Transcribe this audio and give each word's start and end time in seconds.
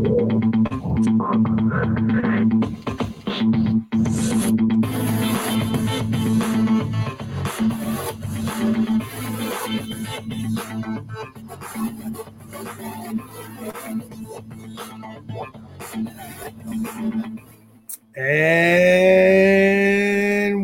And 0.00 0.06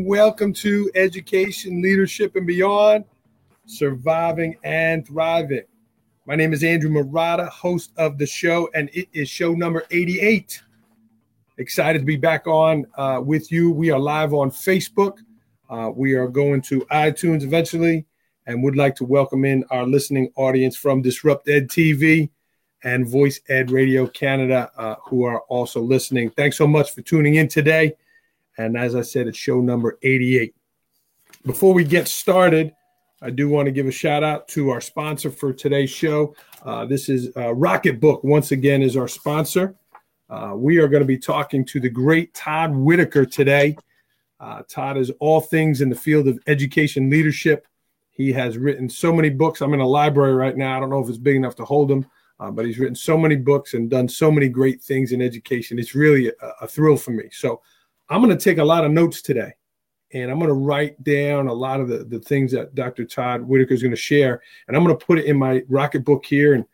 welcome 0.07 0.55
to 0.55 0.91
Education, 0.95 1.83
Leadership, 1.83 2.37
and 2.37 2.47
Beyond 2.47 3.05
Surviving 3.67 4.57
and 4.65 5.07
Thriving. 5.07 5.65
My 6.29 6.35
name 6.35 6.53
is 6.53 6.65
Andrew 6.65 6.91
Marotta, 6.91 7.49
host 7.49 7.93
of 7.97 8.19
the 8.19 8.27
show, 8.27 8.69
and 8.75 8.91
it 8.93 9.07
is 9.13 9.29
show 9.29 9.53
number 9.53 9.85
88. 9.93 10.61
Excited 11.59 12.01
to 12.01 12.05
be 12.05 12.17
back 12.17 12.49
on 12.49 12.85
uh, 12.97 13.21
with 13.25 13.53
you. 13.53 13.71
We 13.71 13.93
are 13.93 14.01
live 14.01 14.35
on 14.35 14.51
Facebook. 14.51 15.19
Uh, 15.71 15.93
we 15.95 16.15
are 16.15 16.27
going 16.27 16.63
to 16.63 16.81
iTunes 16.91 17.45
eventually 17.45 18.07
and 18.45 18.61
would 18.65 18.75
like 18.75 18.97
to 18.97 19.05
welcome 19.05 19.45
in 19.45 19.63
our 19.71 19.87
listening 19.87 20.33
audience 20.35 20.77
from 20.77 21.01
Disrupt 21.01 21.49
Ed 21.49 21.69
TV 21.69 22.29
and 22.83 23.07
Voice 23.07 23.41
Ed 23.49 23.71
Radio 23.71 24.09
Canada, 24.09 24.69
uh, 24.77 24.97
who 25.05 25.23
are 25.23 25.43
also 25.43 25.81
listening. 25.81 26.31
Thanks 26.31 26.57
so 26.57 26.67
much 26.67 26.91
for 26.91 27.03
tuning 27.03 27.37
in 27.37 27.47
today. 27.47 27.93
And 28.59 28.77
as 28.77 28.97
I 28.97 29.03
said, 29.03 29.29
it's 29.29 29.39
show 29.39 29.61
number 29.61 29.97
88. 30.03 30.57
Before 31.45 31.73
we 31.73 31.85
get 31.85 32.09
started, 32.09 32.73
I 33.23 33.31
do 33.31 33.49
want 33.49 33.67
to 33.67 33.73
give 33.73 33.87
a 33.87 33.93
shout 33.93 34.23
out 34.23 34.47
to 34.49 34.69
our 34.71 34.81
sponsor 34.81 35.31
for 35.31 35.53
today's 35.53 35.91
show. 35.91 36.35
Uh, 36.63 36.85
this 36.85 37.09
is 37.09 37.29
uh, 37.29 37.55
Rocketbook, 37.55 38.23
once 38.23 38.53
again, 38.53 38.83
is 38.83 38.97
our 38.97 39.09
sponsor. 39.09 39.75
Uh, 40.29 40.53
we 40.55 40.79
are 40.79 40.89
going 40.89 41.01
to 41.01 41.07
be 41.07 41.19
talking 41.19 41.65
to 41.65 41.81
the 41.81 41.89
great 41.89 42.35
Todd 42.35 42.75
Whitaker 42.75 43.25
today. 43.25 43.77
Uh, 44.39 44.63
Todd 44.69 44.99
is 44.99 45.11
all 45.19 45.41
things 45.41 45.81
in 45.81 45.89
the 45.89 45.95
field 45.95 46.29
of 46.29 46.39
education 46.47 47.09
leadership. 47.09 47.67
He 48.11 48.33
has 48.33 48.59
written 48.59 48.89
so 48.89 49.13
many 49.13 49.31
books. 49.31 49.63
I'm 49.63 49.73
in 49.73 49.81
a 49.81 49.87
library 49.87 50.35
right 50.35 50.57
now. 50.57 50.77
I 50.77 50.81
don't 50.81 50.91
know 50.91 51.03
if 51.03 51.09
it's 51.09 51.17
big 51.17 51.37
enough 51.37 51.57
to 51.57 51.65
hold 51.65 51.89
them, 51.89 52.05
uh, 52.39 52.51
but 52.51 52.67
he's 52.67 52.79
written 52.79 52.95
so 52.95 53.17
many 53.17 53.37
books 53.37 53.73
and 53.73 53.89
done 53.89 54.09
so 54.09 54.31
many 54.31 54.49
great 54.49 54.83
things 54.83 55.13
in 55.13 55.23
education. 55.23 55.79
It's 55.79 55.95
really 55.95 56.29
a, 56.29 56.49
a 56.63 56.67
thrill 56.67 56.99
for 56.99 57.13
me. 57.13 57.31
So 57.33 57.63
I'm 58.11 58.23
going 58.23 58.37
to 58.37 58.43
take 58.43 58.59
a 58.59 58.65
lot 58.65 58.85
of 58.85 58.93
notes 58.93 59.23
today, 59.23 59.53
and 60.13 60.31
I'm 60.31 60.39
going 60.39 60.49
to 60.49 60.55
write 60.55 61.03
down 61.03 61.49
a 61.49 61.53
lot 61.53 61.81
of 61.81 61.89
the, 61.89 61.99
the 61.99 62.21
things 62.21 62.53
that 62.53 62.75
Dr. 62.75 63.05
Todd 63.05 63.43
Whitaker 63.43 63.75
is 63.75 63.83
going 63.83 63.95
to 63.95 63.97
share, 63.97 64.43
and 64.69 64.77
I'm 64.77 64.85
going 64.85 64.97
to 64.97 65.05
put 65.05 65.19
it 65.19 65.27
in 65.27 65.37
my 65.37 65.61
Rocketbook 65.63 66.25
here. 66.25 66.55
And 66.55 66.65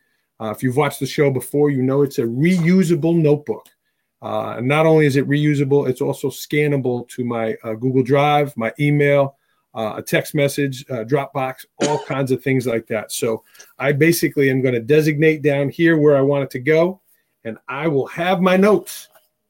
uh, 0.40 0.50
if 0.50 0.62
you've 0.62 0.76
watched 0.76 1.00
the 1.00 1.06
show 1.06 1.30
before, 1.30 1.70
you 1.70 1.82
know 1.82 2.02
it's 2.02 2.18
a 2.18 2.24
reusable 2.24 3.16
notebook. 3.16 3.68
Uh, 4.20 4.54
and 4.58 4.68
not 4.68 4.86
only 4.86 5.06
is 5.06 5.16
it 5.16 5.28
reusable, 5.28 5.88
it's 5.88 6.00
also 6.00 6.28
scannable 6.28 7.08
to 7.08 7.24
my 7.24 7.56
uh, 7.64 7.74
Google 7.74 8.04
Drive, 8.04 8.56
my 8.56 8.72
email, 8.78 9.36
uh, 9.74 9.94
a 9.96 10.02
text 10.02 10.34
message, 10.34 10.84
uh, 10.90 11.04
Dropbox, 11.04 11.64
all 11.88 11.98
kinds 12.04 12.30
of 12.30 12.42
things 12.42 12.66
like 12.66 12.86
that. 12.86 13.10
So 13.10 13.42
I 13.78 13.92
basically 13.92 14.50
am 14.50 14.60
going 14.60 14.74
to 14.74 14.80
designate 14.80 15.42
down 15.42 15.70
here 15.70 15.96
where 15.96 16.16
I 16.16 16.20
want 16.20 16.44
it 16.44 16.50
to 16.50 16.60
go, 16.60 17.00
and 17.44 17.58
I 17.68 17.88
will 17.88 18.06
have 18.06 18.40
my 18.40 18.56
notes. 18.56 19.08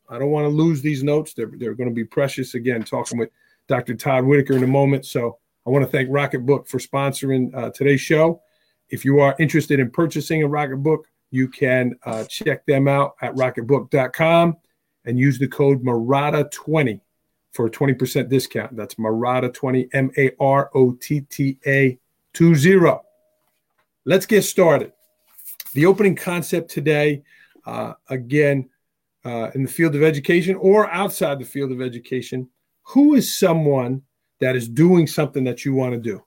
I 0.09 0.19
don't 0.19 0.31
want 0.31 0.45
to 0.45 0.49
lose 0.49 0.81
these 0.81 1.03
notes. 1.03 1.35
They're, 1.35 1.51
they're 1.57 1.75
going 1.75 1.89
to 1.89 1.95
be 1.95 2.05
precious. 2.05 2.55
Again, 2.55 2.83
talking 2.83 3.19
with 3.19 3.31
Dr. 3.73 3.95
Todd 3.95 4.25
Whitaker 4.25 4.55
in 4.55 4.63
a 4.63 4.67
moment. 4.67 5.07
So 5.07 5.39
I 5.67 5.71
want 5.71 5.83
to 5.83 5.91
thank 5.91 6.11
Rocketbook 6.11 6.69
for 6.69 6.79
sponsoring 6.79 7.55
uh, 7.57 7.71
today's 7.71 8.03
show. 8.03 8.43
If 8.91 9.03
you 9.03 9.21
are 9.21 9.35
interested 9.39 9.81
in 9.81 9.91
purchasing 9.91 10.43
a 10.43 10.47
Rocketbook, 10.47 11.05
you 11.31 11.49
can 11.49 11.95
uh, 12.05 12.25
check 12.25 12.67
them 12.67 12.87
out 12.87 13.15
at 13.23 13.35
rocketbook.com 13.35 14.59
and 15.07 15.19
use 15.19 15.39
the 15.39 15.49
code 15.49 15.83
Marotta20 15.83 17.01
for 17.53 17.65
a 17.65 17.71
20% 17.71 18.29
discount. 18.29 18.77
That's 18.77 18.97
Marotta 18.97 19.55
20, 19.55 19.89
M 19.95 20.11
A 20.19 20.33
R 20.39 20.71
O 20.75 20.93
T 20.93 21.23
T 21.23 21.59
A 21.67 21.99
20. 22.35 22.99
Let's 24.05 24.27
get 24.27 24.43
started. 24.43 24.93
The 25.73 25.87
opening 25.87 26.15
concept 26.15 26.71
today, 26.71 27.23
uh, 27.65 27.95
again, 28.11 28.69
uh, 29.25 29.51
in 29.55 29.63
the 29.63 29.71
field 29.71 29.95
of 29.95 30.03
education 30.03 30.57
or 30.57 30.91
outside 30.91 31.39
the 31.39 31.47
field 31.47 31.73
of 31.73 31.81
education, 31.81 32.51
who 32.83 33.15
is 33.15 33.37
someone 33.37 34.03
that 34.41 34.57
is 34.57 34.69
doing 34.69 35.07
something 35.07 35.45
that 35.45 35.65
you 35.65 35.75
want 35.75 35.93
to 35.93 36.01
do? 36.01 36.23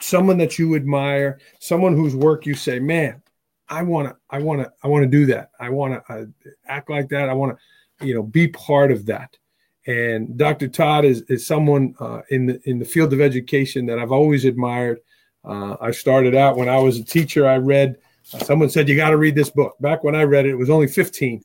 Someone 0.00 0.38
that 0.38 0.58
you 0.58 0.76
admire, 0.76 1.40
someone 1.60 1.94
whose 1.94 2.16
work 2.16 2.46
you 2.46 2.54
say, 2.54 2.78
man, 2.78 3.22
I 3.68 3.82
want 3.82 4.08
to, 4.08 4.16
I 4.30 4.38
want 4.38 4.62
to, 4.62 4.72
I 4.82 4.88
want 4.88 5.02
to 5.02 5.08
do 5.08 5.26
that. 5.26 5.50
I 5.58 5.70
want 5.70 5.94
to 5.94 6.12
uh, 6.12 6.24
act 6.66 6.90
like 6.90 7.08
that. 7.08 7.28
I 7.28 7.34
want 7.34 7.58
to, 8.00 8.06
you 8.06 8.14
know, 8.14 8.22
be 8.22 8.48
part 8.48 8.92
of 8.92 9.06
that. 9.06 9.36
And 9.86 10.38
Dr. 10.38 10.68
Todd 10.68 11.04
is, 11.04 11.22
is 11.28 11.46
someone 11.46 11.94
uh, 12.00 12.22
in 12.30 12.46
the 12.46 12.60
in 12.64 12.78
the 12.78 12.84
field 12.84 13.12
of 13.12 13.20
education 13.20 13.86
that 13.86 13.98
I've 13.98 14.12
always 14.12 14.44
admired. 14.44 15.00
Uh, 15.44 15.76
I 15.80 15.90
started 15.90 16.34
out 16.34 16.56
when 16.56 16.70
I 16.70 16.78
was 16.78 16.98
a 16.98 17.04
teacher. 17.04 17.46
I 17.46 17.56
read. 17.56 17.96
Uh, 18.32 18.38
someone 18.38 18.70
said 18.70 18.88
you 18.88 18.96
got 18.96 19.10
to 19.10 19.18
read 19.18 19.34
this 19.34 19.50
book. 19.50 19.76
Back 19.80 20.02
when 20.02 20.14
I 20.14 20.22
read 20.22 20.46
it, 20.46 20.52
it 20.52 20.58
was 20.58 20.70
only 20.70 20.86
15, 20.86 21.42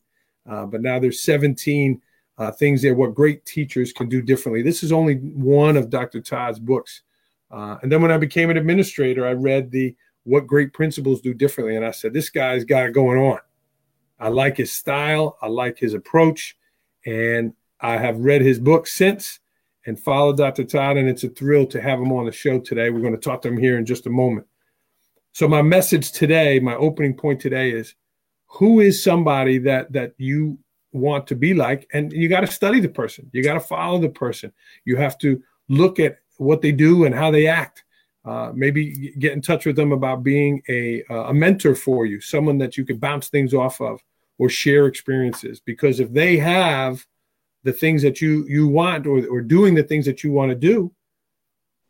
uh, 0.50 0.66
but 0.68 0.82
now 0.82 1.00
there's 1.00 1.22
17 1.24 2.02
uh, 2.40 2.52
things 2.52 2.82
there. 2.82 2.96
What 2.96 3.14
great 3.14 3.46
teachers 3.46 3.92
can 3.92 4.10
do 4.10 4.22
differently. 4.22 4.64
This 4.64 4.82
is 4.82 4.92
only 4.92 5.16
one 5.16 5.78
of 5.78 5.90
Dr. 5.90 6.22
Todd's 6.22 6.60
books. 6.60 7.04
Uh, 7.52 7.78
and 7.82 7.92
then 7.92 8.02
when 8.02 8.12
I 8.12 8.18
became 8.18 8.50
an 8.50 8.58
administrator, 8.58 9.28
I 9.28 9.34
read 9.34 9.70
the 9.70 9.96
What 10.24 10.48
Great 10.48 10.72
Principals 10.74 11.22
Do 11.22 11.34
Differently, 11.34 11.76
and 11.76 11.86
I 11.86 11.92
said 11.92 12.14
this 12.14 12.30
guy's 12.30 12.64
got 12.64 12.88
it 12.88 12.94
going 12.94 13.20
on. 13.20 13.40
I 14.20 14.30
like 14.30 14.58
his 14.58 14.72
style. 14.72 15.38
I 15.42 15.48
like 15.48 15.78
his 15.78 15.94
approach, 15.94 16.58
and 17.06 17.54
I 17.82 17.98
have 17.98 18.18
read 18.20 18.42
his 18.42 18.60
book 18.60 18.88
since 18.88 19.40
and 19.86 20.00
followed 20.00 20.38
Dr. 20.38 20.64
Todd, 20.64 20.98
and 20.98 21.10
it's 21.10 21.24
a 21.24 21.30
thrill 21.30 21.66
to 21.68 21.82
have 21.82 22.00
him 22.00 22.12
on 22.12 22.26
the 22.26 22.32
show 22.32 22.60
today. 22.60 22.90
We're 22.90 23.02
going 23.02 23.16
to 23.16 23.20
talk 23.20 23.42
to 23.42 23.48
him 23.48 23.58
here 23.58 23.78
in 23.78 23.86
just 23.86 24.06
a 24.06 24.10
moment. 24.10 24.46
So, 25.32 25.48
my 25.48 25.62
message 25.62 26.12
today, 26.12 26.60
my 26.60 26.76
opening 26.76 27.16
point 27.16 27.40
today 27.40 27.72
is 27.72 27.96
who 28.48 28.80
is 28.80 29.04
somebody 29.04 29.58
that 29.60 29.92
that 29.94 30.14
you 30.18 30.60
want 30.92 31.28
to 31.28 31.36
be 31.36 31.54
like 31.54 31.88
and 31.94 32.12
you 32.12 32.28
got 32.28 32.42
to 32.42 32.48
study 32.48 32.80
the 32.80 32.90
person. 32.90 33.30
You 33.32 33.44
got 33.44 33.54
to 33.54 33.60
follow 33.60 34.00
the 34.00 34.10
person. 34.10 34.52
You 34.86 34.98
have 34.98 35.18
to 35.20 35.42
look 35.68 36.00
at 36.00 36.18
what 36.38 36.62
they 36.62 36.72
do 36.72 37.06
and 37.06 37.14
how 37.14 37.32
they 37.32 37.48
act. 37.48 37.84
Uh, 38.26 38.52
maybe 38.54 39.14
get 39.18 39.34
in 39.34 39.42
touch 39.42 39.66
with 39.66 39.76
them 39.76 39.92
about 39.92 40.24
being 40.24 40.62
a, 40.68 41.04
a 41.10 41.34
mentor 41.34 41.74
for 41.74 42.06
you 42.06 42.20
someone 42.20 42.58
that 42.58 42.78
you 42.78 42.86
can 42.86 42.98
bounce 42.98 43.30
things 43.30 43.54
off 43.54 43.80
of 43.82 44.02
or 44.38 44.50
share 44.50 44.88
experiences. 44.88 45.60
Because 45.60 46.00
if 46.00 46.12
they 46.12 46.38
have 46.38 47.06
the 47.64 47.74
things 47.74 48.02
that 48.02 48.22
you 48.22 48.46
you 48.48 48.68
want 48.68 49.08
or, 49.08 49.26
or 49.28 49.42
doing 49.42 49.74
the 49.74 49.84
things 49.84 50.06
that 50.06 50.24
you 50.24 50.32
want 50.32 50.50
to 50.50 50.56
do 50.56 50.92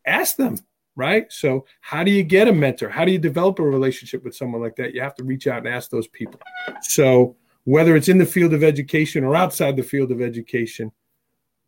ask 0.06 0.36
them 0.36 0.56
right? 1.00 1.32
So 1.32 1.64
how 1.80 2.04
do 2.04 2.10
you 2.10 2.22
get 2.22 2.46
a 2.46 2.52
mentor? 2.52 2.90
How 2.90 3.06
do 3.06 3.12
you 3.12 3.18
develop 3.18 3.58
a 3.58 3.62
relationship 3.62 4.22
with 4.22 4.34
someone 4.34 4.60
like 4.60 4.76
that? 4.76 4.94
You 4.94 5.00
have 5.00 5.14
to 5.14 5.24
reach 5.24 5.46
out 5.46 5.58
and 5.58 5.68
ask 5.68 5.90
those 5.90 6.08
people. 6.08 6.40
So 6.82 7.36
whether 7.64 7.96
it's 7.96 8.08
in 8.08 8.18
the 8.18 8.26
field 8.26 8.52
of 8.52 8.64
education 8.64 9.24
or 9.24 9.36
outside 9.36 9.76
the 9.76 9.82
field 9.82 10.10
of 10.10 10.20
education 10.20 10.90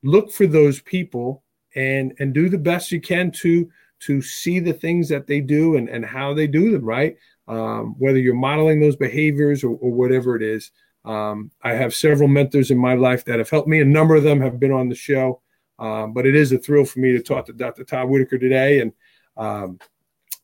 look 0.02 0.30
for 0.30 0.46
those 0.46 0.80
people 0.82 1.42
and 1.74 2.14
and 2.18 2.34
do 2.34 2.48
the 2.48 2.58
best 2.58 2.92
you 2.92 3.00
can 3.00 3.30
to 3.30 3.70
to 4.00 4.20
see 4.20 4.58
the 4.58 4.72
things 4.72 5.08
that 5.08 5.26
they 5.26 5.40
do 5.40 5.76
and 5.76 5.88
and 5.88 6.04
how 6.04 6.34
they 6.34 6.46
do 6.46 6.70
them 6.72 6.84
right 6.84 7.16
um, 7.48 7.94
whether 7.98 8.18
you're 8.18 8.34
modeling 8.34 8.80
those 8.80 8.96
behaviors 8.96 9.64
or, 9.64 9.76
or 9.80 9.90
whatever 9.90 10.36
it 10.36 10.42
is 10.42 10.70
um, 11.04 11.50
I 11.62 11.72
have 11.72 11.94
several 11.94 12.28
mentors 12.28 12.70
in 12.70 12.78
my 12.78 12.94
life 12.94 13.24
that 13.24 13.38
have 13.38 13.50
helped 13.50 13.68
me. 13.68 13.80
A 13.80 13.84
number 13.84 14.14
of 14.14 14.22
them 14.22 14.40
have 14.40 14.60
been 14.60 14.72
on 14.72 14.88
the 14.88 14.94
show, 14.94 15.40
um, 15.78 16.12
but 16.12 16.26
it 16.26 16.36
is 16.36 16.52
a 16.52 16.58
thrill 16.58 16.84
for 16.84 17.00
me 17.00 17.12
to 17.12 17.22
talk 17.22 17.46
to 17.46 17.52
Dr. 17.52 17.84
Todd 17.84 18.08
Whitaker 18.08 18.38
today, 18.38 18.80
and 18.80 18.92
um, 19.36 19.78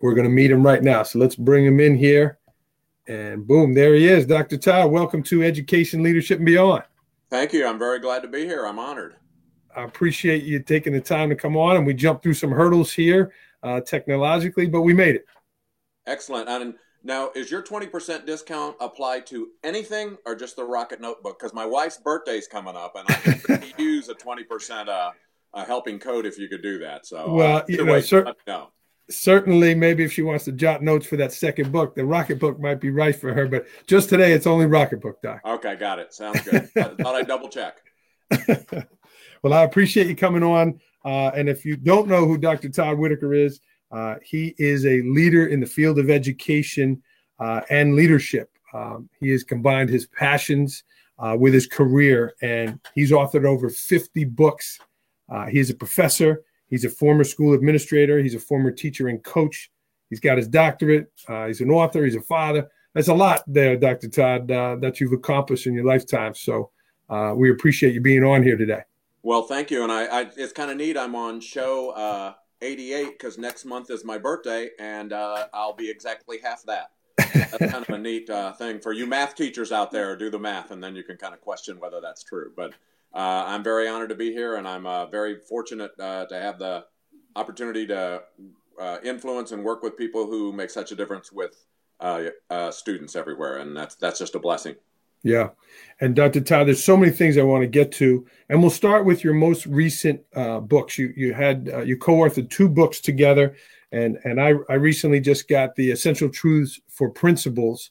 we're 0.01 0.15
going 0.15 0.27
to 0.27 0.35
meet 0.35 0.51
him 0.51 0.65
right 0.65 0.83
now. 0.83 1.03
So 1.03 1.19
let's 1.19 1.37
bring 1.37 1.65
him 1.65 1.81
in 1.81 1.97
here, 1.97 2.38
and 3.09 3.47
boom, 3.47 3.75
there 3.75 3.95
he 3.95 4.07
is, 4.07 4.27
Dr. 4.27 4.59
Todd. 4.59 4.91
Welcome 4.91 5.23
to 5.25 5.43
Education, 5.43 6.03
Leadership, 6.03 6.39
and 6.39 6.47
Beyond. 6.47 6.85
Thank 7.31 7.53
you. 7.53 7.67
I'm 7.67 7.79
very 7.79 7.99
glad 7.99 8.21
to 8.23 8.29
be 8.29 8.45
here. 8.45 8.67
I'm 8.67 8.79
honored. 8.79 9.17
I 9.75 9.85
appreciate 9.85 10.45
you 10.45 10.63
taking 10.63 10.93
the 10.93 11.01
time 11.01 11.31
to 11.31 11.35
come 11.35 11.57
on, 11.57 11.77
and 11.77 11.87
we 11.87 11.95
jumped 11.95 12.23
through 12.23 12.35
some 12.35 12.51
hurdles 12.51 12.93
here 12.93 13.33
uh, 13.63 13.81
technologically, 13.81 14.67
but 14.67 14.83
we 14.83 14.93
made 14.93 15.17
it. 15.17 15.25
Excellent. 16.07 16.49
And 16.49 16.75
now, 17.03 17.31
is 17.35 17.51
your 17.51 17.63
20% 17.63 18.27
discount 18.27 18.77
applied 18.81 19.27
to 19.27 19.49
anything 19.65 20.17
or 20.27 20.35
just 20.35 20.57
the 20.57 20.65
Rocket 20.65 21.01
Notebook? 21.01 21.39
Because 21.39 21.55
my 21.55 21.65
wife's 21.65 21.99
birthday 21.99 22.37
is 22.37 22.47
coming 22.47 22.77
up 22.77 22.95
and 22.97 23.07
I 23.09 23.35
could 23.35 23.73
use 23.79 24.09
a 24.09 24.15
20% 24.15 24.89
uh, 24.89 25.11
a 25.55 25.65
helping 25.65 25.99
code 25.99 26.27
if 26.27 26.39
you 26.39 26.49
could 26.49 26.63
do 26.63 26.79
that. 26.81 27.07
So, 27.07 27.19
uh, 27.19 27.33
well, 27.33 27.65
you 27.69 27.85
know, 27.85 28.01
cer- 28.01 28.35
no. 28.47 28.71
Certainly, 29.11 29.75
maybe 29.75 30.05
if 30.05 30.13
she 30.13 30.23
wants 30.23 30.45
to 30.45 30.53
jot 30.53 30.83
notes 30.83 31.07
for 31.07 31.17
that 31.17 31.33
second 31.33 31.73
book, 31.73 31.95
the 31.95 32.03
Rocketbook 32.03 32.59
might 32.61 32.81
be 32.81 32.91
right 32.91 33.17
for 33.17 33.33
her. 33.33 33.47
But 33.47 33.67
just 33.87 34.09
today, 34.09 34.33
it's 34.33 34.47
only 34.47 34.67
Rocketbook, 34.67 35.23
Doc. 35.23 35.41
Okay, 35.45 35.77
got 35.77 35.99
it. 35.99 36.13
Sounds 36.13 36.43
good. 36.43 36.69
I 36.77 36.83
thought 37.03 37.15
I'd 37.15 37.27
double 37.27 37.49
check. 37.49 37.79
well, 39.43 39.55
I 39.55 39.63
appreciate 39.63 40.09
you 40.09 40.17
coming 40.17 40.43
on. 40.43 40.79
Uh, 41.05 41.31
and 41.35 41.49
if 41.49 41.65
you 41.65 41.77
don't 41.77 42.09
know 42.09 42.27
who 42.27 42.37
Dr. 42.37 42.69
Todd 42.69 42.99
Whitaker 42.99 43.33
is, 43.33 43.61
uh, 43.91 44.17
he 44.23 44.55
is 44.59 44.85
a 44.85 45.01
leader 45.03 45.47
in 45.47 45.61
the 45.61 45.67
field 45.67 45.99
of 45.99 46.11
education 46.11 47.03
uh, 47.39 47.63
and 47.71 47.95
leadership. 47.95 48.51
Um, 48.75 49.09
he 49.21 49.31
has 49.31 49.43
combined 49.43 49.89
his 49.89 50.07
passions 50.07 50.85
uh, 51.19 51.37
with 51.39 51.55
his 51.55 51.67
career, 51.67 52.35
and 52.43 52.79
he's 52.95 53.11
authored 53.11 53.47
over 53.47 53.71
50 53.71 54.25
books. 54.27 54.79
Uh, 55.31 55.47
is 55.53 55.69
a 55.69 55.75
professor, 55.75 56.43
he's 56.69 56.85
a 56.85 56.89
former 56.89 57.25
school 57.25 57.55
administrator, 57.55 58.19
he's 58.19 58.35
a 58.35 58.41
former 58.41 58.71
teacher 58.71 59.09
and 59.09 59.23
coach. 59.23 59.71
He's 60.11 60.21
got 60.21 60.39
his 60.39 60.49
doctorate, 60.49 61.13
uh, 61.29 61.47
he's 61.47 61.61
an 61.61 61.71
author, 61.71 62.05
he's 62.05 62.17
a 62.17 62.23
father. 62.23 62.69
That's 62.95 63.09
a 63.09 63.15
lot 63.15 63.43
there, 63.47 63.77
Dr. 63.77 64.09
Todd, 64.09 64.51
uh, 64.51 64.77
that 64.81 65.01
you've 65.01 65.13
accomplished 65.13 65.67
in 65.67 65.75
your 65.75 65.85
lifetime. 65.85 66.35
So 66.35 66.71
uh, 67.11 67.35
we 67.37 67.51
appreciate 67.51 67.93
you 67.93 68.01
being 68.01 68.25
on 68.25 68.43
here 68.43 68.57
today. 68.57 68.83
Well, 69.23 69.43
thank 69.43 69.71
you. 69.71 69.83
And 69.83 69.93
I, 69.93 70.05
I 70.05 70.31
it's 70.37 70.53
kind 70.53 70.71
of 70.71 70.79
neat. 70.79 70.97
I'm 70.97 71.15
on 71.15 71.41
show 71.41 71.91
uh, 71.91 72.35
88 72.63 73.19
because 73.19 73.37
next 73.37 73.65
month 73.67 73.91
is 73.91 74.05
my 74.05 74.17
birthday, 74.17 74.71
and 74.79 75.13
I'll 75.13 75.75
be 75.75 75.91
exactly 75.91 76.39
half 76.43 76.63
that 76.65 76.93
that's 77.19 77.73
kind 77.73 77.85
of 77.85 77.89
a 77.89 77.99
neat 77.99 78.31
uh, 78.31 78.53
thing 78.53 78.81
for 78.81 78.93
you 78.93 79.07
math 79.07 79.35
teachers 79.35 79.73
out 79.73 79.91
there. 79.91 80.17
Do 80.17 80.31
the 80.31 80.39
math, 80.39 80.71
and 80.71 80.83
then 80.83 80.95
you 80.95 81.03
can 81.03 81.17
kind 81.17 81.35
of 81.35 81.41
question 81.41 81.79
whether 81.81 82.01
that's 82.01 82.23
true. 82.23 82.53
But 82.57 82.71
uh, 82.71 82.75
I'm 83.15 83.65
very 83.65 83.89
honored 83.89 84.11
to 84.11 84.15
be 84.15 84.33
here, 84.33 84.57
and 84.57 84.67
I'm 84.67 84.87
uh, 84.87 85.07
very 85.07 85.37
fortunate 85.49 85.93
uh, 85.99 86.27
to 86.27 86.41
have 86.41 86.59
the 86.59 86.85
opportunity 87.37 87.87
to 87.87 88.23
uh, 88.81 88.99
influence 89.05 89.53
and 89.53 89.65
work 89.65 89.83
with 89.83 89.97
people 89.97 90.27
who 90.27 90.53
make 90.53 90.71
such 90.71 90.93
a 90.93 90.95
difference 90.95 91.33
with 91.33 91.65
uh, 92.01 92.71
students 92.71 93.17
everywhere, 93.17 93.59
and 93.59 93.77
that's 93.77 93.95
that's 93.97 94.19
just 94.19 94.35
a 94.35 94.39
blessing. 94.39 94.77
Yeah, 95.25 95.49
and 96.01 96.15
Dr. 96.15 96.41
Todd, 96.41 96.69
there's 96.69 96.85
so 96.85 96.97
many 96.97 97.11
things 97.11 97.37
I 97.37 97.43
want 97.43 97.63
to 97.63 97.67
get 97.67 97.91
to, 97.93 98.25
and 98.49 98.61
we'll 98.61 98.71
start 98.71 99.05
with 99.05 99.25
your 99.25 99.35
most 99.35 99.67
recent 99.67 100.21
books. 100.69 100.97
You 100.97 101.13
you 101.17 101.35
had 101.35 101.71
you 101.85 101.97
co-authored 101.97 102.51
two 102.51 102.69
books 102.69 103.01
together 103.01 103.57
and 103.93 104.19
and 104.25 104.41
I, 104.41 104.55
I 104.69 104.75
recently 104.75 105.21
just 105.21 105.49
got 105.49 105.75
the 105.75 105.91
essential 105.91 106.29
truths 106.29 106.81
for 106.89 107.11
principals 107.11 107.91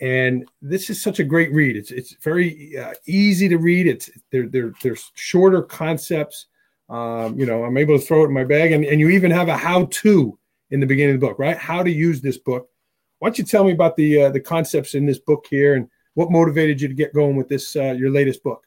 and 0.00 0.48
this 0.62 0.90
is 0.90 1.02
such 1.02 1.18
a 1.18 1.24
great 1.24 1.52
read. 1.52 1.76
It's 1.76 1.90
it's 1.90 2.14
very 2.22 2.76
uh, 2.78 2.94
easy 3.06 3.48
to 3.48 3.58
read. 3.58 3.86
It's 3.86 4.10
they're, 4.30 4.48
they're, 4.48 4.72
they're 4.82 4.96
shorter 5.14 5.62
concepts. 5.62 6.46
Um, 6.90 7.38
you 7.38 7.44
know 7.44 7.64
i'm 7.64 7.76
able 7.76 7.98
to 7.98 8.02
throw 8.02 8.22
it 8.22 8.28
in 8.28 8.32
my 8.32 8.44
bag. 8.44 8.72
And, 8.72 8.82
and 8.82 8.98
you 8.98 9.10
even 9.10 9.30
have 9.30 9.48
a 9.48 9.56
how 9.56 9.84
to 9.90 10.38
in 10.70 10.80
the 10.80 10.86
beginning 10.86 11.16
of 11.16 11.20
the 11.20 11.26
book 11.26 11.38
right? 11.38 11.56
How 11.56 11.82
to 11.82 11.90
use 11.90 12.22
this 12.22 12.38
book. 12.38 12.70
Why 13.18 13.28
don't 13.28 13.38
you 13.38 13.44
tell 13.44 13.64
me 13.64 13.72
about 13.72 13.96
the 13.96 14.22
uh, 14.22 14.30
the 14.30 14.40
concepts 14.40 14.94
in 14.94 15.04
this 15.04 15.18
book 15.18 15.46
here 15.50 15.74
and 15.74 15.88
what 16.14 16.30
motivated 16.30 16.80
you 16.80 16.88
to 16.88 16.94
get 16.94 17.14
going 17.14 17.36
with 17.36 17.48
this 17.48 17.76
uh, 17.76 17.92
your 17.92 18.10
latest 18.10 18.42
book? 18.42 18.64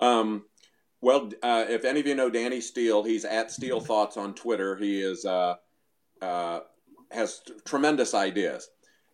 Um, 0.00 0.44
well, 1.00 1.30
uh, 1.42 1.64
if 1.68 1.84
any 1.84 2.00
of 2.00 2.06
you 2.06 2.14
know 2.14 2.28
Danny 2.28 2.60
Steele, 2.60 3.02
he's 3.02 3.24
at 3.24 3.50
Steele 3.50 3.80
Thoughts 3.80 4.16
on 4.16 4.34
Twitter. 4.34 4.76
He 4.76 5.00
is 5.00 5.24
uh, 5.24 5.56
uh, 6.20 6.60
has 7.10 7.40
t- 7.40 7.54
tremendous 7.64 8.14
ideas. 8.14 8.68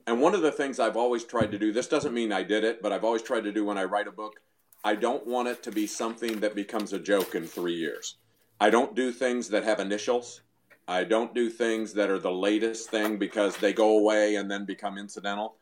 And 0.08 0.22
one 0.22 0.34
of 0.34 0.40
the 0.40 0.50
things 0.50 0.80
I've 0.80 0.96
always 0.96 1.22
tried 1.22 1.50
to 1.50 1.58
do, 1.58 1.70
this 1.70 1.86
doesn't 1.86 2.14
mean 2.14 2.32
I 2.32 2.42
did 2.42 2.64
it, 2.64 2.80
but 2.80 2.92
I've 2.92 3.04
always 3.04 3.20
tried 3.20 3.44
to 3.44 3.52
do 3.52 3.66
when 3.66 3.76
I 3.76 3.84
write 3.84 4.06
a 4.08 4.10
book, 4.10 4.40
I 4.82 4.94
don't 4.94 5.26
want 5.26 5.48
it 5.48 5.62
to 5.64 5.70
be 5.70 5.86
something 5.86 6.40
that 6.40 6.54
becomes 6.54 6.94
a 6.94 6.98
joke 6.98 7.34
in 7.34 7.46
three 7.46 7.74
years. 7.74 8.16
I 8.58 8.70
don't 8.70 8.96
do 8.96 9.12
things 9.12 9.50
that 9.50 9.64
have 9.64 9.80
initials. 9.80 10.40
I 10.88 11.04
don't 11.04 11.34
do 11.34 11.50
things 11.50 11.92
that 11.92 12.08
are 12.08 12.18
the 12.18 12.32
latest 12.32 12.88
thing 12.88 13.18
because 13.18 13.58
they 13.58 13.74
go 13.74 13.98
away 13.98 14.36
and 14.36 14.50
then 14.50 14.64
become 14.64 14.96
incidental. 14.96 15.56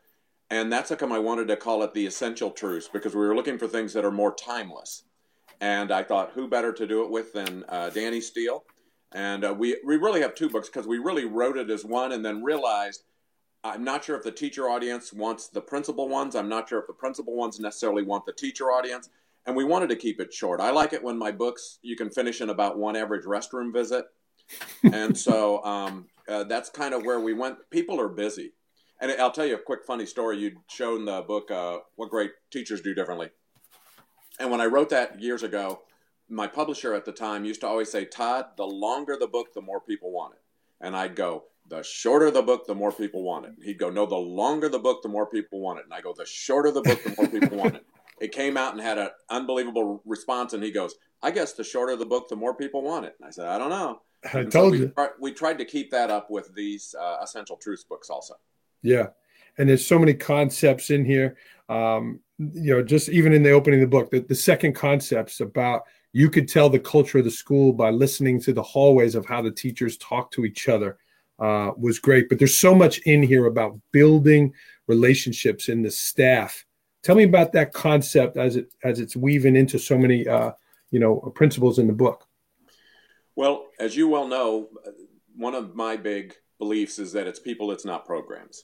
And 0.49 0.71
that's 0.71 0.91
how 0.91 0.95
come 0.95 1.11
I 1.11 1.19
wanted 1.19 1.49
to 1.49 1.57
call 1.57 1.83
it 1.83 1.93
the 1.93 2.05
essential 2.05 2.51
truths 2.51 2.87
because 2.87 3.13
we 3.13 3.27
were 3.27 3.35
looking 3.35 3.57
for 3.57 3.67
things 3.67 3.91
that 3.91 4.05
are 4.05 4.11
more 4.11 4.33
timeless. 4.33 5.03
And 5.59 5.91
I 5.91 6.03
thought, 6.03 6.31
who 6.35 6.47
better 6.47 6.71
to 6.71 6.87
do 6.87 7.03
it 7.03 7.11
with 7.11 7.33
than 7.33 7.65
uh, 7.67 7.89
Danny 7.89 8.21
Steele? 8.21 8.63
And 9.11 9.43
uh, 9.43 9.53
we, 9.53 9.75
we 9.85 9.97
really 9.97 10.21
have 10.21 10.35
two 10.35 10.49
books 10.49 10.69
because 10.69 10.87
we 10.87 10.99
really 10.99 11.25
wrote 11.25 11.57
it 11.57 11.69
as 11.69 11.83
one 11.83 12.13
and 12.13 12.23
then 12.23 12.45
realized 12.45 13.03
I'm 13.67 13.83
not 13.83 14.03
sure 14.03 14.15
if 14.15 14.23
the 14.23 14.31
teacher 14.31 14.69
audience 14.69 15.11
wants 15.11 15.47
the 15.47 15.61
principal 15.61 16.07
ones. 16.07 16.35
I'm 16.35 16.49
not 16.49 16.69
sure 16.69 16.79
if 16.79 16.87
the 16.87 16.93
principal 16.93 17.35
ones 17.35 17.59
necessarily 17.59 18.03
want 18.03 18.25
the 18.25 18.33
teacher 18.33 18.65
audience. 18.65 19.09
And 19.45 19.55
we 19.55 19.63
wanted 19.63 19.89
to 19.89 19.95
keep 19.95 20.19
it 20.19 20.33
short. 20.33 20.59
I 20.59 20.71
like 20.71 20.93
it 20.93 21.03
when 21.03 21.17
my 21.17 21.31
books 21.31 21.79
you 21.81 21.95
can 21.95 22.09
finish 22.09 22.41
in 22.41 22.49
about 22.49 22.77
one 22.77 22.95
average 22.95 23.25
restroom 23.25 23.71
visit. 23.71 24.05
and 24.93 25.17
so 25.17 25.63
um, 25.63 26.07
uh, 26.27 26.43
that's 26.45 26.69
kind 26.69 26.93
of 26.93 27.03
where 27.03 27.19
we 27.19 27.33
went. 27.33 27.57
People 27.69 27.99
are 27.99 28.09
busy. 28.09 28.53
And 28.99 29.11
I'll 29.11 29.31
tell 29.31 29.45
you 29.45 29.55
a 29.55 29.59
quick 29.59 29.85
funny 29.85 30.05
story. 30.05 30.37
You'd 30.37 30.57
shown 30.69 31.05
the 31.05 31.21
book, 31.21 31.51
uh, 31.51 31.79
What 31.95 32.09
Great 32.09 32.31
Teachers 32.51 32.81
Do 32.81 32.95
Differently. 32.95 33.29
And 34.39 34.49
when 34.49 34.61
I 34.61 34.65
wrote 34.65 34.89
that 34.89 35.21
years 35.21 35.43
ago, 35.43 35.81
my 36.29 36.47
publisher 36.47 36.93
at 36.93 37.05
the 37.05 37.11
time 37.11 37.45
used 37.45 37.61
to 37.61 37.67
always 37.67 37.91
say, 37.91 38.05
Todd, 38.05 38.47
the 38.57 38.65
longer 38.65 39.15
the 39.19 39.27
book, 39.27 39.53
the 39.53 39.61
more 39.61 39.79
people 39.79 40.11
want 40.11 40.33
it. 40.33 40.41
And 40.81 40.95
I'd 40.95 41.15
go, 41.15 41.45
the 41.69 41.83
shorter 41.83 42.31
the 42.31 42.41
book, 42.41 42.65
the 42.65 42.75
more 42.75 42.91
people 42.91 43.23
want 43.23 43.45
it. 43.45 43.51
He'd 43.63 43.77
go, 43.77 43.89
no, 43.89 44.05
the 44.05 44.15
longer 44.15 44.69
the 44.69 44.79
book, 44.79 45.01
the 45.01 45.09
more 45.09 45.25
people 45.25 45.59
want 45.59 45.79
it. 45.79 45.85
And 45.85 45.93
I 45.93 46.01
go, 46.01 46.13
the 46.13 46.25
shorter 46.25 46.71
the 46.71 46.81
book, 46.81 47.03
the 47.03 47.15
more 47.17 47.27
people 47.27 47.57
want 47.57 47.75
it. 47.75 47.85
It 48.19 48.31
came 48.31 48.57
out 48.57 48.73
and 48.73 48.81
had 48.81 48.97
an 48.97 49.09
unbelievable 49.29 50.01
response. 50.03 50.53
And 50.53 50.63
he 50.63 50.71
goes, 50.71 50.95
I 51.21 51.29
guess 51.29 51.53
the 51.53 51.63
shorter 51.63 51.95
the 51.95 52.07
book, 52.07 52.27
the 52.29 52.35
more 52.35 52.55
people 52.55 52.81
want 52.81 53.05
it. 53.05 53.15
And 53.19 53.27
I 53.27 53.29
said, 53.29 53.45
I 53.45 53.59
don't 53.59 53.69
know. 53.69 54.01
I 54.33 54.39
and 54.39 54.51
told 54.51 54.69
so 54.69 54.71
we, 54.71 54.79
you. 54.79 54.93
We 55.19 55.31
tried 55.31 55.59
to 55.59 55.65
keep 55.65 55.91
that 55.91 56.09
up 56.09 56.31
with 56.31 56.51
these 56.55 56.95
uh, 56.99 57.17
essential 57.21 57.57
truths 57.57 57.83
books 57.83 58.09
also. 58.09 58.33
Yeah. 58.81 59.09
And 59.59 59.69
there's 59.69 59.85
so 59.85 59.99
many 59.99 60.15
concepts 60.15 60.89
in 60.89 61.05
here. 61.05 61.37
Um, 61.69 62.19
you 62.39 62.75
know, 62.75 62.81
just 62.81 63.07
even 63.09 63.33
in 63.33 63.43
the 63.43 63.51
opening 63.51 63.83
of 63.83 63.91
the 63.91 63.95
book, 63.95 64.09
the, 64.09 64.21
the 64.21 64.33
second 64.33 64.73
concepts 64.73 65.39
about 65.39 65.83
you 66.11 66.31
could 66.31 66.47
tell 66.47 66.69
the 66.69 66.79
culture 66.79 67.19
of 67.19 67.23
the 67.23 67.29
school 67.29 67.71
by 67.71 67.91
listening 67.91 68.41
to 68.41 68.51
the 68.51 68.63
hallways 68.63 69.13
of 69.13 69.27
how 69.27 69.43
the 69.43 69.51
teachers 69.51 69.95
talk 69.97 70.31
to 70.31 70.43
each 70.43 70.67
other 70.67 70.97
uh, 71.39 71.71
was 71.77 71.99
great. 71.99 72.29
But 72.29 72.39
there's 72.39 72.59
so 72.59 72.73
much 72.73 72.99
in 72.99 73.23
here 73.23 73.45
about 73.45 73.79
building 73.91 74.53
relationships 74.87 75.69
in 75.69 75.81
the 75.81 75.91
staff. 75.91 76.65
Tell 77.03 77.15
me 77.15 77.23
about 77.23 77.53
that 77.53 77.73
concept 77.73 78.37
as 78.37 78.55
it 78.55 78.73
as 78.83 78.99
it's 78.99 79.15
weaving 79.15 79.55
into 79.55 79.77
so 79.79 79.97
many 79.97 80.27
uh, 80.27 80.51
you 80.91 80.99
know 80.99 81.17
principles 81.35 81.79
in 81.79 81.87
the 81.87 81.93
book. 81.93 82.27
Well, 83.35 83.67
as 83.79 83.95
you 83.95 84.07
well 84.07 84.27
know, 84.27 84.69
one 85.35 85.53
of 85.53 85.75
my 85.75 85.95
big 85.95 86.35
beliefs 86.57 86.97
is 86.97 87.11
that 87.13 87.27
it's 87.27 87.39
people, 87.39 87.71
it's 87.71 87.85
not 87.85 88.05
programs, 88.05 88.63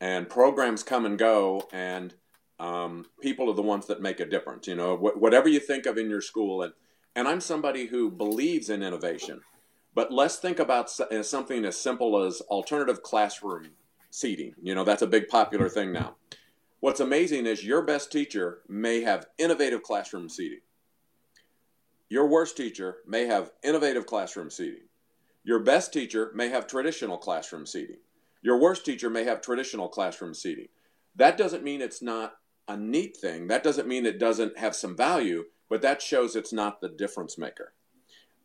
and 0.00 0.28
programs 0.28 0.82
come 0.82 1.06
and 1.06 1.16
go, 1.16 1.68
and 1.72 2.12
um, 2.58 3.06
people 3.20 3.48
are 3.48 3.54
the 3.54 3.62
ones 3.62 3.86
that 3.86 4.02
make 4.02 4.20
a 4.20 4.26
difference. 4.26 4.66
You 4.66 4.74
know, 4.74 4.96
wh- 4.96 5.20
whatever 5.20 5.48
you 5.48 5.60
think 5.60 5.86
of 5.86 5.96
in 5.96 6.10
your 6.10 6.20
school, 6.20 6.62
and 6.62 6.72
and 7.14 7.28
I'm 7.28 7.40
somebody 7.40 7.86
who 7.86 8.10
believes 8.10 8.68
in 8.68 8.82
innovation, 8.82 9.40
but 9.94 10.12
let's 10.12 10.36
think 10.36 10.58
about 10.58 10.90
uh, 11.00 11.22
something 11.22 11.64
as 11.64 11.76
simple 11.76 12.22
as 12.22 12.40
alternative 12.42 13.02
classroom 13.02 13.70
seating. 14.10 14.54
You 14.62 14.74
know, 14.74 14.84
that's 14.84 15.02
a 15.02 15.06
big 15.06 15.28
popular 15.28 15.68
thing 15.68 15.92
now. 15.92 16.16
What's 16.80 17.00
amazing 17.00 17.46
is 17.46 17.64
your 17.64 17.82
best 17.82 18.10
teacher 18.10 18.60
may 18.68 19.02
have 19.02 19.26
innovative 19.38 19.82
classroom 19.82 20.28
seating. 20.28 20.60
Your 22.08 22.26
worst 22.26 22.56
teacher 22.56 22.98
may 23.06 23.26
have 23.26 23.52
innovative 23.62 24.06
classroom 24.06 24.50
seating. 24.50 24.88
Your 25.44 25.60
best 25.60 25.92
teacher 25.92 26.32
may 26.34 26.48
have 26.48 26.66
traditional 26.66 27.18
classroom 27.18 27.66
seating. 27.66 27.98
Your 28.42 28.58
worst 28.58 28.84
teacher 28.84 29.10
may 29.10 29.24
have 29.24 29.42
traditional 29.42 29.88
classroom 29.88 30.34
seating. 30.34 30.68
That 31.16 31.36
doesn't 31.36 31.64
mean 31.64 31.82
it's 31.82 32.02
not 32.02 32.34
a 32.66 32.76
neat 32.76 33.16
thing. 33.16 33.48
That 33.48 33.62
doesn't 33.62 33.88
mean 33.88 34.06
it 34.06 34.18
doesn't 34.18 34.58
have 34.58 34.74
some 34.74 34.96
value, 34.96 35.44
but 35.68 35.82
that 35.82 36.00
shows 36.00 36.34
it's 36.34 36.52
not 36.52 36.80
the 36.80 36.88
difference 36.88 37.36
maker. 37.36 37.74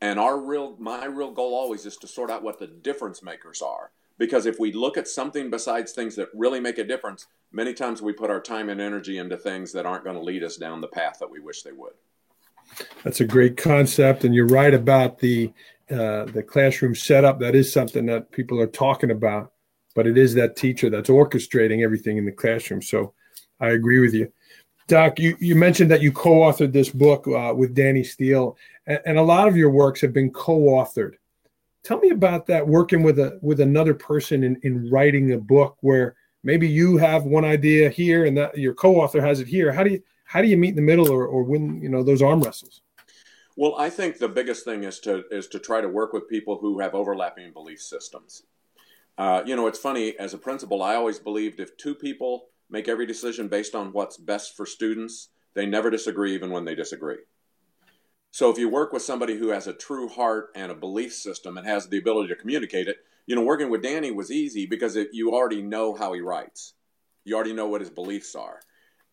And 0.02 0.20
our 0.20 0.40
real, 0.40 0.76
my 0.78 1.06
real 1.06 1.32
goal 1.32 1.56
always 1.56 1.86
is 1.86 1.98
to 1.98 2.08
sort 2.08 2.30
out 2.30 2.44
what 2.44 2.60
the 2.60 2.68
difference 2.68 3.24
makers 3.24 3.62
are. 3.62 3.92
Because 4.18 4.46
if 4.46 4.60
we 4.60 4.72
look 4.72 4.98
at 4.98 5.08
something 5.08 5.50
besides 5.50 5.92
things 5.92 6.16
that 6.16 6.30
really 6.34 6.60
make 6.60 6.78
a 6.78 6.84
difference, 6.84 7.28
many 7.52 7.74
times 7.74 8.02
we 8.02 8.14
put 8.14 8.30
our 8.30 8.40
time 8.40 8.70
and 8.70 8.80
energy 8.80 9.18
into 9.18 9.38
things 9.38 9.72
that 9.74 9.86
aren't 9.86 10.04
going 10.04 10.16
to 10.16 10.22
lead 10.22 10.44
us 10.44 10.58
down 10.58 10.82
the 10.82 10.88
path 10.88 11.18
that 11.20 11.30
we 11.30 11.40
wish 11.40 11.64
they 11.64 11.72
would. 11.72 11.94
That's 13.04 13.22
a 13.22 13.26
great 13.26 13.58
concept, 13.58 14.24
and 14.24 14.34
you're 14.34 14.48
right 14.48 14.74
about 14.74 15.20
the 15.20 15.52
uh, 15.92 16.26
the 16.26 16.42
classroom 16.42 16.96
setup. 16.96 17.40
That 17.40 17.54
is 17.54 17.72
something 17.72 18.08
that 18.08 18.32
people 18.32 18.60
are 18.60 18.68
talking 18.68 19.12
about, 19.12 19.52
but 19.94 20.08
it 20.08 20.18
is 20.18 20.34
that 20.34 20.56
teacher 20.56 20.90
that's 20.90 21.10
orchestrating 21.10 21.84
everything 21.84 22.18
in 22.18 22.26
the 22.26 22.32
classroom. 22.32 22.82
So 22.82 23.14
I 23.60 23.70
agree 23.70 24.00
with 24.00 24.14
you. 24.14 24.32
Doc, 24.88 25.20
you, 25.20 25.36
you 25.40 25.56
mentioned 25.56 25.90
that 25.92 26.02
you 26.02 26.12
co 26.12 26.42
authored 26.42 26.72
this 26.72 26.90
book 26.90 27.28
uh, 27.28 27.54
with 27.56 27.74
Danny 27.74 28.04
Steele, 28.04 28.58
and, 28.88 29.00
and, 29.06 29.18
a 29.18 29.24
lot 29.24 29.48
of 29.48 29.58
your 29.58 29.70
works 29.70 30.02
have 30.02 30.14
been 30.14 30.32
co 30.32 30.60
authored. 30.60 31.14
Tell 31.84 32.00
me 32.00 32.10
about 32.10 32.46
that 32.48 32.68
working 32.68 33.04
with 33.04 33.20
a 33.20 33.40
with 33.42 33.60
another 33.60 33.94
person 33.94 34.44
in, 34.44 34.58
in 34.64 34.90
writing 34.90 35.34
a 35.34 35.38
book 35.38 35.78
where 35.82 36.16
maybe 36.44 36.68
you 36.68 36.98
have 36.98 37.26
one 37.26 37.44
idea 37.44 37.90
here 37.90 38.26
and 38.26 38.38
that 38.38 38.58
your 38.58 38.74
co-author 38.74 39.20
has 39.20 39.42
it 39.42 39.48
here. 39.48 39.74
How 39.74 39.84
do 39.84 39.92
you 39.92 40.02
how 40.24 40.42
do 40.42 40.48
you 40.48 40.58
meet 40.58 40.70
in 40.70 40.76
the 40.76 40.82
middle 40.82 41.12
or, 41.12 41.28
or 41.28 41.44
win 41.44 41.82
you 41.82 41.90
know 41.90 42.04
those 42.04 42.22
arm 42.22 42.42
wrestles? 42.42 42.82
Well, 43.58 43.76
I 43.78 43.90
think 43.90 44.18
the 44.18 44.28
biggest 44.28 44.64
thing 44.66 44.84
is 44.84 45.00
to 45.02 45.24
is 45.32 45.48
to 45.50 45.60
try 45.60 45.82
to 45.82 45.90
work 45.90 46.14
with 46.14 46.30
people 46.30 46.58
who 46.58 46.80
have 46.80 46.96
overlapping 46.96 47.52
belief 47.52 47.82
systems. 47.82 48.44
Uh, 49.18 49.42
you 49.46 49.56
know, 49.56 49.68
it's 49.68 49.80
funny 49.80 50.18
as 50.20 50.34
a 50.34 50.38
principal, 50.38 50.84
I 50.84 50.96
always 50.96 51.20
believed 51.20 51.62
if 51.62 51.78
two 51.78 51.96
people 51.96 52.48
make 52.70 52.90
every 52.90 53.06
decision 53.06 53.48
based 53.48 53.74
on 53.74 53.94
what's 53.94 54.18
best 54.18 54.58
for 54.58 54.66
students. 54.66 55.30
They 55.54 55.66
never 55.66 55.90
disagree, 55.90 56.36
even 56.36 56.50
when 56.50 56.66
they 56.66 56.76
disagree. 56.76 57.20
So 58.36 58.50
if 58.50 58.58
you 58.58 58.68
work 58.68 58.92
with 58.92 59.02
somebody 59.02 59.38
who 59.38 59.48
has 59.52 59.66
a 59.66 59.72
true 59.72 60.10
heart 60.10 60.50
and 60.56 60.70
a 60.70 60.76
belief 60.76 61.14
system 61.14 61.58
and 61.58 61.66
has 61.66 61.88
the 61.88 62.00
ability 62.00 62.28
to 62.28 62.36
communicate 62.36 62.90
it, 62.90 62.98
you 63.28 63.34
know, 63.34 63.42
working 63.42 63.70
with 63.70 63.82
Danny 63.82 64.12
was 64.12 64.30
easy 64.30 64.66
because 64.66 64.98
it, 64.98 65.12
you 65.14 65.32
already 65.32 65.62
know 65.62 65.96
how 65.96 66.12
he 66.12 66.20
writes. 66.20 66.74
you 67.24 67.34
already 67.34 67.54
know 67.54 67.68
what 67.68 67.80
his 67.80 67.90
beliefs 67.90 68.36
are. 68.36 68.60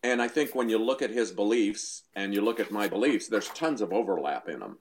And 0.03 0.21
I 0.21 0.27
think 0.27 0.53
when 0.53 0.67
you 0.67 0.77
look 0.77 1.01
at 1.01 1.09
his 1.09 1.31
beliefs 1.31 2.03
and 2.13 2.33
you 2.33 2.41
look 2.41 2.59
at 2.59 2.69
my 2.69 2.89
beliefs, 2.89 3.29
there's 3.29 3.47
tons 3.47 3.79
of 3.79 3.93
overlap 3.93 4.49
in 4.49 4.59
them. 4.59 4.79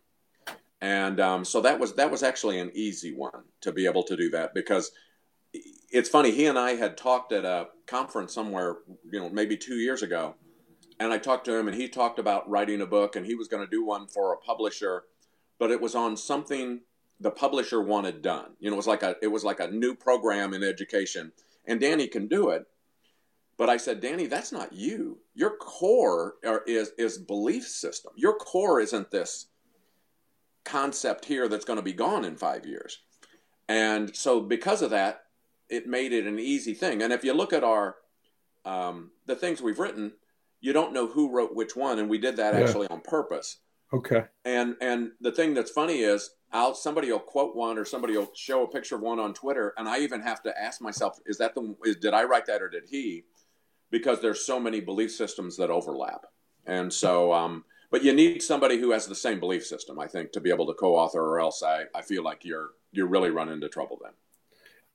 And 0.81 1.21
um, 1.21 1.45
so 1.45 1.61
that 1.61 1.79
was 1.79 1.95
that 1.95 2.11
was 2.11 2.25
actually 2.25 2.59
an 2.59 2.73
easy 2.75 3.15
one 3.15 3.45
to 3.61 3.71
be 3.71 3.87
able 3.87 4.03
to 4.03 4.17
do 4.17 4.29
that 4.31 4.55
because 4.55 4.91
it's 5.53 6.09
funny. 6.09 6.33
He 6.33 6.47
and 6.47 6.59
I 6.59 6.75
had 6.75 6.97
talked 6.97 7.31
at 7.31 7.45
a 7.45 7.69
conference 7.87 8.35
somewhere, 8.35 8.79
you 9.09 9.21
know, 9.21 9.31
maybe 9.31 9.57
two 9.57 9.77
years 9.77 10.03
ago, 10.03 10.35
and 11.01 11.13
I 11.13 11.19
talked 11.19 11.45
to 11.47 11.57
him, 11.57 11.69
and 11.69 11.77
he 11.77 11.89
talked 11.89 12.19
about 12.19 12.49
writing 12.49 12.81
a 12.81 12.87
book, 12.87 13.17
and 13.17 13.27
he 13.27 13.35
was 13.35 13.49
going 13.49 13.65
to 13.65 13.71
do 13.71 13.85
one 13.85 14.07
for 14.07 14.33
a 14.33 14.39
publisher, 14.39 15.05
but 15.59 15.71
it 15.71 15.81
was 15.81 15.95
on 15.95 16.17
something 16.17 16.81
the 17.21 17.31
publisher 17.31 17.81
wanted 17.81 18.23
done. 18.23 18.53
You 18.59 18.71
know, 18.71 18.75
it 18.75 18.79
was 18.79 18.87
like 18.87 19.03
a 19.03 19.17
it 19.23 19.29
was 19.29 19.45
like 19.45 19.61
a 19.61 19.71
new 19.71 19.95
program 19.95 20.55
in 20.55 20.63
education, 20.63 21.33
and 21.67 21.81
Danny 21.81 22.09
can 22.09 22.29
do 22.29 22.51
it, 22.51 22.67
but 23.57 23.71
I 23.71 23.77
said, 23.77 24.01
Danny, 24.01 24.27
that's 24.27 24.53
not 24.53 24.73
you. 24.73 25.19
Your 25.35 25.57
core 25.57 26.35
is 26.67 26.91
is 26.99 27.19
belief 27.19 27.67
system. 27.67 28.13
Your 28.17 28.35
core 28.35 28.81
isn't 28.81 29.11
this 29.11 29.47
concept 30.65 31.25
here 31.25 31.49
that's 31.49 31.65
going 31.65 31.79
to 31.79 31.83
be 31.83 31.93
gone 31.93 32.25
in 32.25 32.37
five 32.37 32.67
years. 32.67 32.99
And 33.69 34.15
so 34.15 34.41
because 34.41 34.83
of 34.83 34.91
that, 34.91 35.25
it 35.69 35.87
made 35.87 36.13
it 36.13 36.27
an 36.27 36.39
easy 36.39 36.75
thing. 36.75 37.03
And 37.03 37.13
if 37.13 37.25
you 37.25 37.33
look 37.33 37.53
at 37.53 37.65
our 37.65 37.97
um, 38.65 39.11
the 39.27 39.37
things 39.37 39.61
we've 39.61 39.79
written, 39.79 40.13
you 40.63 40.73
don't 40.73 40.95
know 40.95 41.07
who 41.07 41.31
wrote 41.31 41.55
which 41.55 41.77
one, 41.77 41.99
and 41.99 42.09
we 42.09 42.17
did 42.17 42.37
that 42.37 42.55
yeah. 42.55 42.61
actually 42.61 42.89
on 42.89 43.03
purpose. 43.03 43.59
Okay. 43.93 44.25
And 44.47 44.77
and 44.81 45.11
the 45.21 45.33
thing 45.33 45.53
that's 45.53 45.71
funny 45.71 45.99
is 45.99 46.31
I'll 46.51 46.75
somebody 46.75 47.13
will 47.13 47.19
quote 47.19 47.55
one 47.55 47.77
or 47.77 47.85
somebody 47.85 48.17
will 48.17 48.31
show 48.35 48.63
a 48.63 48.69
picture 48.69 48.95
of 48.95 49.03
one 49.03 49.21
on 49.21 49.35
Twitter, 49.35 49.75
and 49.77 49.87
I 49.87 49.99
even 49.99 50.23
have 50.23 50.43
to 50.45 50.59
ask 50.59 50.81
myself, 50.81 51.19
is 51.27 51.37
that 51.39 51.55
the 51.55 51.77
is, 51.85 51.97
did 51.97 52.15
I 52.15 52.25
write 52.25 52.47
that 52.47 52.63
or 52.63 52.71
did 52.71 52.85
he? 52.89 53.25
because 53.93 54.21
there's 54.21 54.45
so 54.45 54.59
many 54.59 54.81
belief 54.81 55.13
systems 55.13 55.57
that 55.59 55.71
overlap. 55.71 56.25
And 56.67 56.93
so, 56.93 57.33
um, 57.33 57.65
but 57.93 58.03
you 58.03 58.13
need 58.13 58.43
somebody 58.43 58.79
who 58.79 58.91
has 58.91 59.07
the 59.07 59.15
same 59.15 59.39
belief 59.39 59.65
system, 59.65 60.01
I 60.01 60.09
think, 60.09 60.33
to 60.33 60.41
be 60.41 60.51
able 60.51 60.67
to 60.67 60.75
co-author, 60.75 61.21
or 61.21 61.39
else 61.39 61.63
I, 61.63 61.85
I 61.95 62.03
feel 62.03 62.25
like 62.25 62.45
you're 62.45 62.71
you're 62.91 63.07
really 63.07 63.31
run 63.31 63.51
into 63.51 63.69
trouble 63.69 63.99
then. 64.03 64.13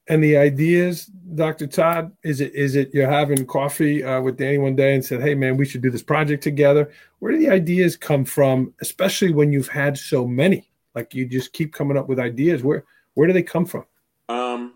And 0.09 0.23
the 0.23 0.37
ideas, 0.37 1.05
Dr. 1.05 1.67
Todd, 1.67 2.11
is 2.23 2.39
it 2.39 2.55
is 2.55 2.75
it 2.75 2.93
you're 2.93 3.09
having 3.09 3.45
coffee 3.45 4.03
uh, 4.03 4.21
with 4.21 4.37
Danny 4.37 4.57
one 4.57 4.75
day 4.75 4.95
and 4.95 5.03
said, 5.03 5.21
"Hey, 5.21 5.35
man, 5.35 5.57
we 5.57 5.65
should 5.65 5.81
do 5.81 5.91
this 5.91 6.03
project 6.03 6.43
together." 6.43 6.91
Where 7.19 7.33
do 7.33 7.39
the 7.39 7.49
ideas 7.49 7.97
come 7.97 8.23
from, 8.23 8.73
especially 8.81 9.33
when 9.33 9.51
you've 9.51 9.67
had 9.67 9.97
so 9.97 10.25
many? 10.25 10.69
Like 10.95 11.13
you 11.13 11.25
just 11.25 11.51
keep 11.51 11.73
coming 11.73 11.97
up 11.97 12.07
with 12.07 12.19
ideas. 12.19 12.63
Where 12.63 12.85
where 13.15 13.27
do 13.27 13.33
they 13.33 13.43
come 13.43 13.65
from? 13.65 13.85
Um, 14.29 14.73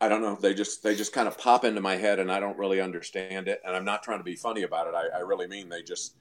I 0.00 0.08
don't 0.08 0.20
know. 0.20 0.36
They 0.36 0.54
just 0.54 0.82
they 0.82 0.94
just 0.94 1.12
kind 1.12 1.28
of 1.28 1.38
pop 1.38 1.64
into 1.64 1.80
my 1.80 1.96
head, 1.96 2.18
and 2.18 2.30
I 2.30 2.40
don't 2.40 2.58
really 2.58 2.80
understand 2.80 3.48
it. 3.48 3.62
And 3.64 3.74
I'm 3.74 3.84
not 3.84 4.02
trying 4.02 4.18
to 4.18 4.24
be 4.24 4.34
funny 4.34 4.62
about 4.62 4.86
it. 4.86 4.94
I, 4.94 5.18
I 5.18 5.20
really 5.20 5.46
mean 5.46 5.68
they 5.68 5.82
just. 5.82 6.16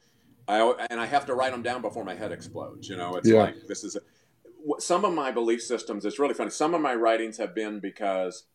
I 0.47 0.59
and 0.89 0.99
I 0.99 1.05
have 1.05 1.25
to 1.27 1.35
write 1.35 1.51
them 1.51 1.61
down 1.61 1.81
before 1.81 2.03
my 2.03 2.15
head 2.15 2.31
explodes. 2.31 2.89
You 2.89 2.97
know, 2.97 3.15
it's 3.15 3.29
yeah. 3.29 3.41
like 3.43 3.67
this 3.67 3.83
is 3.83 3.95
a, 3.95 4.01
some 4.79 5.05
of 5.05 5.13
my 5.13 5.31
belief 5.31 5.61
systems. 5.61 6.05
It's 6.05 6.19
really 6.19 6.33
funny. 6.33 6.49
Some 6.49 6.73
of 6.73 6.81
my 6.81 6.95
writings 6.95 7.37
have 7.37 7.55
been 7.55 7.79
because 7.79 8.45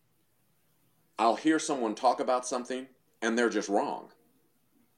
I'll 1.19 1.35
hear 1.35 1.59
someone 1.59 1.95
talk 1.95 2.19
about 2.19 2.45
something 2.45 2.87
and 3.21 3.37
they're 3.37 3.49
just 3.49 3.69
wrong. 3.69 4.09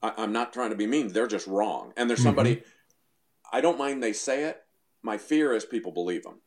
I, 0.02 0.22
am 0.22 0.32
not 0.32 0.52
trying 0.52 0.70
to 0.70 0.76
be 0.76 0.86
mean. 0.86 1.08
They're 1.08 1.26
just 1.26 1.46
wrong. 1.46 1.92
And 1.96 2.08
there's 2.08 2.22
somebody. 2.22 2.56
Mm-hmm. 2.56 2.68
I 3.52 3.60
don't 3.60 3.78
mind 3.78 4.02
they 4.02 4.12
say 4.12 4.44
it. 4.44 4.62
My 5.02 5.18
fear 5.18 5.52
is 5.54 5.64
people 5.64 5.92
believe 5.92 6.22
them. 6.22 6.40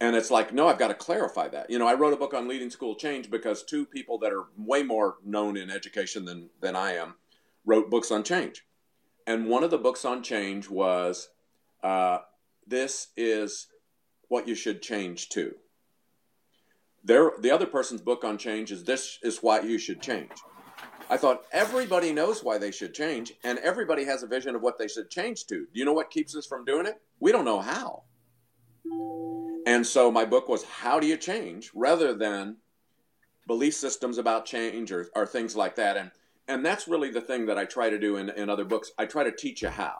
And 0.00 0.16
it's 0.16 0.30
like, 0.30 0.52
no, 0.52 0.68
I've 0.68 0.78
got 0.78 0.88
to 0.88 0.94
clarify 0.94 1.48
that. 1.48 1.70
You 1.70 1.78
know, 1.78 1.86
I 1.86 1.94
wrote 1.94 2.12
a 2.12 2.16
book 2.16 2.34
on 2.34 2.48
leading 2.48 2.70
school 2.70 2.94
change 2.94 3.30
because 3.30 3.62
two 3.62 3.86
people 3.86 4.18
that 4.18 4.32
are 4.32 4.46
way 4.56 4.82
more 4.82 5.16
known 5.24 5.56
in 5.56 5.70
education 5.70 6.24
than, 6.24 6.50
than 6.60 6.76
I 6.76 6.94
am 6.94 7.14
wrote 7.64 7.90
books 7.90 8.10
on 8.10 8.22
change. 8.22 8.66
And 9.26 9.48
one 9.48 9.64
of 9.64 9.70
the 9.70 9.78
books 9.78 10.04
on 10.04 10.22
change 10.22 10.68
was 10.68 11.30
uh, 11.82 12.18
This 12.66 13.08
is 13.16 13.68
What 14.28 14.48
You 14.48 14.54
Should 14.54 14.82
Change 14.82 15.28
To. 15.30 15.54
There, 17.02 17.32
the 17.38 17.50
other 17.50 17.66
person's 17.66 18.00
book 18.00 18.24
on 18.24 18.38
change 18.38 18.72
is 18.72 18.84
This 18.84 19.18
is 19.22 19.38
Why 19.42 19.60
You 19.60 19.78
Should 19.78 20.00
Change. 20.00 20.30
I 21.10 21.18
thought 21.18 21.44
everybody 21.52 22.12
knows 22.12 22.42
why 22.42 22.56
they 22.56 22.70
should 22.70 22.94
change, 22.94 23.34
and 23.44 23.58
everybody 23.58 24.04
has 24.04 24.22
a 24.22 24.26
vision 24.26 24.54
of 24.54 24.62
what 24.62 24.78
they 24.78 24.88
should 24.88 25.10
change 25.10 25.46
to. 25.46 25.66
Do 25.66 25.78
you 25.78 25.84
know 25.84 25.92
what 25.92 26.10
keeps 26.10 26.34
us 26.34 26.46
from 26.46 26.64
doing 26.64 26.86
it? 26.86 27.00
We 27.20 27.30
don't 27.30 27.44
know 27.44 27.60
how. 27.60 28.04
And 29.66 29.86
so 29.86 30.10
my 30.10 30.24
book 30.24 30.48
was 30.48 30.64
How 30.64 30.98
Do 30.98 31.06
You 31.06 31.18
Change 31.18 31.70
rather 31.74 32.14
than 32.14 32.56
belief 33.46 33.74
systems 33.74 34.16
about 34.16 34.46
change 34.46 34.90
or, 34.90 35.08
or 35.14 35.26
things 35.26 35.54
like 35.54 35.76
that. 35.76 35.98
And, 35.98 36.10
and 36.48 36.64
that's 36.64 36.88
really 36.88 37.10
the 37.10 37.20
thing 37.20 37.46
that 37.46 37.58
I 37.58 37.66
try 37.66 37.90
to 37.90 37.98
do 37.98 38.16
in, 38.16 38.30
in 38.30 38.48
other 38.48 38.64
books. 38.64 38.92
I 38.98 39.04
try 39.04 39.24
to 39.24 39.32
teach 39.32 39.60
you 39.60 39.68
how. 39.68 39.98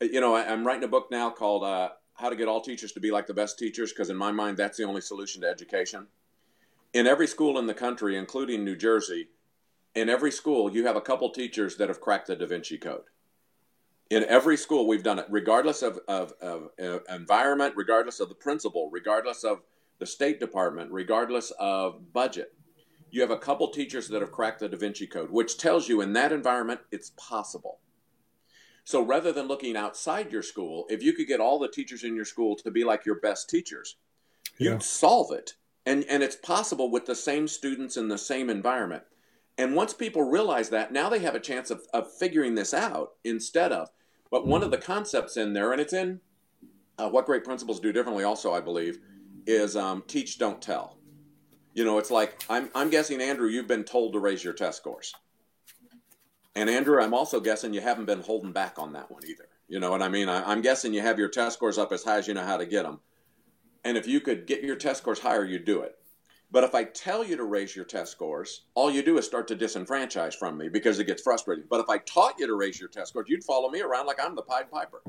You 0.00 0.20
know, 0.20 0.34
I, 0.34 0.42
am 0.44 0.66
writing 0.66 0.84
a 0.84 0.88
book 0.88 1.08
now 1.10 1.30
called 1.30 1.62
uh, 1.62 1.90
How 2.14 2.30
to 2.30 2.36
Get 2.36 2.48
All 2.48 2.60
Teachers 2.60 2.92
to 2.92 3.00
Be 3.00 3.10
Like 3.10 3.26
the 3.26 3.34
Best 3.34 3.58
Teachers, 3.58 3.92
because 3.92 4.08
in 4.08 4.16
my 4.16 4.32
mind, 4.32 4.56
that's 4.56 4.78
the 4.78 4.84
only 4.84 5.02
solution 5.02 5.42
to 5.42 5.48
education. 5.48 6.06
In 6.94 7.06
every 7.06 7.26
school 7.26 7.58
in 7.58 7.66
the 7.66 7.74
country, 7.74 8.16
including 8.16 8.64
New 8.64 8.76
Jersey, 8.76 9.28
in 9.94 10.08
every 10.08 10.30
school, 10.30 10.74
you 10.74 10.86
have 10.86 10.96
a 10.96 11.00
couple 11.00 11.30
teachers 11.30 11.76
that 11.76 11.88
have 11.88 12.00
cracked 12.00 12.28
the 12.28 12.36
Da 12.36 12.46
Vinci 12.46 12.78
Code 12.78 13.04
in 14.10 14.24
every 14.24 14.56
school 14.56 14.86
we've 14.86 15.04
done 15.04 15.18
it 15.18 15.26
regardless 15.30 15.82
of, 15.82 16.00
of, 16.08 16.32
of 16.42 16.68
uh, 16.82 16.98
environment 17.14 17.72
regardless 17.76 18.20
of 18.20 18.28
the 18.28 18.34
principal 18.34 18.90
regardless 18.92 19.44
of 19.44 19.62
the 19.98 20.06
state 20.06 20.40
department 20.40 20.90
regardless 20.92 21.52
of 21.58 22.12
budget 22.12 22.52
you 23.10 23.20
have 23.20 23.30
a 23.30 23.38
couple 23.38 23.68
teachers 23.68 24.08
that 24.08 24.20
have 24.20 24.32
cracked 24.32 24.60
the 24.60 24.68
da 24.68 24.76
vinci 24.76 25.06
code 25.06 25.30
which 25.30 25.56
tells 25.56 25.88
you 25.88 26.00
in 26.00 26.12
that 26.12 26.32
environment 26.32 26.80
it's 26.90 27.12
possible 27.16 27.78
so 28.90 29.02
rather 29.02 29.32
than 29.32 29.48
looking 29.48 29.76
outside 29.76 30.32
your 30.32 30.42
school 30.42 30.86
if 30.88 31.02
you 31.02 31.12
could 31.12 31.26
get 31.26 31.40
all 31.40 31.58
the 31.58 31.68
teachers 31.68 32.04
in 32.04 32.14
your 32.14 32.24
school 32.24 32.56
to 32.56 32.70
be 32.70 32.84
like 32.84 33.06
your 33.06 33.20
best 33.20 33.48
teachers 33.48 33.96
yeah. 34.58 34.72
you'd 34.72 34.82
solve 34.82 35.32
it 35.32 35.54
and 35.86 36.04
and 36.08 36.22
it's 36.22 36.36
possible 36.36 36.90
with 36.90 37.06
the 37.06 37.14
same 37.14 37.46
students 37.48 37.96
in 37.96 38.08
the 38.08 38.18
same 38.18 38.50
environment 38.50 39.02
and 39.58 39.74
once 39.74 39.92
people 39.92 40.22
realize 40.22 40.70
that 40.70 40.92
now 40.92 41.08
they 41.08 41.18
have 41.18 41.34
a 41.34 41.40
chance 41.40 41.70
of, 41.70 41.82
of 41.92 42.10
figuring 42.12 42.54
this 42.54 42.72
out 42.72 43.12
instead 43.24 43.72
of 43.72 43.88
but 44.30 44.46
one 44.46 44.62
of 44.62 44.70
the 44.70 44.78
concepts 44.78 45.36
in 45.36 45.52
there, 45.52 45.72
and 45.72 45.80
it's 45.80 45.92
in 45.92 46.20
uh, 46.98 47.08
what 47.08 47.26
great 47.26 47.44
principals 47.44 47.80
do 47.80 47.92
differently, 47.92 48.24
also 48.24 48.52
I 48.52 48.60
believe, 48.60 48.98
is 49.46 49.76
um, 49.76 50.04
teach, 50.06 50.38
don't 50.38 50.62
tell. 50.62 50.98
You 51.74 51.84
know, 51.84 51.98
it's 51.98 52.10
like 52.10 52.44
I'm 52.48 52.70
I'm 52.74 52.90
guessing 52.90 53.20
Andrew, 53.20 53.48
you've 53.48 53.66
been 53.66 53.84
told 53.84 54.12
to 54.12 54.18
raise 54.18 54.42
your 54.42 54.52
test 54.52 54.78
scores, 54.78 55.14
and 56.54 56.68
Andrew, 56.70 57.00
I'm 57.00 57.14
also 57.14 57.40
guessing 57.40 57.74
you 57.74 57.80
haven't 57.80 58.06
been 58.06 58.22
holding 58.22 58.52
back 58.52 58.78
on 58.78 58.92
that 58.92 59.10
one 59.10 59.22
either. 59.26 59.48
You 59.68 59.80
know 59.80 59.90
what 59.90 60.02
I 60.02 60.08
mean? 60.08 60.28
I, 60.28 60.50
I'm 60.50 60.62
guessing 60.62 60.92
you 60.92 61.00
have 61.00 61.18
your 61.18 61.28
test 61.28 61.56
scores 61.56 61.78
up 61.78 61.92
as 61.92 62.04
high 62.04 62.18
as 62.18 62.28
you 62.28 62.34
know 62.34 62.44
how 62.44 62.56
to 62.56 62.66
get 62.66 62.84
them, 62.84 63.00
and 63.84 63.96
if 63.96 64.06
you 64.06 64.20
could 64.20 64.46
get 64.46 64.62
your 64.62 64.76
test 64.76 65.02
scores 65.02 65.20
higher, 65.20 65.44
you'd 65.44 65.64
do 65.64 65.80
it. 65.80 65.96
But 66.52 66.64
if 66.64 66.74
I 66.74 66.84
tell 66.84 67.24
you 67.24 67.36
to 67.36 67.44
raise 67.44 67.76
your 67.76 67.84
test 67.84 68.10
scores, 68.10 68.62
all 68.74 68.90
you 68.90 69.02
do 69.02 69.18
is 69.18 69.24
start 69.24 69.46
to 69.48 69.56
disenfranchise 69.56 70.34
from 70.34 70.58
me 70.58 70.68
because 70.68 70.98
it 70.98 71.06
gets 71.06 71.22
frustrating. 71.22 71.64
But 71.70 71.80
if 71.80 71.88
I 71.88 71.98
taught 71.98 72.40
you 72.40 72.46
to 72.48 72.56
raise 72.56 72.80
your 72.80 72.88
test 72.88 73.10
scores, 73.10 73.28
you'd 73.28 73.44
follow 73.44 73.70
me 73.70 73.80
around 73.82 74.06
like 74.06 74.18
I'm 74.22 74.34
the 74.34 74.42
Pied 74.42 74.70
Piper. 74.70 75.00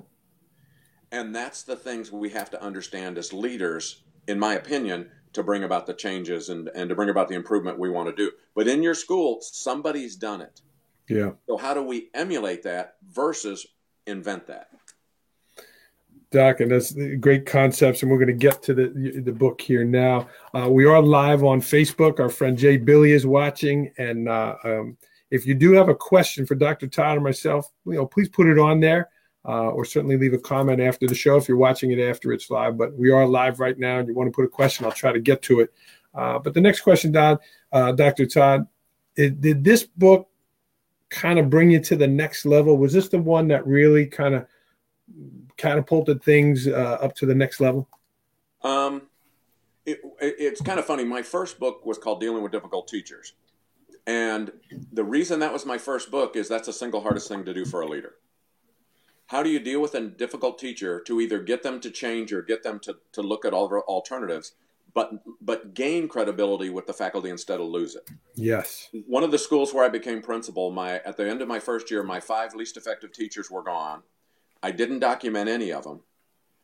And 1.12 1.36
that's 1.36 1.64
the 1.64 1.76
things 1.76 2.12
we 2.12 2.30
have 2.30 2.52
to 2.52 2.64
understand 2.64 3.18
as 3.18 3.34
leaders, 3.34 4.04
in 4.28 4.38
my 4.38 4.54
opinion, 4.54 5.10
to 5.34 5.42
bring 5.42 5.64
about 5.64 5.88
the 5.88 5.94
changes 5.94 6.50
and, 6.50 6.70
and 6.76 6.90
to 6.90 6.96
bring 6.96 7.10
about 7.10 7.28
the 7.28 7.36
improvement 7.36 7.80
we 7.80 7.90
want 7.90 8.08
to 8.10 8.16
do. 8.16 8.32
But 8.54 8.68
in 8.68 8.84
your 8.84 8.94
school, 8.94 9.40
somebody's 9.42 10.16
done 10.16 10.42
it. 10.42 10.62
Yeah. 11.12 11.32
So 11.48 11.58
how 11.58 11.74
do 11.74 11.84
we 11.84 12.10
emulate 12.14 12.64
that 12.64 12.96
versus 13.12 13.66
invent 14.08 14.48
that? 14.48 14.70
Doc, 16.32 16.62
and 16.62 16.72
that's 16.72 16.94
great 17.20 17.46
concepts. 17.46 18.02
And 18.02 18.12
we're 18.12 18.18
going 18.18 18.28
to 18.28 18.34
get 18.34 18.64
to 18.64 18.74
the 18.74 19.22
the 19.22 19.34
book 19.34 19.60
here 19.60 19.84
now. 19.84 20.30
Uh, 20.54 20.70
we 20.70 20.86
are 20.86 21.02
live 21.02 21.44
on 21.44 21.60
Facebook. 21.60 22.20
Our 22.20 22.30
friend 22.30 22.58
Jay 22.58 22.78
Billy 22.78 23.12
is 23.12 23.26
watching, 23.26 23.92
and 23.98 24.30
uh, 24.30 24.56
um, 24.64 24.98
if 25.30 25.46
you 25.46 25.54
do 25.56 25.74
have 25.74 25.90
a 25.90 25.96
question 25.96 26.46
for 26.46 26.56
Dr. 26.56 26.88
Todd 26.88 27.18
or 27.18 27.22
myself, 27.22 27.70
you 27.86 27.94
know, 27.94 28.06
please 28.06 28.30
put 28.30 28.48
it 28.48 28.58
on 28.58 28.80
there, 28.80 29.10
uh, 29.46 29.72
or 29.72 29.84
certainly 29.84 30.18
leave 30.18 30.34
a 30.34 30.38
comment 30.38 30.80
after 30.80 31.06
the 31.06 31.16
show 31.16 31.36
if 31.36 31.50
you're 31.50 31.58
watching 31.58 31.92
it 31.92 32.00
after 32.00 32.32
it's 32.32 32.50
live. 32.50 32.78
But 32.78 32.94
we 32.94 33.12
are 33.12 33.26
live 33.26 33.60
right 33.60 33.78
now, 33.78 34.00
and 34.00 34.08
you 34.08 34.14
want 34.14 34.28
to 34.28 34.36
put 34.36 34.46
a 34.46 34.50
question, 34.50 34.86
I'll 34.86 34.92
try 34.94 35.12
to 35.12 35.20
get 35.20 35.42
to 35.44 35.60
it. 35.60 35.74
Uh, 36.14 36.40
but 36.40 36.54
the 36.54 36.62
next 36.62 36.82
question, 36.82 37.12
Don, 37.12 37.40
uh, 37.74 37.92
Dr. 37.92 38.26
Todd, 38.26 38.68
it, 39.18 39.42
did 39.42 39.64
this 39.64 39.84
book 39.84 40.30
kind 41.12 41.38
of 41.38 41.50
bring 41.50 41.70
you 41.70 41.80
to 41.82 41.96
the 41.96 42.08
next 42.08 42.46
level? 42.46 42.78
Was 42.78 42.94
this 42.94 43.10
the 43.10 43.20
one 43.20 43.48
that 43.50 43.68
really 43.68 44.08
kind 44.08 44.34
of 44.34 44.48
catapulted 45.58 46.24
things 46.24 46.68
uh, 46.68 46.98
up 47.02 47.14
to 47.18 47.28
the 47.28 47.36
next 47.36 47.60
level? 47.60 47.88
Um, 48.64 49.04
it, 49.86 50.00
it, 50.20 50.36
it's 50.40 50.62
kind 50.62 50.80
of 50.80 50.86
funny. 50.86 51.04
My 51.04 51.22
first 51.22 51.60
book 51.60 51.86
was 51.86 51.98
called 51.98 52.22
Dealing 52.22 52.42
with 52.42 52.52
Difficult 52.52 52.88
Teachers. 52.88 53.34
And 54.08 54.52
the 54.92 55.04
reason 55.04 55.40
that 55.42 55.54
was 55.54 55.66
my 55.66 55.78
first 55.78 56.10
book 56.10 56.36
is 56.36 56.48
that's 56.48 56.66
the 56.66 56.74
single 56.74 57.02
hardest 57.02 57.28
thing 57.28 57.46
to 57.46 57.54
do 57.54 57.66
for 57.66 57.82
a 57.82 57.88
leader. 57.88 58.16
How 59.28 59.44
do 59.44 59.50
you 59.50 59.60
deal 59.60 59.82
with 59.82 59.94
a 59.96 60.02
difficult 60.08 60.58
teacher 60.60 61.02
to 61.02 61.22
either 61.22 61.40
get 61.40 61.62
them 61.62 61.80
to 61.82 61.92
change 61.92 62.34
or 62.34 62.42
get 62.42 62.64
them 62.64 62.80
to, 62.80 62.98
to 63.14 63.22
look 63.22 63.46
at 63.46 63.54
all 63.54 63.72
alternatives 63.88 64.54
but 64.94 65.12
but 65.42 65.74
gain 65.74 66.08
credibility 66.08 66.70
with 66.70 66.88
the 66.88 66.94
faculty 66.94 67.30
instead 67.30 67.60
of 67.60 67.68
lose 67.68 67.96
it. 67.96 68.10
Yes. 68.36 68.90
One 69.08 69.24
of 69.24 69.32
the 69.32 69.38
schools 69.38 69.74
where 69.74 69.86
I 69.86 69.90
became 69.90 70.22
principal, 70.22 70.72
my 70.72 70.96
at 71.00 71.18
the 71.18 71.30
end 71.30 71.42
of 71.42 71.48
my 71.48 71.60
first 71.60 71.92
year, 71.92 72.04
my 72.04 72.20
five 72.20 72.54
least 72.54 72.78
effective 72.78 73.12
teachers 73.12 73.50
were 73.50 73.64
gone. 73.64 74.04
I 74.64 74.72
didn't 74.72 75.00
document 75.00 75.50
any 75.50 75.72
of 75.72 75.84
them, 75.84 76.02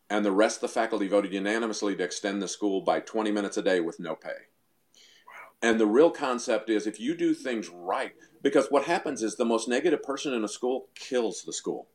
and 0.09 0.23
the 0.23 0.31
rest 0.31 0.57
of 0.57 0.61
the 0.61 0.67
faculty 0.67 1.07
voted 1.07 1.33
unanimously 1.33 1.95
to 1.95 2.03
extend 2.03 2.41
the 2.41 2.47
school 2.47 2.81
by 2.81 2.99
20 2.99 3.31
minutes 3.31 3.57
a 3.57 3.61
day 3.61 3.79
with 3.79 3.99
no 3.99 4.15
pay. 4.15 4.29
Wow. 4.29 5.49
And 5.61 5.79
the 5.79 5.87
real 5.87 6.11
concept 6.11 6.69
is 6.69 6.85
if 6.85 6.99
you 6.99 7.15
do 7.15 7.33
things 7.33 7.69
right, 7.69 8.13
because 8.43 8.67
what 8.69 8.85
happens 8.85 9.23
is 9.23 9.35
the 9.35 9.45
most 9.45 9.67
negative 9.67 10.03
person 10.03 10.33
in 10.33 10.43
a 10.43 10.47
school 10.47 10.89
kills 10.93 11.43
the 11.43 11.53
school, 11.53 11.87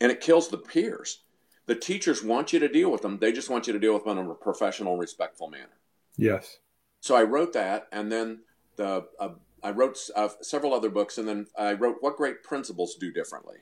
and 0.00 0.10
it 0.10 0.20
kills 0.20 0.48
the 0.48 0.58
peers 0.58 1.22
the 1.66 1.74
teachers 1.74 2.22
want 2.22 2.52
you 2.52 2.58
to 2.58 2.68
deal 2.68 2.90
with 2.90 3.02
them. 3.02 3.18
They 3.18 3.32
just 3.32 3.50
want 3.50 3.66
you 3.66 3.72
to 3.72 3.78
deal 3.78 3.94
with 3.94 4.04
them 4.04 4.18
in 4.18 4.26
a 4.26 4.34
professional, 4.34 4.96
respectful 4.96 5.48
manner. 5.48 5.78
Yes. 6.16 6.58
So 7.00 7.14
I 7.16 7.22
wrote 7.22 7.52
that, 7.54 7.88
and 7.92 8.10
then 8.10 8.40
the 8.76 9.06
uh, 9.18 9.30
I 9.62 9.70
wrote 9.70 9.98
uh, 10.14 10.28
several 10.40 10.74
other 10.74 10.90
books, 10.90 11.18
and 11.18 11.26
then 11.26 11.46
I 11.58 11.72
wrote 11.74 11.98
"What 12.00 12.16
Great 12.16 12.42
Principals 12.42 12.94
Do 12.94 13.12
Differently," 13.12 13.58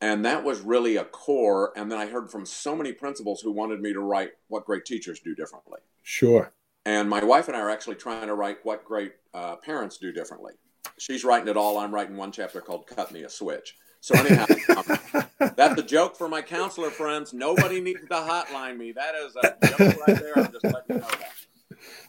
and 0.00 0.24
that 0.24 0.44
was 0.44 0.60
really 0.60 0.96
a 0.96 1.04
core. 1.04 1.72
And 1.76 1.90
then 1.90 1.98
I 1.98 2.06
heard 2.06 2.30
from 2.30 2.46
so 2.46 2.76
many 2.76 2.92
principals 2.92 3.40
who 3.40 3.52
wanted 3.52 3.80
me 3.80 3.92
to 3.92 4.00
write 4.00 4.32
"What 4.48 4.64
Great 4.64 4.84
Teachers 4.84 5.20
Do 5.20 5.34
Differently." 5.34 5.80
Sure. 6.02 6.52
And 6.84 7.08
my 7.08 7.22
wife 7.22 7.46
and 7.46 7.56
I 7.56 7.60
are 7.60 7.70
actually 7.70 7.96
trying 7.96 8.26
to 8.26 8.34
write 8.34 8.58
"What 8.64 8.84
Great 8.84 9.12
uh, 9.34 9.56
Parents 9.56 9.98
Do 9.98 10.12
Differently." 10.12 10.54
She's 10.98 11.24
writing 11.24 11.48
it 11.48 11.56
all. 11.56 11.78
I'm 11.78 11.94
writing 11.94 12.16
one 12.16 12.32
chapter 12.32 12.60
called 12.60 12.86
"Cut 12.86 13.12
Me 13.12 13.22
a 13.22 13.28
Switch." 13.28 13.76
So 14.02 14.18
anyhow, 14.18 14.46
um, 14.76 15.28
that's 15.56 15.80
a 15.80 15.82
joke 15.84 16.16
for 16.16 16.28
my 16.28 16.42
counselor 16.42 16.90
friends. 16.90 17.32
Nobody 17.32 17.80
needs 17.80 18.00
to 18.00 18.14
hotline 18.14 18.76
me. 18.76 18.90
That 18.90 19.14
is 19.14 19.36
a 19.36 19.56
joke 19.64 19.78
right 20.06 20.18
there. 20.18 20.38
I'm 20.38 20.50
just 20.52 20.64
letting 20.64 20.82
you 20.88 20.98
know 20.98 21.08
that. 21.08 21.32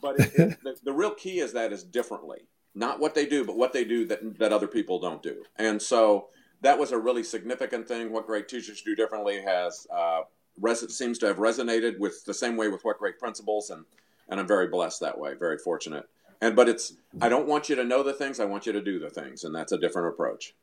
But 0.02 0.20
it, 0.20 0.34
it, 0.34 0.64
the, 0.64 0.76
the 0.86 0.92
real 0.92 1.14
key 1.14 1.40
is 1.40 1.54
that 1.54 1.72
is 1.72 1.84
differently, 1.84 2.48
not 2.74 3.00
what 3.00 3.14
they 3.14 3.28
do, 3.28 3.46
but 3.46 3.58
what 3.58 3.74
they 3.74 3.86
do 3.86 4.08
that 4.08 4.40
that 4.40 4.52
other 4.52 4.66
people 4.66 5.00
don't 5.00 5.22
do. 5.22 5.44
And 5.58 5.80
so 5.80 6.30
that 6.62 6.80
was 6.80 6.92
a 6.92 6.98
really 6.98 7.24
significant 7.24 7.88
thing. 7.88 8.12
What 8.12 8.26
great 8.26 8.50
teachers 8.50 8.82
do 8.82 8.96
differently 8.96 9.44
has 9.44 9.86
uh, 9.94 10.22
res- 10.60 10.98
seems 10.98 11.20
to 11.20 11.28
have 11.28 11.38
resonated 11.38 12.00
with 12.00 12.26
the 12.26 12.34
same 12.34 12.58
way 12.58 12.70
with 12.70 12.84
what 12.84 12.98
great 12.98 13.20
principals, 13.20 13.70
and 13.70 13.86
and 14.30 14.40
I'm 14.40 14.48
very 14.48 14.68
blessed 14.68 15.02
that 15.02 15.20
way, 15.20 15.36
very 15.36 15.60
fortunate. 15.60 16.10
And 16.42 16.56
but 16.56 16.68
it's 16.68 16.96
I 17.22 17.30
don't 17.30 17.48
want 17.48 17.70
you 17.70 17.76
to 17.76 17.84
know 17.84 18.02
the 18.02 18.14
things, 18.14 18.40
I 18.40 18.46
want 18.46 18.66
you 18.66 18.74
to 18.74 18.82
do 18.82 18.98
the 18.98 19.12
things, 19.12 19.44
and 19.44 19.54
that's 19.54 19.72
a 19.72 19.78
different 19.78 20.08
approach. 20.08 20.56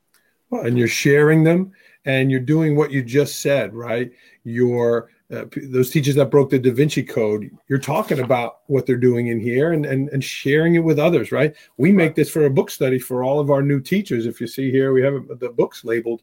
Well, 0.50 0.66
and 0.66 0.76
you're 0.76 0.88
sharing 0.88 1.44
them 1.44 1.72
and 2.04 2.30
you're 2.30 2.40
doing 2.40 2.76
what 2.76 2.90
you 2.90 3.02
just 3.02 3.40
said, 3.40 3.74
right? 3.74 4.10
You're 4.44 5.10
uh, 5.32 5.44
those 5.68 5.90
teachers 5.90 6.16
that 6.16 6.30
broke 6.30 6.50
the 6.50 6.58
Da 6.58 6.72
Vinci 6.72 7.04
Code, 7.04 7.50
you're 7.68 7.78
talking 7.78 8.18
about 8.18 8.62
what 8.66 8.84
they're 8.84 8.96
doing 8.96 9.28
in 9.28 9.38
here 9.38 9.72
and, 9.72 9.86
and, 9.86 10.08
and 10.08 10.24
sharing 10.24 10.74
it 10.74 10.80
with 10.80 10.98
others, 10.98 11.30
right? 11.30 11.54
We 11.76 11.92
make 11.92 12.16
this 12.16 12.28
for 12.28 12.46
a 12.46 12.50
book 12.50 12.68
study 12.68 12.98
for 12.98 13.22
all 13.22 13.38
of 13.38 13.48
our 13.48 13.62
new 13.62 13.80
teachers. 13.80 14.26
If 14.26 14.40
you 14.40 14.48
see 14.48 14.72
here, 14.72 14.92
we 14.92 15.02
have 15.02 15.14
the 15.38 15.50
books 15.50 15.84
labeled 15.84 16.22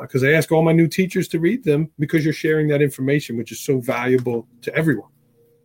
because 0.00 0.24
uh, 0.24 0.28
I 0.28 0.32
ask 0.32 0.50
all 0.50 0.62
my 0.62 0.72
new 0.72 0.88
teachers 0.88 1.28
to 1.28 1.40
read 1.40 1.62
them 1.62 1.90
because 1.98 2.24
you're 2.24 2.32
sharing 2.32 2.68
that 2.68 2.80
information, 2.80 3.36
which 3.36 3.52
is 3.52 3.60
so 3.60 3.80
valuable 3.80 4.48
to 4.62 4.74
everyone. 4.74 5.10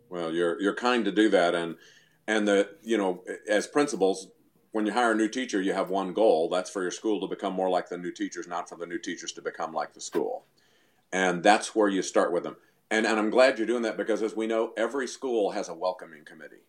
Well, 0.09 0.33
you're 0.33 0.61
you're 0.61 0.75
kind 0.75 1.03
to 1.05 1.11
do 1.11 1.29
that, 1.29 1.55
and 1.55 1.75
and 2.27 2.47
the 2.47 2.69
you 2.83 2.97
know 2.97 3.23
as 3.49 3.65
principals, 3.65 4.27
when 4.73 4.87
you 4.87 4.91
hire 4.91 5.11
a 5.11 5.15
new 5.15 5.29
teacher, 5.29 5.61
you 5.61 5.71
have 5.73 5.91
one 5.91 6.13
goal. 6.13 6.49
That's 6.49 6.69
for 6.69 6.81
your 6.81 6.91
school 6.91 7.21
to 7.21 7.27
become 7.27 7.53
more 7.53 7.69
like 7.69 7.89
the 7.89 7.97
new 7.97 8.11
teachers, 8.11 8.47
not 8.47 8.67
for 8.67 8.75
the 8.75 8.87
new 8.87 8.97
teachers 8.97 9.31
to 9.33 9.41
become 9.41 9.71
like 9.71 9.93
the 9.93 10.01
school. 10.01 10.45
And 11.11 11.43
that's 11.43 11.75
where 11.75 11.87
you 11.87 12.01
start 12.01 12.33
with 12.33 12.43
them. 12.43 12.57
And, 12.89 13.05
and 13.05 13.19
I'm 13.19 13.29
glad 13.29 13.57
you're 13.59 13.67
doing 13.67 13.83
that 13.83 13.97
because, 13.97 14.23
as 14.23 14.35
we 14.35 14.47
know, 14.47 14.73
every 14.75 15.07
school 15.07 15.51
has 15.51 15.69
a 15.69 15.75
welcoming 15.75 16.25
committee. 16.25 16.65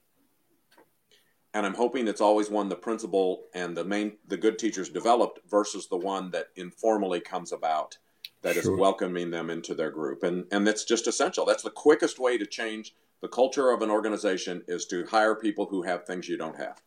And 1.54 1.64
I'm 1.64 1.75
hoping 1.75 2.06
it's 2.06 2.20
always 2.20 2.50
one 2.50 2.68
the 2.68 2.76
principal 2.76 3.44
and 3.54 3.75
the 3.75 3.84
main 3.84 4.18
the 4.26 4.37
good 4.37 4.58
teachers 4.58 4.90
developed 4.90 5.40
versus 5.49 5.88
the 5.88 5.96
one 5.96 6.30
that 6.32 6.49
informally 6.56 7.20
comes 7.20 7.52
about 7.52 7.96
that 8.42 8.55
sure. 8.55 8.74
is 8.74 8.79
welcoming 8.79 9.31
them 9.31 9.48
into 9.48 9.74
their 9.74 9.90
group. 9.90 10.24
And 10.24 10.44
and 10.52 10.66
that's 10.66 10.85
just 10.85 11.07
essential. 11.07 11.46
That's 11.46 11.62
the 11.62 11.70
quickest 11.70 12.18
way 12.18 12.37
to 12.37 12.44
change 12.44 12.94
the 13.22 13.29
culture 13.29 13.70
of 13.70 13.81
an 13.81 13.90
organization 13.90 14.62
is 14.68 14.85
to 14.87 15.07
hire 15.07 15.35
people 15.35 15.64
who 15.64 15.83
have 15.83 16.05
things 16.05 16.29
you 16.29 16.37
don't 16.37 16.59
have 16.59 16.83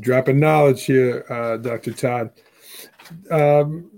dropping 0.00 0.40
knowledge 0.40 0.84
here, 0.84 1.24
uh, 1.28 1.56
Dr. 1.58 1.92
Todd. 1.92 2.30
Um, 3.30 3.90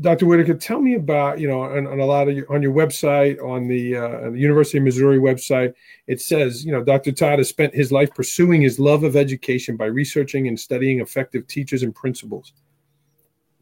Dr. 0.00 0.26
Whitaker, 0.26 0.54
tell 0.54 0.80
me 0.80 0.94
about 0.94 1.40
you 1.40 1.48
know 1.48 1.62
on, 1.62 1.86
on 1.88 1.98
a 1.98 2.04
lot 2.04 2.28
of 2.28 2.36
your, 2.36 2.52
on 2.52 2.62
your 2.62 2.72
website, 2.72 3.42
on 3.42 3.66
the, 3.66 3.96
uh, 3.96 4.30
the 4.30 4.38
University 4.38 4.78
of 4.78 4.84
Missouri 4.84 5.18
website, 5.18 5.74
it 6.06 6.20
says 6.20 6.64
you 6.64 6.70
know 6.70 6.82
Dr. 6.82 7.10
Todd 7.10 7.38
has 7.38 7.48
spent 7.48 7.74
his 7.74 7.90
life 7.90 8.14
pursuing 8.14 8.62
his 8.62 8.78
love 8.78 9.02
of 9.02 9.16
education 9.16 9.76
by 9.76 9.86
researching 9.86 10.46
and 10.46 10.58
studying 10.58 11.00
effective 11.00 11.48
teachers 11.48 11.82
and 11.82 11.92
principals. 11.94 12.52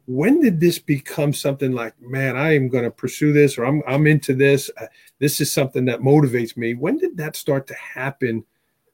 When 0.05 0.41
did 0.41 0.59
this 0.59 0.77
become 0.79 1.33
something 1.33 1.71
like, 1.71 1.99
man, 1.99 2.35
I 2.35 2.53
am 2.55 2.67
going 2.67 2.83
to 2.83 2.91
pursue 2.91 3.33
this, 3.33 3.57
or 3.57 3.65
I'm 3.65 3.81
I'm 3.87 4.05
into 4.05 4.35
this. 4.35 4.69
Uh, 4.79 4.85
this 5.17 5.41
is 5.41 5.51
something 5.51 5.85
that 5.85 6.01
motivates 6.01 6.55
me. 6.55 6.75
When 6.75 6.97
did 6.97 7.17
that 7.17 7.35
start 7.35 7.65
to 7.67 7.75
happen 7.75 8.45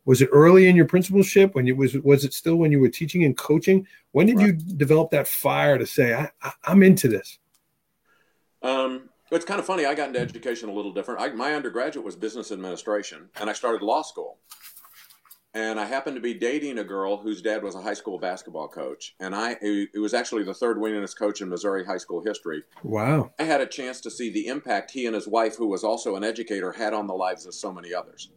was 0.10 0.24
it 0.24 0.30
early 0.32 0.68
in 0.68 0.76
your 0.76 0.88
principalship 0.88 1.54
when 1.54 1.68
you 1.68 1.76
was 1.76 1.94
was 2.00 2.26
it 2.26 2.34
still 2.34 2.56
when 2.56 2.72
you 2.72 2.80
were 2.80 2.90
teaching 2.90 3.24
and 3.26 3.38
coaching? 3.38 3.86
When 4.12 4.26
did 4.26 4.38
right. 4.38 4.48
you 4.48 4.54
develop 4.54 5.12
that 5.12 5.28
fire 5.28 5.78
to 5.78 5.86
say 5.86 6.16
I, 6.16 6.32
I, 6.42 6.72
am 6.72 6.82
into 6.82 7.08
this 7.08 7.38
um, 8.64 9.10
it's 9.32 9.46
kind 9.46 9.60
of 9.60 9.68
funny 9.68 9.86
i 9.86 9.94
got 9.94 10.08
into 10.08 10.20
education 10.20 10.68
a 10.68 10.74
little 10.74 10.92
different. 10.92 11.22
I, 11.22 11.30
my 11.30 11.54
undergraduate 11.54 12.04
was 12.04 12.16
business 12.16 12.52
administration 12.52 13.30
and 13.40 13.52
i 13.52 13.54
started 13.54 13.84
law 13.84 14.02
school. 14.02 14.40
And 15.54 15.80
i 15.80 15.86
happened 15.86 16.16
to 16.16 16.22
be 16.22 16.34
dating 16.34 16.80
a 16.80 16.84
girl 16.84 17.18
whose 17.18 17.44
dad 17.44 17.62
was 17.62 17.76
a 17.76 17.82
high 17.82 17.94
school 17.94 18.18
basketball 18.18 18.68
coach 18.68 19.16
and 19.20 19.36
i 19.36 19.58
it 19.62 20.02
was 20.02 20.16
actually 20.16 20.44
the 20.44 20.56
third 20.56 20.78
winningest 20.78 21.20
coach 21.20 21.42
in 21.42 21.50
missouri 21.50 21.86
high 21.86 21.98
school 21.98 22.24
history. 22.24 22.64
Wow. 22.82 23.30
I 23.38 23.44
had 23.44 23.62
a 23.62 23.68
chance 23.68 24.02
to 24.02 24.10
see 24.10 24.32
the 24.32 24.48
impact 24.48 24.90
he 24.90 25.06
and 25.06 25.14
his 25.14 25.28
wife 25.28 25.56
who 25.56 25.68
was 25.68 25.84
also 25.84 26.16
an 26.16 26.24
educator 26.24 26.72
had 26.72 26.96
on 26.96 27.06
the 27.06 27.14
lives 27.14 27.46
of 27.46 27.54
so 27.54 27.72
many 27.72 27.94
others. 27.94 28.32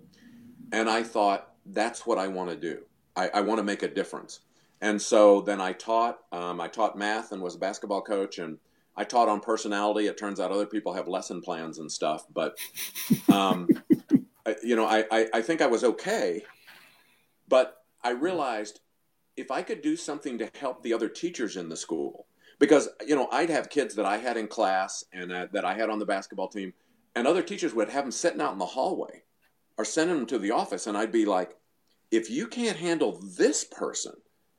And 0.71 0.91
i 0.91 1.03
thought 1.03 1.49
that's 1.66 2.07
what 2.07 2.18
I 2.18 2.29
want 2.29 2.51
to 2.51 2.57
do. 2.57 2.83
I, 3.16 3.29
I 3.35 3.40
want 3.40 3.59
to 3.59 3.64
make 3.64 3.83
a 3.83 3.88
difference. 3.88 4.40
And 4.81 5.01
so 5.01 5.40
then 5.40 5.61
I 5.61 5.72
taught. 5.72 6.18
Um, 6.33 6.61
I 6.61 6.68
taught 6.68 6.98
math 6.98 7.33
and 7.33 7.40
was 7.40 7.55
a 7.55 7.59
basketball 7.59 8.03
coach, 8.03 8.38
and 8.38 8.59
I 8.96 9.05
taught 9.05 9.29
on 9.29 9.40
personality. 9.40 10.09
It 10.09 10.18
turns 10.18 10.40
out 10.40 10.51
other 10.51 10.66
people 10.66 10.92
have 10.92 11.09
lesson 11.09 11.40
plans 11.40 11.79
and 11.79 11.90
stuff, 11.90 12.27
but 12.33 12.59
um, 13.33 13.68
you 14.62 14.75
know, 14.75 14.87
I, 14.87 15.05
I, 15.11 15.29
I 15.35 15.42
think 15.42 15.62
I 15.62 15.68
was 15.68 15.85
okay. 15.85 16.42
But 17.48 17.77
I 18.03 18.11
realized 18.11 18.81
if 19.37 19.51
I 19.51 19.62
could 19.62 19.83
do 19.83 19.96
something 19.96 20.38
to 20.38 20.51
help 20.59 20.83
the 20.83 20.94
other 20.94 21.09
teachers 21.09 21.57
in 21.57 21.68
the 21.68 21.77
school, 21.77 22.27
because 22.59 22.88
you 23.07 23.14
know 23.14 23.29
I'd 23.31 23.51
have 23.51 23.70
kids 23.70 23.94
that 23.94 24.05
I 24.05 24.16
had 24.16 24.37
in 24.37 24.48
class 24.48 25.05
and 25.12 25.31
uh, 25.31 25.46
that 25.53 25.64
I 25.64 25.75
had 25.75 25.90
on 25.90 26.01
the 26.01 26.07
basketball 26.07 26.48
team, 26.48 26.72
and 27.14 27.27
other 27.27 27.42
teachers 27.42 27.72
would 27.72 27.90
have 27.90 28.05
them 28.05 28.11
sitting 28.11 28.40
out 28.40 28.53
in 28.53 28.59
the 28.59 28.66
hallway 28.66 29.22
or 29.79 29.85
sending 29.85 30.17
them 30.17 30.27
to 30.27 30.39
the 30.39 30.51
office, 30.51 30.87
and 30.87 30.97
I'd 30.97 31.13
be 31.13 31.25
like, 31.25 31.57
if 32.11 32.31
you 32.31 32.47
can't 32.47 32.77
handle 32.77 33.21
this 33.37 33.65
person, 33.65 34.15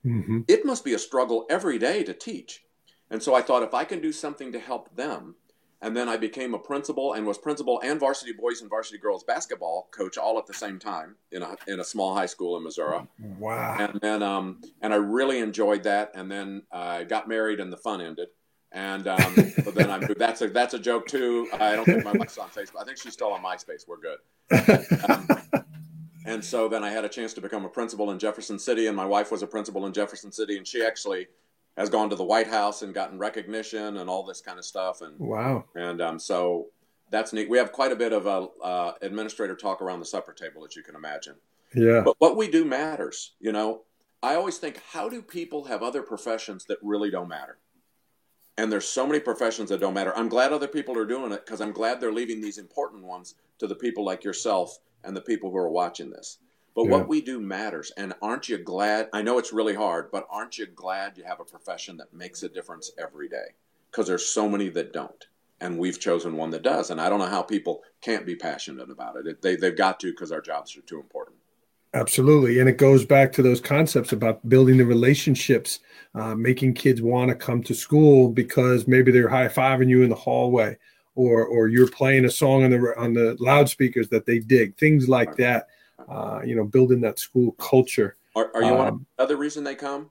mm-hmm. 0.06 0.42
it 0.48 0.66
must 0.66 0.84
be 0.84 0.94
a 0.94 1.00
struggle 1.00 1.46
every 1.50 1.78
day 1.78 2.04
to 2.04 2.14
teach. 2.14 2.64
And 3.10 3.22
so 3.22 3.36
I 3.36 3.42
thought 3.42 3.64
if 3.64 3.74
I 3.74 3.84
can 3.84 4.02
do 4.02 4.12
something 4.12 4.52
to 4.52 4.60
help 4.60 4.96
them, 4.96 5.36
and 5.84 5.96
then 5.96 6.08
I 6.08 6.16
became 6.16 6.54
a 6.54 6.60
principal 6.60 7.14
and 7.14 7.28
was 7.28 7.38
principal 7.38 7.82
and 7.84 8.00
varsity 8.00 8.32
boys 8.32 8.62
and 8.62 8.70
varsity 8.70 8.98
girls 8.98 9.26
basketball 9.26 9.90
coach 9.92 10.18
all 10.18 10.40
at 10.40 10.48
the 10.48 10.54
same 10.54 10.80
time 10.80 11.16
in 11.34 11.44
a 11.44 11.58
in 11.68 11.82
a 11.82 11.84
small 11.84 12.16
high 12.16 12.26
school 12.26 12.56
in 12.56 12.64
Missouri. 12.64 13.02
Wow! 13.38 13.76
And 13.78 14.00
then 14.02 14.24
um, 14.24 14.62
and 14.82 14.94
I 14.94 14.96
really 14.96 15.40
enjoyed 15.40 15.84
that. 15.84 16.12
And 16.16 16.32
then 16.32 16.64
I 16.72 17.04
got 17.04 17.28
married 17.28 17.60
and 17.60 17.72
the 17.72 17.78
fun 17.78 18.00
ended. 18.00 18.30
And 18.74 19.08
um, 19.08 19.36
but 19.64 19.76
then 19.76 19.92
I 19.92 20.00
that's 20.18 20.42
a 20.42 20.48
that's 20.48 20.74
a 20.74 20.80
joke 20.80 21.06
too. 21.06 21.48
I 21.54 21.76
don't 21.76 21.86
think 21.86 22.04
my 22.04 22.12
wife's 22.12 22.40
on 22.40 22.50
Facebook. 22.50 22.82
I 22.82 22.84
think 22.84 22.98
she's 22.98 23.14
still 23.14 23.32
on 23.32 23.44
MySpace. 23.44 23.88
We're 23.88 23.98
good. 23.98 24.18
Um, 25.08 25.28
and 26.26 26.44
so 26.44 26.68
then 26.68 26.84
I 26.84 26.90
had 26.90 27.06
a 27.06 27.10
chance 27.10 27.34
to 27.36 27.42
become 27.42 27.66
a 27.66 27.70
principal 27.70 28.10
in 28.10 28.18
Jefferson 28.18 28.58
City, 28.58 28.88
and 28.88 28.98
my 28.98 29.06
wife 29.06 29.32
was 29.32 29.44
a 29.44 29.48
principal 29.48 29.86
in 29.86 29.94
Jefferson 29.94 30.32
City, 30.32 30.58
and 30.58 30.66
she 30.66 30.84
actually 30.84 31.28
has 31.78 31.90
gone 31.90 32.10
to 32.10 32.16
the 32.16 32.24
White 32.24 32.48
House 32.48 32.82
and 32.82 32.96
gotten 32.96 33.20
recognition 33.20 33.98
and 33.98 34.10
all 34.10 34.24
this 34.24 34.42
kind 34.42 34.58
of 34.58 34.66
stuff. 34.66 35.02
And 35.02 35.20
wow! 35.20 35.66
And 35.76 36.02
um, 36.02 36.18
so 36.18 36.70
that's 37.12 37.32
neat. 37.32 37.50
We 37.50 37.60
have 37.60 37.72
quite 37.72 37.92
a 37.92 37.96
bit 37.96 38.12
of 38.12 38.26
a 38.26 38.48
uh, 38.64 38.94
administrator 39.04 39.56
talk 39.56 39.84
around 39.84 40.00
the 40.00 40.06
supper 40.06 40.34
table, 40.34 40.66
as 40.66 40.76
you 40.76 40.82
can 40.82 40.96
imagine. 40.96 41.36
Yeah. 41.76 42.02
But 42.04 42.16
what 42.18 42.38
we 42.38 42.50
do 42.50 42.66
matters. 42.66 43.34
You 43.40 43.52
know, 43.52 43.84
I 44.24 44.34
always 44.36 44.58
think, 44.58 44.82
how 44.92 45.10
do 45.10 45.22
people 45.22 45.66
have 45.66 45.84
other 45.84 46.02
professions 46.02 46.66
that 46.66 46.80
really 46.82 47.12
don't 47.12 47.28
matter? 47.28 47.60
And 48.58 48.72
there's 48.72 48.88
so 48.88 49.08
many 49.08 49.20
professions 49.20 49.70
that 49.70 49.80
don't 49.80 49.96
matter. 49.96 50.16
I'm 50.16 50.30
glad 50.30 50.54
other 50.54 50.68
people 50.68 50.98
are 50.98 51.06
doing 51.06 51.32
it 51.32 51.46
because 51.46 51.60
I'm 51.60 51.72
glad 51.72 52.00
they're 52.00 52.14
leaving 52.14 52.40
these 52.42 52.60
important 52.60 53.04
ones 53.04 53.36
to 53.60 53.68
the 53.68 53.76
people 53.76 54.06
like 54.06 54.24
yourself 54.24 54.78
and 55.04 55.16
the 55.16 55.22
people 55.22 55.50
who 55.50 55.58
are 55.58 55.70
watching 55.70 56.12
this. 56.12 56.38
But 56.76 56.86
yeah. 56.86 56.92
what 56.92 57.08
we 57.08 57.22
do 57.22 57.40
matters. 57.40 57.92
And 57.98 58.14
aren't 58.22 58.50
you 58.50 58.58
glad? 58.58 59.10
I 59.14 59.22
know 59.22 59.38
it's 59.38 59.54
really 59.54 59.76
hard, 59.76 60.12
but 60.12 60.28
aren't 60.30 60.58
you 60.58 60.66
glad 60.68 61.18
you 61.18 61.24
have 61.24 61.40
a 61.40 61.46
profession 61.46 61.98
that 61.98 62.14
makes 62.14 62.44
a 62.44 62.50
difference 62.50 62.92
every 62.98 63.28
day? 63.28 63.56
Because 63.92 64.08
there's 64.08 64.26
so 64.26 64.50
many 64.50 64.70
that 64.70 64.94
don't. 64.94 65.26
and 65.64 65.80
we've 65.80 66.00
chosen 66.00 66.36
one 66.36 66.50
that 66.52 66.62
does. 66.62 66.90
And 66.90 67.00
I 67.00 67.10
don't 67.10 67.20
know 67.20 67.26
how 67.26 67.42
people 67.42 67.84
can't 68.02 68.26
be 68.26 68.36
passionate 68.36 68.90
about 68.90 69.16
it. 69.16 69.28
it 69.28 69.42
they, 69.42 69.56
they've 69.56 69.76
got 69.76 70.00
to 70.02 70.12
because 70.12 70.32
our 70.32 70.42
jobs 70.42 70.76
are 70.78 70.82
too 70.82 71.00
important. 71.00 71.38
Absolutely. 71.96 72.60
And 72.60 72.68
it 72.68 72.78
goes 72.78 73.06
back 73.06 73.32
to 73.34 73.44
those 73.44 73.62
concepts 73.62 74.14
about 74.14 74.48
building 74.50 74.78
the 74.78 74.86
relationships, 74.86 75.80
uh, 76.16 76.34
making 76.34 76.74
kids 76.74 77.02
want 77.02 77.30
to 77.30 77.36
come 77.36 77.62
to 77.64 77.76
school 77.76 78.30
because 78.30 78.88
maybe 78.88 79.12
they're 79.12 79.30
high 79.30 79.48
fiving 79.48 79.90
you 79.90 80.02
in 80.02 80.10
the 80.10 80.16
hallway 80.16 80.76
or, 81.16 81.46
or 81.46 81.68
you're 81.68 81.90
playing 81.90 82.26
a 82.26 82.32
song 82.32 82.64
on 82.64 82.72
the, 82.72 82.94
on 82.98 83.14
the 83.14 83.38
loudspeakers 83.40 84.10
that 84.10 84.26
they 84.26 84.40
dig, 84.40 84.76
things 84.78 85.08
like 85.08 85.36
that. 85.36 85.68
Uh, 86.10 86.42
you 86.44 86.56
know, 86.56 86.66
building 86.66 87.00
that 87.00 87.18
school 87.18 87.54
culture. 87.54 88.18
Are, 88.36 88.52
are 88.56 88.64
you 88.64 88.74
um, 88.74 88.78
one 88.78 89.06
other 89.20 89.38
reason 89.38 89.64
they 89.64 89.76
come? 89.76 90.10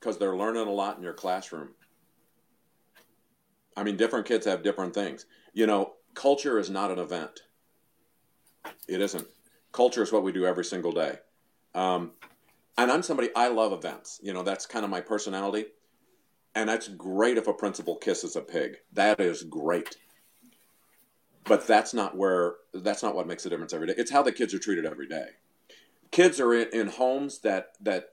Because 0.00 0.18
they're 0.18 0.36
learning 0.36 0.66
a 0.66 0.72
lot 0.72 0.96
in 0.96 1.02
your 1.02 1.12
classroom. 1.12 1.68
I 3.76 3.84
mean, 3.84 3.96
different 3.96 4.26
kids 4.26 4.46
have 4.46 4.64
different 4.64 4.94
things. 4.94 5.26
You 5.52 5.66
know, 5.66 5.94
culture 6.14 6.58
is 6.58 6.70
not 6.70 6.90
an 6.90 6.98
event. 6.98 7.42
It 8.88 9.00
isn't. 9.00 9.28
Culture 9.78 10.02
is 10.02 10.10
what 10.10 10.24
we 10.24 10.32
do 10.32 10.44
every 10.44 10.64
single 10.64 10.90
day. 10.90 11.20
Um, 11.72 12.10
and 12.76 12.90
I'm 12.90 13.04
somebody, 13.04 13.28
I 13.36 13.46
love 13.46 13.72
events. 13.72 14.18
You 14.20 14.32
know, 14.32 14.42
that's 14.42 14.66
kind 14.66 14.84
of 14.84 14.90
my 14.90 15.00
personality. 15.00 15.66
And 16.56 16.68
that's 16.68 16.88
great 16.88 17.38
if 17.38 17.46
a 17.46 17.52
principal 17.52 17.94
kisses 17.94 18.34
a 18.34 18.40
pig. 18.40 18.78
That 18.94 19.20
is 19.20 19.44
great. 19.44 19.96
But 21.44 21.68
that's 21.68 21.94
not 21.94 22.16
where, 22.16 22.54
that's 22.74 23.04
not 23.04 23.14
what 23.14 23.28
makes 23.28 23.46
a 23.46 23.50
difference 23.50 23.72
every 23.72 23.86
day. 23.86 23.94
It's 23.96 24.10
how 24.10 24.24
the 24.24 24.32
kids 24.32 24.52
are 24.52 24.58
treated 24.58 24.84
every 24.84 25.06
day. 25.06 25.28
Kids 26.10 26.40
are 26.40 26.52
in, 26.52 26.70
in 26.72 26.88
homes 26.88 27.38
that, 27.42 27.74
that 27.80 28.06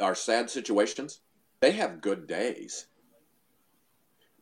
are 0.00 0.14
sad 0.14 0.48
situations. 0.48 1.18
They 1.58 1.72
have 1.72 2.00
good 2.00 2.28
days 2.28 2.86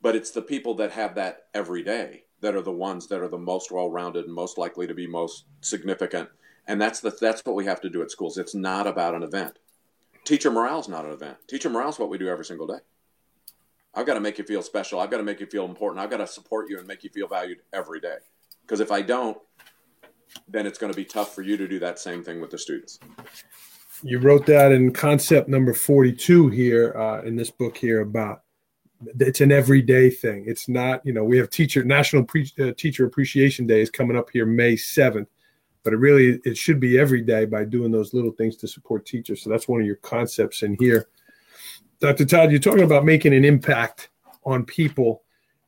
but 0.03 0.15
it's 0.15 0.33
the 0.33 0.43
people 0.43 0.75
that 0.75 0.93
have 0.93 1.15
that 1.15 1.47
every 1.55 1.83
day 1.83 2.26
that 2.41 2.55
are 2.55 2.63
the 2.63 2.73
ones 2.73 3.07
that 3.09 3.21
are 3.21 3.29
the 3.29 3.39
most 3.39 3.71
well-rounded 3.71 4.27
and 4.27 4.35
most 4.35 4.59
likely 4.59 4.87
to 4.87 4.95
be 4.95 5.07
most 5.07 5.47
significant. 5.61 6.29
And 6.67 6.81
that's 6.81 7.01
the 7.01 7.17
that's 7.21 7.43
what 7.45 7.55
we 7.55 7.65
have 7.67 7.81
to 7.83 7.89
do 7.89 8.03
at 8.03 8.11
schools. 8.11 8.39
It's 8.39 8.55
not 8.55 8.87
about 8.87 9.15
an 9.15 9.23
event. 9.23 9.59
Teacher 10.25 10.51
morale 10.51 10.81
is 10.81 10.89
not 10.89 11.05
an 11.05 11.13
event. 11.13 11.37
Teacher 11.47 11.71
morale 11.71 11.91
is 11.91 11.99
what 11.99 12.09
we 12.09 12.19
do 12.19 12.29
every 12.29 12.45
single 12.45 12.67
day. 12.67 12.79
I've 13.95 14.07
got 14.07 14.15
to 14.15 14.21
make 14.21 14.39
you 14.39 14.45
feel 14.45 14.63
special. 14.63 15.01
I've 15.01 15.11
got 15.11 15.19
to 15.19 15.23
make 15.23 15.41
you 15.41 15.47
feel 15.47 15.65
important. 15.65 16.03
I've 16.03 16.11
got 16.11 16.19
to 16.19 16.27
support 16.27 16.69
you 16.69 16.79
and 16.79 16.87
make 16.87 17.05
you 17.05 17.11
feel 17.11 17.29
valued 17.29 17.59
every 17.73 18.01
day. 18.01 18.17
Because 18.63 18.81
if 18.81 18.91
i 18.91 19.01
don't 19.01 19.39
then 20.49 20.67
it's 20.67 20.79
going 20.79 20.93
to 20.93 20.97
be 20.97 21.05
tough 21.05 21.35
for 21.35 21.43
you 21.43 21.57
to 21.57 21.69
do 21.69 21.79
that 21.79 21.99
same 21.99 22.23
thing 22.23 22.41
with 22.41 22.51
the 22.51 22.59
students. 22.59 22.99
You 24.03 24.19
wrote 24.19 24.47
that 24.47 24.73
in 24.73 24.93
concept 24.93 25.49
number 25.49 25.73
42 25.73 26.49
here 26.49 26.95
uh, 26.97 27.23
in 27.23 27.37
this 27.37 27.51
book 27.51 27.77
here 27.77 28.01
about 28.01 28.43
it's 29.19 29.41
an 29.41 29.53
everyday 29.53 30.11
thing. 30.11 30.45
It's 30.47 30.69
not, 30.69 31.05
you 31.05 31.13
know, 31.13 31.25
we 31.25 31.37
have 31.39 31.51
teacher 31.51 31.85
National 31.85 32.25
Pre- 32.25 32.53
uh, 32.59 32.73
Teacher 32.77 33.05
Appreciation 33.05 33.67
Day 33.67 33.81
is 33.81 33.91
coming 33.91 34.17
up 34.17 34.31
here 34.33 34.47
May 34.47 34.75
7th, 34.75 35.27
but 35.83 35.93
it 35.93 35.99
really 35.99 36.41
it 36.45 36.57
should 36.57 36.81
be 36.81 36.99
every 36.99 37.21
day 37.21 37.45
by 37.45 37.65
doing 37.65 37.91
those 37.91 38.15
little 38.15 38.33
things 38.33 38.57
to 38.57 38.69
support 38.69 39.07
teachers. 39.07 39.43
So 39.43 39.51
that's 39.51 39.69
one 39.69 39.81
of 39.81 39.87
your 39.87 39.97
concepts 39.97 40.63
in 40.63 40.77
here. 40.81 41.09
Dr. 42.01 42.25
Todd, 42.25 42.51
you're 42.51 42.61
talking 42.61 42.83
about 42.83 43.05
making 43.05 43.35
an 43.35 43.45
impact 43.45 44.11
on 44.45 44.65
people 44.65 45.23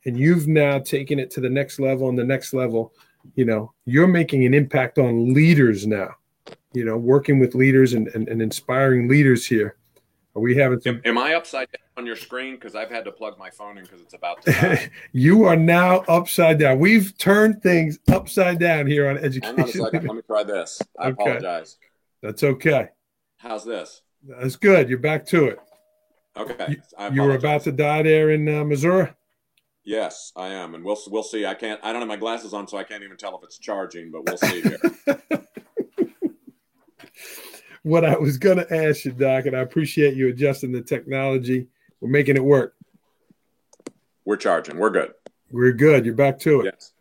and 0.05 0.17
you've 0.17 0.47
now 0.47 0.79
taken 0.79 1.19
it 1.19 1.29
to 1.31 1.41
the 1.41 1.49
next 1.49 1.79
level 1.79 2.09
and 2.09 2.17
the 2.17 2.23
next 2.23 2.53
level. 2.53 2.93
You 3.35 3.45
know, 3.45 3.73
you're 3.85 4.07
making 4.07 4.45
an 4.45 4.53
impact 4.53 4.97
on 4.97 5.33
leaders 5.33 5.85
now, 5.85 6.15
you 6.73 6.85
know, 6.85 6.97
working 6.97 7.39
with 7.39 7.55
leaders 7.55 7.93
and, 7.93 8.07
and, 8.09 8.27
and 8.29 8.41
inspiring 8.41 9.07
leaders 9.07 9.45
here. 9.45 9.75
Are 10.35 10.41
we 10.41 10.55
having 10.55 10.79
some... 10.79 10.97
am, 10.97 11.01
am 11.05 11.17
I 11.17 11.33
upside 11.33 11.67
down 11.71 11.81
on 11.97 12.05
your 12.05 12.15
screen 12.15 12.55
because 12.55 12.75
I've 12.75 12.89
had 12.89 13.03
to 13.05 13.11
plug 13.11 13.37
my 13.39 13.49
phone 13.49 13.77
in 13.77 13.83
because 13.83 14.01
it's 14.01 14.13
about 14.13 14.43
to. 14.43 14.89
you 15.11 15.45
are 15.45 15.55
now 15.55 15.97
upside 16.07 16.59
down. 16.59 16.79
We've 16.79 17.17
turned 17.17 17.61
things 17.63 17.99
upside 18.11 18.59
down 18.59 18.87
here 18.87 19.09
on 19.09 19.17
education. 19.17 19.57
Hang 19.57 19.63
on 19.63 19.69
a 19.69 19.71
second. 19.71 20.07
Let 20.07 20.15
me 20.15 20.21
try 20.21 20.43
this. 20.43 20.81
I 20.99 21.07
okay. 21.07 21.23
apologize. 21.23 21.77
That's 22.21 22.43
okay. 22.43 22.89
How's 23.37 23.65
this? 23.65 24.01
That's 24.23 24.55
good. 24.55 24.89
You're 24.89 24.99
back 24.99 25.25
to 25.27 25.45
it. 25.45 25.59
Okay. 26.37 26.77
You, 26.99 27.13
you 27.13 27.21
were 27.23 27.35
about 27.35 27.63
to 27.63 27.71
die 27.71 28.03
there 28.03 28.29
in 28.29 28.47
uh, 28.47 28.63
Missouri. 28.63 29.09
Yes, 29.83 30.31
I 30.35 30.49
am, 30.49 30.75
and 30.75 30.83
we'll 30.83 30.97
we'll 31.07 31.23
see. 31.23 31.45
I 31.45 31.55
can't. 31.55 31.79
I 31.83 31.91
don't 31.91 32.01
have 32.01 32.07
my 32.07 32.17
glasses 32.17 32.53
on, 32.53 32.67
so 32.67 32.77
I 32.77 32.83
can't 32.83 33.03
even 33.03 33.17
tell 33.17 33.35
if 33.37 33.43
it's 33.43 33.57
charging. 33.57 34.11
But 34.11 34.25
we'll 34.25 34.37
see 34.37 34.61
here. 34.61 34.79
what 37.89 38.05
I 38.05 38.17
was 38.17 38.37
going 38.37 38.57
to 38.57 38.73
ask 38.73 39.05
you, 39.05 39.11
Doc, 39.11 39.45
and 39.45 39.55
I 39.55 39.59
appreciate 39.59 40.15
you 40.15 40.29
adjusting 40.29 40.71
the 40.71 40.81
technology 40.81 41.67
we're 42.01 42.09
making 42.09 42.35
it 42.35 42.43
work. 42.43 42.75
We're 44.25 44.37
charging. 44.37 44.77
We're 44.77 44.89
good. 44.89 45.13
We're 45.51 45.73
good. 45.73 46.05
You're 46.05 46.13
back 46.13 46.39
to 46.39 46.61
it. 46.61 46.65
Yes. 46.73 46.93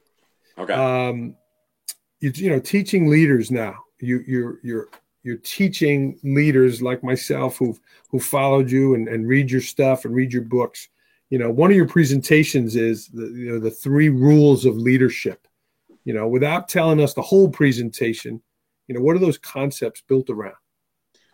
Okay. 0.58 0.72
Um, 0.72 1.36
you, 2.20 2.32
you 2.34 2.50
know, 2.50 2.58
teaching 2.58 3.08
leaders 3.08 3.50
now. 3.50 3.76
You 4.00 4.22
you're 4.26 4.58
you're 4.62 4.88
you're 5.22 5.36
teaching 5.38 6.18
leaders 6.22 6.80
like 6.80 7.02
myself 7.02 7.58
who've 7.58 7.78
who 8.10 8.18
followed 8.18 8.70
you 8.70 8.94
and, 8.94 9.08
and 9.08 9.28
read 9.28 9.50
your 9.50 9.60
stuff 9.60 10.04
and 10.04 10.14
read 10.14 10.32
your 10.32 10.42
books. 10.42 10.88
You 11.30 11.38
know, 11.38 11.50
one 11.50 11.70
of 11.70 11.76
your 11.76 11.88
presentations 11.88 12.76
is 12.76 13.08
the 13.08 13.26
you 13.26 13.52
know 13.52 13.58
the 13.58 13.70
three 13.70 14.08
rules 14.08 14.64
of 14.64 14.76
leadership. 14.76 15.46
You 16.04 16.14
know, 16.14 16.26
without 16.26 16.68
telling 16.68 17.00
us 17.00 17.12
the 17.12 17.22
whole 17.22 17.50
presentation, 17.50 18.40
you 18.86 18.94
know, 18.94 19.02
what 19.02 19.14
are 19.14 19.20
those 19.20 19.38
concepts 19.38 20.00
built 20.00 20.30
around? 20.30 20.54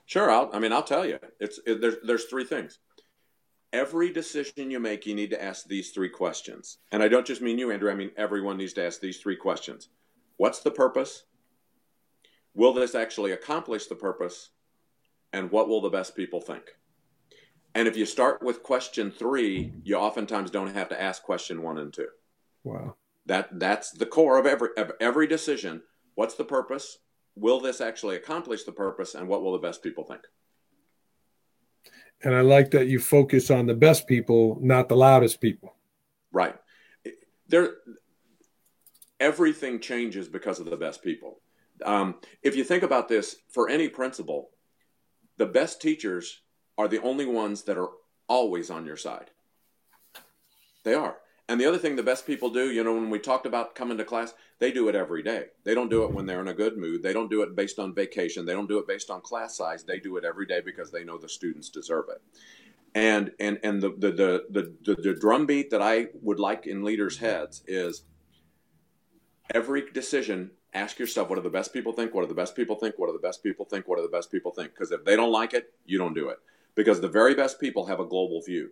Sure. 0.06 0.30
I'll, 0.30 0.50
I 0.52 0.58
mean, 0.58 0.72
I'll 0.72 0.82
tell 0.82 1.06
you. 1.06 1.18
It's 1.40 1.58
it, 1.66 1.80
there's 1.80 1.96
there's 2.04 2.24
three 2.24 2.44
things 2.44 2.78
every 3.74 4.12
decision 4.12 4.70
you 4.70 4.78
make, 4.78 5.04
you 5.04 5.14
need 5.14 5.30
to 5.30 5.42
ask 5.42 5.66
these 5.66 5.90
three 5.90 6.08
questions. 6.08 6.78
And 6.92 7.02
I 7.02 7.08
don't 7.08 7.26
just 7.26 7.42
mean 7.42 7.58
you, 7.58 7.72
Andrew, 7.72 7.90
I 7.90 7.94
mean 7.94 8.12
everyone 8.16 8.56
needs 8.56 8.72
to 8.74 8.86
ask 8.86 9.00
these 9.00 9.18
three 9.18 9.36
questions 9.36 9.88
What's 10.36 10.60
the 10.60 10.70
purpose? 10.70 11.24
Will 12.54 12.72
this 12.72 12.94
actually 12.94 13.32
accomplish 13.32 13.86
the 13.86 13.96
purpose? 13.96 14.50
And 15.32 15.50
what 15.50 15.68
will 15.68 15.80
the 15.80 15.90
best 15.90 16.14
people 16.14 16.40
think? 16.40 16.76
And 17.74 17.88
if 17.88 17.96
you 17.96 18.06
start 18.06 18.40
with 18.40 18.62
question 18.62 19.10
three, 19.10 19.72
you 19.82 19.96
oftentimes 19.96 20.52
don't 20.52 20.72
have 20.72 20.88
to 20.90 21.00
ask 21.00 21.24
question 21.24 21.60
one 21.60 21.78
and 21.78 21.92
two. 21.92 22.06
Wow. 22.62 22.94
That 23.26 23.58
that's 23.58 23.90
the 23.90 24.06
core 24.06 24.38
of 24.38 24.46
every 24.46 24.68
of 24.76 24.92
every 25.00 25.26
decision. 25.26 25.82
What's 26.14 26.36
the 26.36 26.44
purpose? 26.44 26.98
Will 27.36 27.60
this 27.60 27.80
actually 27.80 28.16
accomplish 28.16 28.64
the 28.64 28.72
purpose? 28.72 29.14
And 29.14 29.28
what 29.28 29.42
will 29.42 29.52
the 29.52 29.58
best 29.58 29.82
people 29.82 30.04
think? 30.04 30.22
And 32.22 32.34
I 32.34 32.40
like 32.40 32.70
that 32.70 32.86
you 32.86 32.98
focus 32.98 33.50
on 33.50 33.66
the 33.66 33.74
best 33.74 34.06
people, 34.06 34.58
not 34.60 34.88
the 34.88 34.96
loudest 34.96 35.40
people. 35.40 35.74
Right. 36.32 36.56
There, 37.48 37.74
everything 39.20 39.80
changes 39.80 40.28
because 40.28 40.58
of 40.58 40.66
the 40.66 40.76
best 40.76 41.02
people. 41.02 41.40
Um, 41.84 42.16
if 42.42 42.56
you 42.56 42.64
think 42.64 42.82
about 42.82 43.08
this, 43.08 43.36
for 43.50 43.68
any 43.68 43.88
principal, 43.88 44.50
the 45.36 45.46
best 45.46 45.82
teachers 45.82 46.40
are 46.78 46.88
the 46.88 47.02
only 47.02 47.26
ones 47.26 47.64
that 47.64 47.76
are 47.76 47.90
always 48.28 48.70
on 48.70 48.86
your 48.86 48.96
side. 48.96 49.30
They 50.84 50.94
are. 50.94 51.16
And 51.48 51.60
the 51.60 51.66
other 51.66 51.78
thing 51.78 51.96
the 51.96 52.02
best 52.02 52.26
people 52.26 52.48
do, 52.48 52.70
you 52.70 52.82
know, 52.82 52.94
when 52.94 53.10
we 53.10 53.18
talked 53.18 53.44
about 53.44 53.74
coming 53.74 53.98
to 53.98 54.04
class, 54.04 54.32
they 54.60 54.72
do 54.72 54.88
it 54.88 54.94
every 54.94 55.22
day. 55.22 55.46
They 55.64 55.74
don't 55.74 55.90
do 55.90 56.04
it 56.04 56.12
when 56.12 56.24
they're 56.24 56.40
in 56.40 56.48
a 56.48 56.54
good 56.54 56.78
mood. 56.78 57.02
They 57.02 57.12
don't 57.12 57.30
do 57.30 57.42
it 57.42 57.54
based 57.54 57.78
on 57.78 57.94
vacation. 57.94 58.46
They 58.46 58.54
don't 58.54 58.68
do 58.68 58.78
it 58.78 58.88
based 58.88 59.10
on 59.10 59.20
class 59.20 59.56
size. 59.56 59.84
They 59.84 59.98
do 59.98 60.16
it 60.16 60.24
every 60.24 60.46
day 60.46 60.62
because 60.64 60.90
they 60.90 61.04
know 61.04 61.18
the 61.18 61.28
students 61.28 61.68
deserve 61.68 62.06
it. 62.08 62.22
And 62.94 63.32
and 63.38 63.58
and 63.62 63.82
the 63.82 63.90
the 63.90 64.10
the 64.12 64.44
the, 64.50 64.74
the, 64.84 65.02
the 65.02 65.14
drumbeat 65.14 65.70
that 65.70 65.82
I 65.82 66.06
would 66.22 66.38
like 66.38 66.66
in 66.66 66.82
leaders' 66.82 67.18
heads 67.18 67.62
is 67.66 68.04
every 69.52 69.90
decision 69.92 70.52
ask 70.72 70.98
yourself 70.98 71.28
what 71.28 71.36
do 71.36 71.42
the 71.42 71.50
best 71.50 71.72
people 71.72 71.92
think 71.92 72.14
what 72.14 72.22
do 72.22 72.28
the 72.28 72.34
best 72.34 72.56
people 72.56 72.76
think 72.76 72.94
what 72.98 73.06
do 73.06 73.12
the 73.12 73.18
best 73.18 73.42
people 73.42 73.64
think 73.64 73.86
what 73.86 73.96
do 73.96 74.02
the 74.02 74.08
best 74.08 74.30
people 74.30 74.50
think 74.50 74.72
because 74.72 74.90
if 74.90 75.04
they 75.04 75.16
don't 75.16 75.30
like 75.30 75.54
it 75.54 75.72
you 75.84 75.98
don't 75.98 76.14
do 76.14 76.28
it 76.28 76.38
because 76.74 77.00
the 77.00 77.08
very 77.08 77.34
best 77.34 77.60
people 77.60 77.86
have 77.86 78.00
a 78.00 78.04
global 78.04 78.40
view 78.42 78.70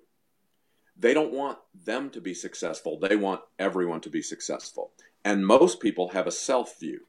they 0.96 1.14
don't 1.14 1.32
want 1.32 1.58
them 1.84 2.10
to 2.10 2.20
be 2.20 2.34
successful. 2.34 2.98
They 2.98 3.16
want 3.16 3.40
everyone 3.58 4.00
to 4.02 4.10
be 4.10 4.22
successful. 4.22 4.92
And 5.24 5.46
most 5.46 5.80
people 5.80 6.10
have 6.10 6.26
a 6.26 6.32
self 6.32 6.78
view 6.78 7.06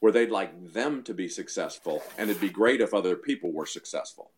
where 0.00 0.12
they'd 0.12 0.30
like 0.30 0.72
them 0.72 1.02
to 1.04 1.14
be 1.14 1.28
successful, 1.28 2.02
and 2.18 2.28
it'd 2.28 2.40
be 2.40 2.48
great 2.48 2.80
if 2.80 2.92
other 2.92 3.14
people 3.14 3.52
were 3.52 3.66
successful. 3.66 4.32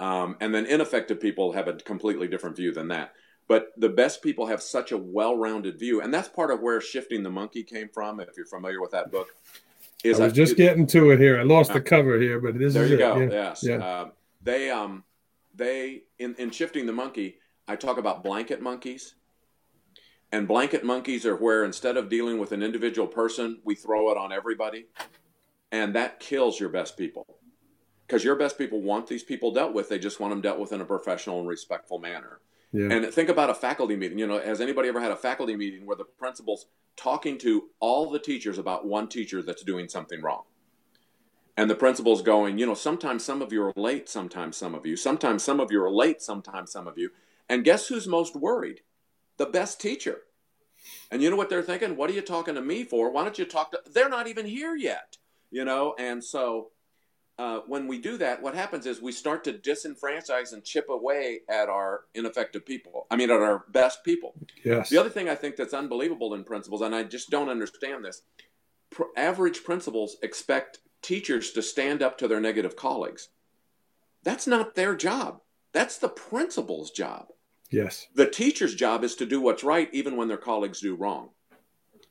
Um, 0.00 0.36
and 0.40 0.54
then 0.54 0.66
ineffective 0.66 1.20
people 1.20 1.52
have 1.52 1.68
a 1.68 1.74
completely 1.74 2.26
different 2.26 2.56
view 2.56 2.72
than 2.72 2.88
that. 2.88 3.12
But 3.48 3.72
the 3.76 3.88
best 3.88 4.22
people 4.22 4.46
have 4.46 4.62
such 4.62 4.92
a 4.92 4.98
well 4.98 5.36
rounded 5.36 5.78
view. 5.78 6.00
And 6.02 6.12
that's 6.12 6.28
part 6.28 6.50
of 6.50 6.60
where 6.60 6.80
Shifting 6.80 7.22
the 7.22 7.30
Monkey 7.30 7.62
came 7.62 7.88
from, 7.88 8.20
if 8.20 8.30
you're 8.36 8.46
familiar 8.46 8.80
with 8.80 8.90
that 8.90 9.10
book. 9.10 9.28
Is 10.04 10.20
I 10.20 10.24
was 10.24 10.32
just 10.32 10.56
getting 10.56 10.86
to 10.88 11.10
it 11.10 11.18
here. 11.18 11.40
I 11.40 11.42
lost 11.42 11.72
the 11.72 11.80
cover 11.80 12.20
here, 12.20 12.40
but 12.40 12.56
this 12.56 12.74
there 12.74 12.84
is 12.84 12.90
you 12.90 12.96
it. 12.96 12.98
go. 12.98 13.16
Yeah. 13.18 13.28
Yes. 13.30 13.64
Yeah. 13.64 13.76
Uh, 13.76 14.10
they, 14.42 14.70
um, 14.70 15.02
they 15.54 16.02
in, 16.18 16.36
in 16.36 16.50
Shifting 16.50 16.86
the 16.86 16.92
Monkey, 16.92 17.38
I 17.68 17.76
talk 17.76 17.98
about 17.98 18.24
blanket 18.24 18.62
monkeys. 18.62 19.14
And 20.32 20.48
blanket 20.48 20.84
monkeys 20.84 21.24
are 21.24 21.36
where 21.36 21.64
instead 21.64 21.96
of 21.96 22.08
dealing 22.08 22.38
with 22.38 22.52
an 22.52 22.62
individual 22.62 23.06
person, 23.06 23.60
we 23.64 23.74
throw 23.74 24.10
it 24.10 24.16
on 24.16 24.32
everybody. 24.32 24.86
And 25.70 25.94
that 25.94 26.18
kills 26.18 26.58
your 26.58 26.70
best 26.70 26.96
people. 26.96 27.26
Because 28.06 28.24
your 28.24 28.36
best 28.36 28.56
people 28.56 28.80
want 28.80 29.06
these 29.06 29.22
people 29.22 29.52
dealt 29.52 29.74
with, 29.74 29.90
they 29.90 29.98
just 29.98 30.18
want 30.18 30.32
them 30.32 30.40
dealt 30.40 30.58
with 30.58 30.72
in 30.72 30.80
a 30.80 30.84
professional 30.84 31.40
and 31.40 31.48
respectful 31.48 31.98
manner. 31.98 32.40
Yeah. 32.72 32.90
And 32.90 33.06
think 33.12 33.28
about 33.28 33.50
a 33.50 33.54
faculty 33.54 33.96
meeting. 33.96 34.18
You 34.18 34.26
know, 34.26 34.40
has 34.40 34.60
anybody 34.60 34.88
ever 34.88 35.00
had 35.00 35.12
a 35.12 35.16
faculty 35.16 35.56
meeting 35.56 35.86
where 35.86 35.96
the 35.96 36.04
principal's 36.04 36.66
talking 36.96 37.38
to 37.38 37.68
all 37.80 38.10
the 38.10 38.18
teachers 38.18 38.58
about 38.58 38.86
one 38.86 39.08
teacher 39.08 39.42
that's 39.42 39.62
doing 39.62 39.88
something 39.88 40.22
wrong? 40.22 40.42
And 41.56 41.68
the 41.68 41.74
principal's 41.74 42.22
going, 42.22 42.56
you 42.58 42.66
know, 42.66 42.74
sometimes 42.74 43.24
some 43.24 43.42
of 43.42 43.52
you 43.52 43.62
are 43.64 43.72
late, 43.74 44.08
sometimes 44.08 44.56
some 44.56 44.74
of 44.74 44.86
you, 44.86 44.96
sometimes 44.96 45.42
some 45.42 45.60
of 45.60 45.72
you 45.72 45.82
are 45.82 45.90
late, 45.90 46.22
sometimes 46.22 46.70
some 46.70 46.86
of 46.86 46.96
you. 46.96 47.10
And 47.48 47.64
guess 47.64 47.88
who's 47.88 48.06
most 48.06 48.36
worried? 48.36 48.80
The 49.36 49.46
best 49.46 49.80
teacher. 49.80 50.18
And 51.10 51.22
you 51.22 51.30
know 51.30 51.36
what 51.36 51.50
they're 51.50 51.62
thinking? 51.62 51.96
What 51.96 52.10
are 52.10 52.14
you 52.14 52.22
talking 52.22 52.54
to 52.54 52.62
me 52.62 52.84
for? 52.84 53.10
Why 53.10 53.24
don't 53.24 53.38
you 53.38 53.44
talk 53.44 53.72
to 53.72 53.80
they're 53.92 54.08
not 54.08 54.26
even 54.26 54.46
here 54.46 54.76
yet. 54.76 55.16
You 55.50 55.64
know, 55.64 55.94
and 55.98 56.22
so 56.22 56.70
uh, 57.38 57.60
when 57.66 57.86
we 57.86 57.98
do 57.98 58.18
that, 58.18 58.42
what 58.42 58.54
happens 58.54 58.84
is 58.84 59.00
we 59.00 59.12
start 59.12 59.44
to 59.44 59.52
disenfranchise 59.52 60.52
and 60.52 60.64
chip 60.64 60.88
away 60.90 61.40
at 61.48 61.68
our 61.68 62.02
ineffective 62.14 62.66
people. 62.66 63.06
I 63.10 63.16
mean, 63.16 63.30
at 63.30 63.40
our 63.40 63.64
best 63.68 64.04
people. 64.04 64.34
Yes. 64.64 64.90
The 64.90 64.98
other 64.98 65.08
thing 65.08 65.28
I 65.28 65.36
think 65.36 65.56
that's 65.56 65.72
unbelievable 65.72 66.34
in 66.34 66.44
principals, 66.44 66.82
and 66.82 66.94
I 66.94 67.04
just 67.04 67.30
don't 67.30 67.48
understand 67.48 68.04
this 68.04 68.22
pr- 68.90 69.04
average 69.16 69.62
principals 69.62 70.16
expect 70.22 70.80
teachers 71.00 71.52
to 71.52 71.62
stand 71.62 72.02
up 72.02 72.18
to 72.18 72.28
their 72.28 72.40
negative 72.40 72.74
colleagues. 72.74 73.28
That's 74.24 74.48
not 74.48 74.74
their 74.74 74.96
job, 74.96 75.40
that's 75.72 75.96
the 75.96 76.08
principal's 76.08 76.90
job. 76.90 77.28
Yes. 77.70 78.08
The 78.14 78.28
teacher's 78.28 78.74
job 78.74 79.04
is 79.04 79.14
to 79.16 79.26
do 79.26 79.40
what's 79.40 79.64
right 79.64 79.88
even 79.92 80.16
when 80.16 80.28
their 80.28 80.38
colleagues 80.38 80.80
do 80.80 80.94
wrong. 80.94 81.30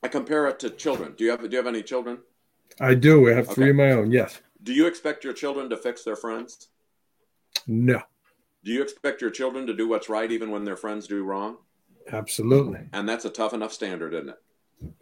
I 0.03 0.07
compare 0.07 0.47
it 0.47 0.59
to 0.59 0.69
children. 0.69 1.13
Do 1.17 1.23
you 1.23 1.31
have 1.31 1.41
do 1.41 1.49
you 1.49 1.57
have 1.57 1.67
any 1.67 1.81
children? 1.81 2.19
I 2.79 2.93
do. 2.93 3.29
I 3.29 3.33
have 3.33 3.45
okay. 3.45 3.55
three 3.55 3.69
of 3.71 3.75
my 3.75 3.91
own. 3.91 4.11
Yes. 4.11 4.39
Do 4.61 4.73
you 4.73 4.85
expect 4.85 5.23
your 5.23 5.33
children 5.33 5.69
to 5.69 5.77
fix 5.77 6.03
their 6.03 6.15
friends? 6.15 6.67
No. 7.65 8.01
Do 8.63 8.71
you 8.71 8.81
expect 8.81 9.21
your 9.21 9.31
children 9.31 9.65
to 9.67 9.73
do 9.73 9.87
what's 9.87 10.09
right 10.09 10.31
even 10.31 10.51
when 10.51 10.65
their 10.65 10.75
friends 10.75 11.07
do 11.07 11.23
wrong? 11.23 11.57
Absolutely. 12.11 12.81
And 12.93 13.07
that's 13.07 13.25
a 13.25 13.29
tough 13.29 13.53
enough 13.53 13.73
standard, 13.73 14.13
isn't 14.13 14.29
it? 14.29 14.93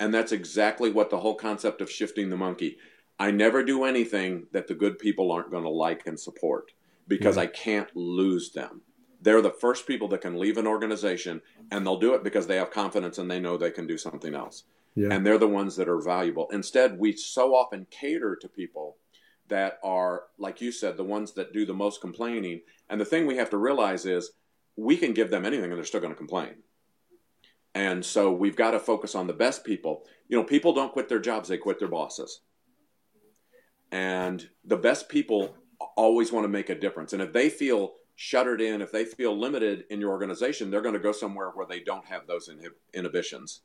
And 0.00 0.12
that's 0.12 0.32
exactly 0.32 0.90
what 0.90 1.10
the 1.10 1.18
whole 1.18 1.34
concept 1.34 1.80
of 1.80 1.90
shifting 1.90 2.30
the 2.30 2.36
monkey. 2.36 2.78
I 3.18 3.30
never 3.30 3.62
do 3.64 3.84
anything 3.84 4.46
that 4.52 4.66
the 4.66 4.74
good 4.74 4.98
people 4.98 5.30
aren't 5.30 5.50
going 5.50 5.62
to 5.62 5.68
like 5.68 6.06
and 6.06 6.18
support 6.18 6.72
because 7.06 7.36
yeah. 7.36 7.42
I 7.42 7.46
can't 7.46 7.94
lose 7.94 8.50
them. 8.50 8.82
They're 9.24 9.42
the 9.42 9.50
first 9.50 9.86
people 9.86 10.06
that 10.08 10.20
can 10.20 10.38
leave 10.38 10.58
an 10.58 10.66
organization 10.66 11.40
and 11.70 11.84
they'll 11.84 11.98
do 11.98 12.14
it 12.14 12.22
because 12.22 12.46
they 12.46 12.56
have 12.56 12.70
confidence 12.70 13.16
and 13.16 13.30
they 13.30 13.40
know 13.40 13.56
they 13.56 13.70
can 13.70 13.86
do 13.86 13.96
something 13.96 14.34
else 14.34 14.64
yeah. 14.94 15.08
and 15.10 15.24
they're 15.24 15.38
the 15.38 15.48
ones 15.48 15.76
that 15.76 15.88
are 15.88 16.00
valuable. 16.00 16.48
Instead, 16.52 16.98
we 16.98 17.16
so 17.16 17.54
often 17.54 17.86
cater 17.90 18.36
to 18.36 18.48
people 18.48 18.98
that 19.48 19.78
are, 19.82 20.24
like 20.38 20.60
you 20.60 20.70
said, 20.70 20.98
the 20.98 21.04
ones 21.04 21.32
that 21.32 21.54
do 21.54 21.64
the 21.64 21.72
most 21.72 22.02
complaining. 22.02 22.60
And 22.90 23.00
the 23.00 23.04
thing 23.06 23.26
we 23.26 23.38
have 23.38 23.50
to 23.50 23.56
realize 23.56 24.04
is 24.04 24.32
we 24.76 24.96
can 24.96 25.14
give 25.14 25.30
them 25.30 25.46
anything 25.46 25.70
and 25.70 25.74
they're 25.74 25.84
still 25.84 26.00
going 26.00 26.12
to 26.12 26.18
complain. 26.18 26.56
And 27.74 28.04
so 28.04 28.30
we've 28.30 28.56
got 28.56 28.72
to 28.72 28.78
focus 28.78 29.14
on 29.14 29.26
the 29.26 29.32
best 29.32 29.64
people. 29.64 30.04
You 30.28 30.36
know, 30.36 30.44
people 30.44 30.74
don't 30.74 30.92
quit 30.92 31.08
their 31.08 31.18
jobs, 31.18 31.48
they 31.48 31.56
quit 31.56 31.78
their 31.78 31.88
bosses. 31.88 32.40
And 33.90 34.46
the 34.64 34.76
best 34.76 35.08
people 35.08 35.56
always 35.96 36.30
want 36.30 36.44
to 36.44 36.48
make 36.48 36.68
a 36.68 36.74
difference. 36.74 37.12
And 37.12 37.22
if 37.22 37.32
they 37.32 37.48
feel 37.48 37.94
shuttered 38.16 38.60
in, 38.60 38.80
if 38.80 38.92
they 38.92 39.04
feel 39.04 39.38
limited 39.38 39.84
in 39.90 40.00
your 40.00 40.10
organization, 40.10 40.70
they're 40.70 40.82
going 40.82 40.94
to 40.94 41.00
go 41.00 41.12
somewhere 41.12 41.50
where 41.50 41.66
they 41.66 41.80
don't 41.80 42.04
have 42.04 42.26
those 42.26 42.48
inhib- 42.48 42.78
inhibitions 42.92 43.62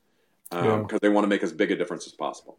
because 0.50 0.64
um, 0.64 0.88
yeah. 0.92 0.98
they 1.02 1.10
want 1.10 1.24
to 1.24 1.28
make 1.28 1.44
as 1.44 1.54
big 1.54 1.72
a 1.72 1.76
difference 1.76 2.08
as 2.08 2.14
possible. 2.14 2.58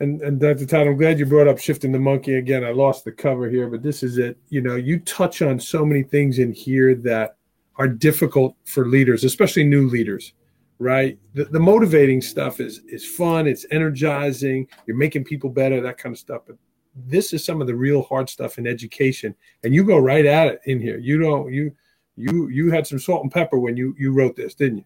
And, 0.00 0.20
and 0.22 0.40
Dr. 0.40 0.66
Todd, 0.66 0.86
I'm 0.86 0.96
glad 0.96 1.18
you 1.18 1.26
brought 1.26 1.48
up 1.48 1.58
shifting 1.58 1.92
the 1.92 1.98
monkey 1.98 2.34
again. 2.34 2.64
I 2.64 2.72
lost 2.72 3.04
the 3.04 3.12
cover 3.12 3.48
here, 3.48 3.68
but 3.68 3.82
this 3.82 4.02
is 4.02 4.18
it. 4.18 4.36
You 4.48 4.60
know, 4.60 4.74
you 4.76 4.98
touch 5.00 5.40
on 5.40 5.58
so 5.58 5.84
many 5.84 6.02
things 6.02 6.40
in 6.40 6.52
here 6.52 6.94
that 6.96 7.36
are 7.76 7.88
difficult 7.88 8.56
for 8.64 8.86
leaders, 8.86 9.24
especially 9.24 9.64
new 9.64 9.88
leaders, 9.88 10.32
right? 10.78 11.18
The, 11.34 11.44
the 11.44 11.60
motivating 11.60 12.20
stuff 12.20 12.60
is 12.60 12.80
is 12.88 13.06
fun, 13.06 13.46
it's 13.46 13.66
energizing, 13.70 14.66
you're 14.86 14.96
making 14.96 15.24
people 15.24 15.48
better, 15.48 15.80
that 15.80 15.96
kind 15.98 16.12
of 16.12 16.18
stuff. 16.18 16.42
But 16.46 16.56
this 16.94 17.32
is 17.32 17.44
some 17.44 17.60
of 17.60 17.66
the 17.66 17.74
real 17.74 18.02
hard 18.02 18.28
stuff 18.28 18.58
in 18.58 18.66
education, 18.66 19.34
and 19.62 19.74
you 19.74 19.84
go 19.84 19.98
right 19.98 20.24
at 20.24 20.48
it 20.48 20.60
in 20.66 20.80
here. 20.80 20.98
You 20.98 21.18
don't 21.18 21.52
you 21.52 21.72
you 22.16 22.48
you 22.48 22.70
had 22.70 22.86
some 22.86 22.98
salt 22.98 23.22
and 23.22 23.32
pepper 23.32 23.58
when 23.58 23.76
you 23.76 23.94
you 23.98 24.12
wrote 24.12 24.36
this, 24.36 24.54
didn't 24.54 24.78
you? 24.78 24.84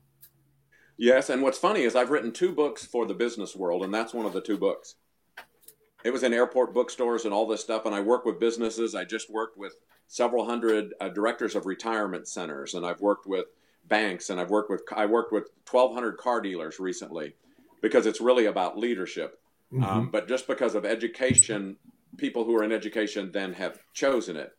Yes, 0.96 1.30
and 1.30 1.42
what's 1.42 1.58
funny 1.58 1.82
is 1.82 1.94
I've 1.94 2.10
written 2.10 2.32
two 2.32 2.52
books 2.52 2.84
for 2.84 3.06
the 3.06 3.14
business 3.14 3.54
world, 3.54 3.84
and 3.84 3.94
that's 3.94 4.12
one 4.12 4.26
of 4.26 4.32
the 4.32 4.40
two 4.40 4.58
books. 4.58 4.96
It 6.04 6.12
was 6.12 6.22
in 6.22 6.32
airport 6.32 6.74
bookstores 6.74 7.24
and 7.24 7.34
all 7.34 7.46
this 7.46 7.60
stuff, 7.60 7.86
and 7.86 7.94
I 7.94 8.00
work 8.00 8.24
with 8.24 8.40
businesses. 8.40 8.94
I 8.94 9.04
just 9.04 9.30
worked 9.30 9.58
with 9.58 9.74
several 10.06 10.44
hundred 10.44 10.94
uh, 11.00 11.08
directors 11.10 11.54
of 11.54 11.66
retirement 11.66 12.26
centers, 12.26 12.74
and 12.74 12.84
I've 12.84 13.00
worked 13.00 13.26
with 13.26 13.46
banks, 13.84 14.30
and 14.30 14.40
I've 14.40 14.50
worked 14.50 14.70
with 14.70 14.82
I 14.94 15.06
worked 15.06 15.32
with 15.32 15.50
1,200 15.70 16.16
car 16.16 16.40
dealers 16.40 16.80
recently, 16.80 17.34
because 17.80 18.06
it's 18.06 18.20
really 18.20 18.46
about 18.46 18.78
leadership. 18.78 19.40
Mm-hmm. 19.72 19.84
Um, 19.84 20.10
but 20.10 20.28
just 20.28 20.46
because 20.46 20.74
of 20.74 20.84
education, 20.84 21.76
people 22.16 22.44
who 22.44 22.56
are 22.56 22.64
in 22.64 22.72
education 22.72 23.30
then 23.32 23.52
have 23.54 23.78
chosen 23.92 24.36
it. 24.36 24.52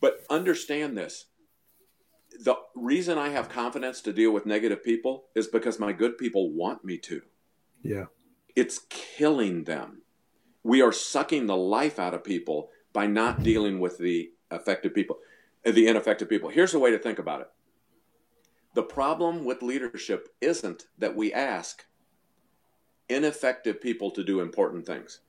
But 0.00 0.24
understand 0.30 0.96
this: 0.96 1.26
the 2.40 2.56
reason 2.74 3.18
I 3.18 3.30
have 3.30 3.48
confidence 3.48 4.00
to 4.02 4.12
deal 4.12 4.32
with 4.32 4.46
negative 4.46 4.82
people 4.82 5.24
is 5.34 5.46
because 5.46 5.78
my 5.78 5.92
good 5.92 6.18
people 6.18 6.50
want 6.52 6.84
me 6.84 6.98
to. 6.98 7.22
Yeah. 7.82 8.06
It's 8.54 8.80
killing 8.88 9.64
them. 9.64 10.02
We 10.62 10.82
are 10.82 10.92
sucking 10.92 11.46
the 11.46 11.56
life 11.56 11.98
out 11.98 12.14
of 12.14 12.24
people 12.24 12.70
by 12.92 13.06
not 13.06 13.42
dealing 13.42 13.80
with 13.80 13.98
the 13.98 14.30
effective 14.50 14.94
people, 14.94 15.18
uh, 15.66 15.72
the 15.72 15.88
ineffective 15.88 16.28
people. 16.28 16.50
Here's 16.50 16.74
a 16.74 16.78
way 16.78 16.90
to 16.90 16.98
think 16.98 17.18
about 17.18 17.40
it. 17.40 17.48
The 18.74 18.82
problem 18.82 19.44
with 19.44 19.62
leadership 19.62 20.28
isn't 20.40 20.86
that 20.98 21.16
we 21.16 21.32
ask 21.32 21.84
ineffective 23.08 23.80
people 23.80 24.10
to 24.12 24.24
do 24.24 24.40
important 24.40 24.86
things. 24.86 25.20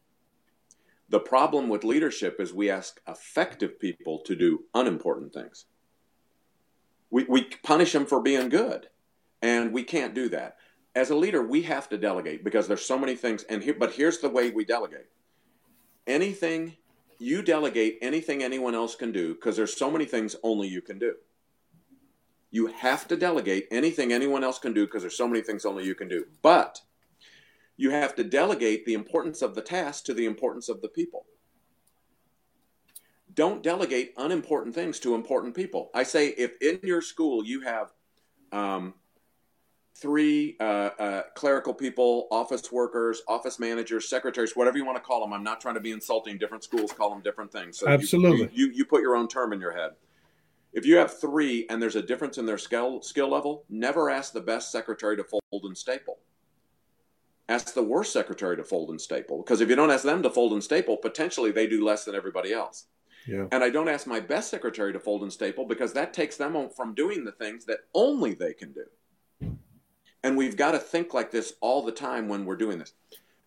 The 1.13 1.19
problem 1.19 1.69
with 1.69 1.84
leadership 1.84 2.41
is 2.41 2.56
we 2.56 2.71
ask 2.71 2.99
effective 3.08 3.80
people 3.80 4.17
to 4.26 4.36
do 4.36 4.63
unimportant 4.73 5.32
things. 5.32 5.65
We, 7.12 7.26
we 7.26 7.43
punish 7.62 7.91
them 7.91 8.08
for 8.08 8.19
being 8.19 8.49
good 8.49 8.88
and 9.39 9.71
we 9.71 9.84
can't 9.84 10.15
do 10.15 10.28
that. 10.30 10.58
As 10.95 11.12
a 11.12 11.15
leader 11.15 11.45
we 11.45 11.62
have 11.62 11.88
to 11.89 11.99
delegate 11.99 12.43
because 12.43 12.67
there's 12.67 12.84
so 12.84 12.97
many 12.97 13.13
things 13.13 13.43
and 13.43 13.62
here, 13.62 13.76
but 13.78 13.93
here's 13.93 14.21
the 14.21 14.30
way 14.32 14.49
we 14.49 14.65
delegate. 14.65 15.06
Anything 16.08 16.78
you 17.19 17.43
delegate 17.43 17.99
anything 18.02 18.41
anyone 18.41 18.73
else 18.73 18.95
can 18.95 19.12
do 19.12 19.36
because 19.36 19.56
there's 19.56 19.78
so 19.78 19.91
many 19.91 20.06
things 20.06 20.36
only 20.41 20.67
you 20.67 20.82
can 20.82 20.97
do. 20.97 21.13
You 22.49 22.65
have 22.65 23.08
to 23.10 23.15
delegate 23.15 23.67
anything 23.69 24.12
anyone 24.12 24.43
else 24.43 24.58
can 24.58 24.73
do 24.73 24.88
because 24.88 25.04
there's 25.04 25.15
so 25.15 25.28
many 25.28 25.43
things 25.43 25.63
only 25.63 25.86
you 25.86 25.93
can 25.93 26.08
do. 26.08 26.26
But 26.41 26.82
you 27.84 27.91
have 27.91 28.15
to 28.15 28.24
delegate 28.24 28.86
the 28.86 28.93
importance 28.93 29.41
of 29.41 29.56
the 29.56 29.62
task 29.62 30.06
to 30.06 30.13
the 30.13 30.26
importance 30.26 30.69
of 30.69 30.82
the 30.82 30.88
people 30.88 31.26
don't 33.34 33.63
delegate 33.63 34.13
unimportant 34.17 34.76
things 34.76 35.00
to 35.00 35.15
important 35.15 35.56
people. 35.56 35.89
I 35.93 36.04
say 36.04 36.30
if 36.30 36.52
in 36.62 36.80
your 36.84 37.02
school 37.02 37.46
you 37.46 37.62
have 37.62 37.91
um, 38.52 38.93
three 39.96 40.56
uh, 40.60 40.63
uh, 40.63 41.22
clerical 41.36 41.74
people, 41.74 42.28
office 42.32 42.72
workers, 42.72 43.22
office 43.28 43.60
managers, 43.60 44.10
secretaries, 44.10 44.56
whatever 44.56 44.78
you 44.78 44.86
want 44.86 44.98
to 44.98 45.04
call 45.04 45.22
them. 45.22 45.34
I'm 45.34 45.43
not 45.43 45.62
trying 45.62 45.76
to 45.76 45.82
be 45.82 45.91
insulting. 45.91 46.38
Different 46.38 46.63
schools 46.63 46.91
call 46.91 47.10
them 47.10 47.22
different 47.22 47.52
things. 47.52 47.80
So 47.80 47.88
Absolutely. 47.88 48.50
You, 48.54 48.67
you, 48.67 48.74
you 48.74 48.86
put 48.86 49.02
your 49.02 49.15
own 49.15 49.28
term 49.28 49.54
in 49.54 49.60
your 49.60 49.72
head. 49.72 49.91
If 50.72 50.86
you 50.86 50.98
have 50.98 51.19
three 51.19 51.67
and 51.69 51.82
there's 51.82 51.96
a 51.96 52.02
difference 52.02 52.38
in 52.38 52.46
their 52.46 52.58
skill 52.58 53.02
skill 53.02 53.30
level, 53.30 53.63
never 53.69 54.10
ask 54.10 54.34
the 54.34 54.41
best 54.41 54.72
secretary 54.72 55.15
to 55.17 55.24
fold 55.24 55.63
and 55.63 55.78
staple. 55.78 56.17
Ask 57.49 57.73
the 57.73 57.84
worst 57.84 58.13
secretary 58.13 58.56
to 58.56 58.63
fold 58.63 58.89
and 58.89 59.01
staple 59.01 59.39
because 59.39 59.60
if 59.60 59.69
you 59.69 59.75
don't 59.75 59.91
ask 59.91 60.03
them 60.03 60.23
to 60.23 60.29
fold 60.29 60.53
and 60.53 60.63
staple, 60.63 60.97
potentially 60.97 61.51
they 61.51 61.67
do 61.67 61.84
less 61.84 62.06
than 62.06 62.15
everybody 62.15 62.53
else. 62.53 62.86
Yeah. 63.27 63.47
And 63.51 63.63
I 63.63 63.69
don't 63.69 63.89
ask 63.89 64.08
my 64.08 64.19
best 64.19 64.49
secretary 64.49 64.93
to 64.93 64.99
fold 64.99 65.23
and 65.23 65.32
staple 65.32 65.65
because 65.65 65.93
that 65.93 66.13
takes 66.13 66.38
them 66.38 66.69
from 66.75 66.93
doing 66.93 67.23
the 67.23 67.32
things 67.32 67.65
that 67.65 67.79
only 67.93 68.34
they 68.34 68.53
can 68.53 68.73
do. 68.73 69.58
And 70.23 70.38
we've 70.38 70.56
got 70.56 70.71
to 70.71 70.79
think 70.79 71.13
like 71.13 71.32
this 71.32 71.53
all 71.60 71.84
the 71.84 71.91
time 71.91 72.29
when 72.29 72.45
we're 72.45 72.56
doing 72.56 72.79
this. 72.79 72.93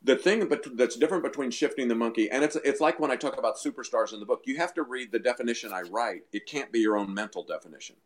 The 0.03 0.17
thing 0.17 0.51
that's 0.75 0.97
different 0.97 1.25
between 1.25 1.51
shifting 1.51 1.89
the 1.89 1.95
monkey, 1.95 2.31
and 2.31 2.45
it's 2.45 2.55
it's 2.57 2.81
like 2.81 3.01
when 3.01 3.11
I 3.11 3.17
talk 3.17 3.39
about 3.39 3.57
superstars 3.57 4.13
in 4.13 4.21
the 4.21 4.27
book, 4.27 4.43
you 4.45 4.57
have 4.59 4.75
to 4.75 4.83
read 4.83 5.11
the 5.11 5.19
definition 5.19 5.73
I 5.73 5.83
write. 5.83 6.23
It 6.33 6.47
can't 6.47 6.71
be 6.71 6.79
your 6.81 6.97
own 6.97 7.13
mental 7.13 7.43
definition. 7.43 7.97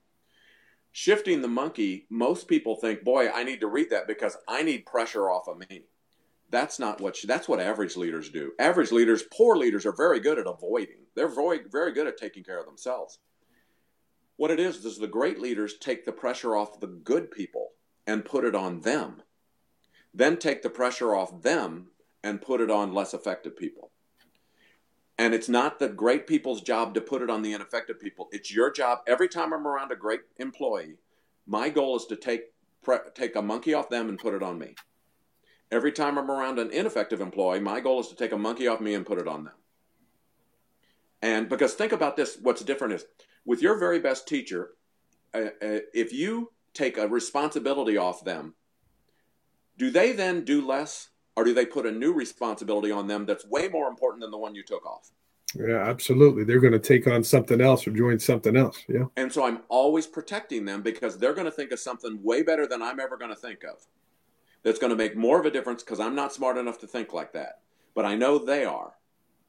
Shifting 0.92 1.40
the 1.40 1.48
monkey, 1.48 2.07
most 2.11 2.48
people 2.48 2.76
think, 2.76 3.05
boy, 3.05 3.31
I 3.31 3.44
need 3.44 3.61
to 3.61 3.68
read 3.68 3.90
that 3.90 4.09
because 4.09 4.37
I 4.48 4.62
need 4.62 4.87
pressure 4.87 5.31
off 5.31 5.46
of 5.46 5.59
me. 5.59 5.85
That's 6.50 6.81
not 6.81 7.00
what 7.00 7.16
that's 7.24 7.48
what 7.48 7.61
average 7.61 7.96
leaders 7.96 8.29
do. 8.29 8.53
Average 8.59 8.90
leaders, 8.90 9.22
poor 9.33 9.57
leaders, 9.57 9.87
are 9.87 9.94
very 9.94 10.18
good 10.18 10.38
at 10.38 10.48
avoiding. 10.48 11.07
They're 11.14 11.29
very 11.29 11.61
very 11.70 11.92
good 11.92 12.09
at 12.09 12.16
taking 12.16 12.42
care 12.42 12.59
of 12.59 12.66
themselves. 12.66 13.20
What 14.37 14.50
it 14.50 14.59
is 14.59 14.85
is 14.85 14.98
the 14.98 15.07
great 15.07 15.38
leaders 15.38 15.79
take 15.79 16.05
the 16.05 16.12
pressure 16.12 16.57
off 16.57 16.81
the 16.81 16.88
good 16.88 17.31
people 17.31 17.68
and 18.07 18.24
put 18.24 18.44
it 18.44 18.57
on 18.57 18.81
them. 18.81 19.22
Then 20.12 20.38
take 20.38 20.62
the 20.62 20.70
pressure 20.70 21.14
off 21.14 21.42
them 21.42 21.90
and 22.24 22.42
put 22.42 22.61
it 22.61 22.70
on 22.70 22.92
less 22.92 23.14
effective 23.14 23.57
people. 23.57 23.89
And 25.21 25.35
it's 25.35 25.51
not 25.51 25.79
the 25.79 25.91
great 25.91 26.27
people's 26.27 26.63
job 26.63 26.95
to 26.95 27.01
put 27.03 27.21
it 27.21 27.29
on 27.29 27.43
the 27.43 27.53
ineffective 27.53 28.01
people. 28.01 28.31
It's 28.33 28.51
your 28.51 28.73
job. 28.73 29.01
Every 29.07 29.29
time 29.29 29.53
I'm 29.53 29.67
around 29.67 29.93
a 29.93 29.97
great 29.97 30.23
employee, 30.39 30.97
my 31.47 31.69
goal 31.69 31.97
is 31.97 32.07
to 32.07 32.17
take 32.17 32.45
take 33.15 33.37
a 33.37 33.43
monkey 33.43 33.75
off 33.75 33.91
them 33.91 34.09
and 34.09 34.19
put 34.19 34.33
it 34.33 34.43
on 34.43 34.59
me. 34.59 34.77
Every 35.71 35.93
time 35.93 36.17
I'm 36.17 36.31
around 36.31 36.59
an 36.59 36.71
ineffective 36.71 37.21
employee, 37.21 37.61
my 37.61 37.81
goal 37.81 38.01
is 38.01 38.09
to 38.09 38.17
take 38.17 38.33
a 38.33 38.39
monkey 38.39 38.67
off 38.67 38.81
me 38.81 38.95
and 38.95 39.05
put 39.05 39.19
it 39.19 39.29
on 39.29 39.45
them. 39.45 39.53
And 41.21 41.51
because 41.51 41.75
think 41.75 41.93
about 41.93 42.17
this, 42.17 42.39
what's 42.41 42.65
different 42.65 42.95
is 42.95 43.05
with 43.45 43.61
your 43.61 43.79
very 43.79 43.99
best 43.99 44.27
teacher, 44.27 44.71
uh, 45.35 45.51
uh, 45.61 45.81
if 45.93 46.15
you 46.15 46.53
take 46.73 46.97
a 46.97 47.07
responsibility 47.07 47.99
off 47.99 48.25
them, 48.25 48.55
do 49.77 49.91
they 49.91 50.13
then 50.13 50.47
do 50.47 50.67
less 50.67 51.10
or 51.37 51.45
do 51.45 51.55
they 51.55 51.66
put 51.66 51.87
a 51.87 51.90
new 51.90 52.12
responsibility 52.12 52.90
on 52.90 53.07
them 53.07 53.27
that's 53.27 53.47
way 53.47 53.69
more 53.69 53.88
important 53.88 54.21
than 54.21 54.31
the 54.31 54.38
one 54.38 54.55
you 54.55 54.62
took 54.62 54.85
off? 54.85 55.11
Yeah, 55.59 55.83
absolutely. 55.88 56.45
They're 56.45 56.61
going 56.61 56.73
to 56.73 56.79
take 56.79 57.07
on 57.07 57.25
something 57.25 57.61
else 57.61 57.87
or 57.87 57.90
join 57.90 58.19
something 58.19 58.57
else. 58.57 58.85
Yeah. 58.88 59.07
And 59.16 59.33
so 59.33 59.45
I'm 59.45 59.61
always 59.69 60.07
protecting 60.07 60.64
them 60.64 60.83
because 60.83 61.19
they're 61.19 61.35
going 61.35 61.47
to 61.47 61.51
think 61.51 61.73
of 61.73 61.81
something 61.81 62.23
way 62.23 62.43
better 62.43 62.66
than 62.66 62.83
I'm 62.83 63.01
ever 63.01 63.16
going 63.16 63.35
to 63.35 63.40
think 63.40 63.64
of. 63.64 63.85
That's 64.62 64.79
going 64.79 64.90
to 64.90 64.97
make 64.97 65.16
more 65.16 65.40
of 65.40 65.47
a 65.47 65.51
difference 65.51 65.83
because 65.83 66.01
I'm 66.01 66.14
not 66.14 66.33
smart 66.33 66.57
enough 66.59 66.79
to 66.81 66.87
think 66.87 67.12
like 67.12 67.33
that. 67.33 67.61
But 67.95 68.05
I 68.05 68.14
know 68.14 68.38
they 68.38 68.64
are. 68.64 68.95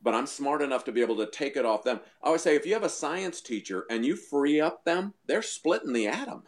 But 0.02 0.15
I'm 0.15 0.26
smart 0.26 0.63
enough 0.63 0.84
to 0.86 0.91
be 0.91 1.02
able 1.02 1.17
to 1.17 1.28
take 1.28 1.56
it 1.56 1.65
off 1.65 1.84
them. 1.84 2.00
I 2.24 2.28
always 2.28 2.41
say 2.41 2.56
if 2.56 2.65
you 2.65 2.74
have 2.74 2.84
a 2.84 2.89
science 2.89 3.39
teacher 3.39 3.86
and 3.89 4.04
you 4.04 4.15
free 4.15 4.60
up 4.60 4.84
them, 4.84 5.13
they're 5.28 5.44
splitting 5.44 5.94
the 5.94 6.08
atom. 6.08 6.44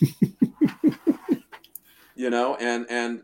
you 2.14 2.28
know, 2.28 2.56
and 2.56 2.86
and 2.90 3.22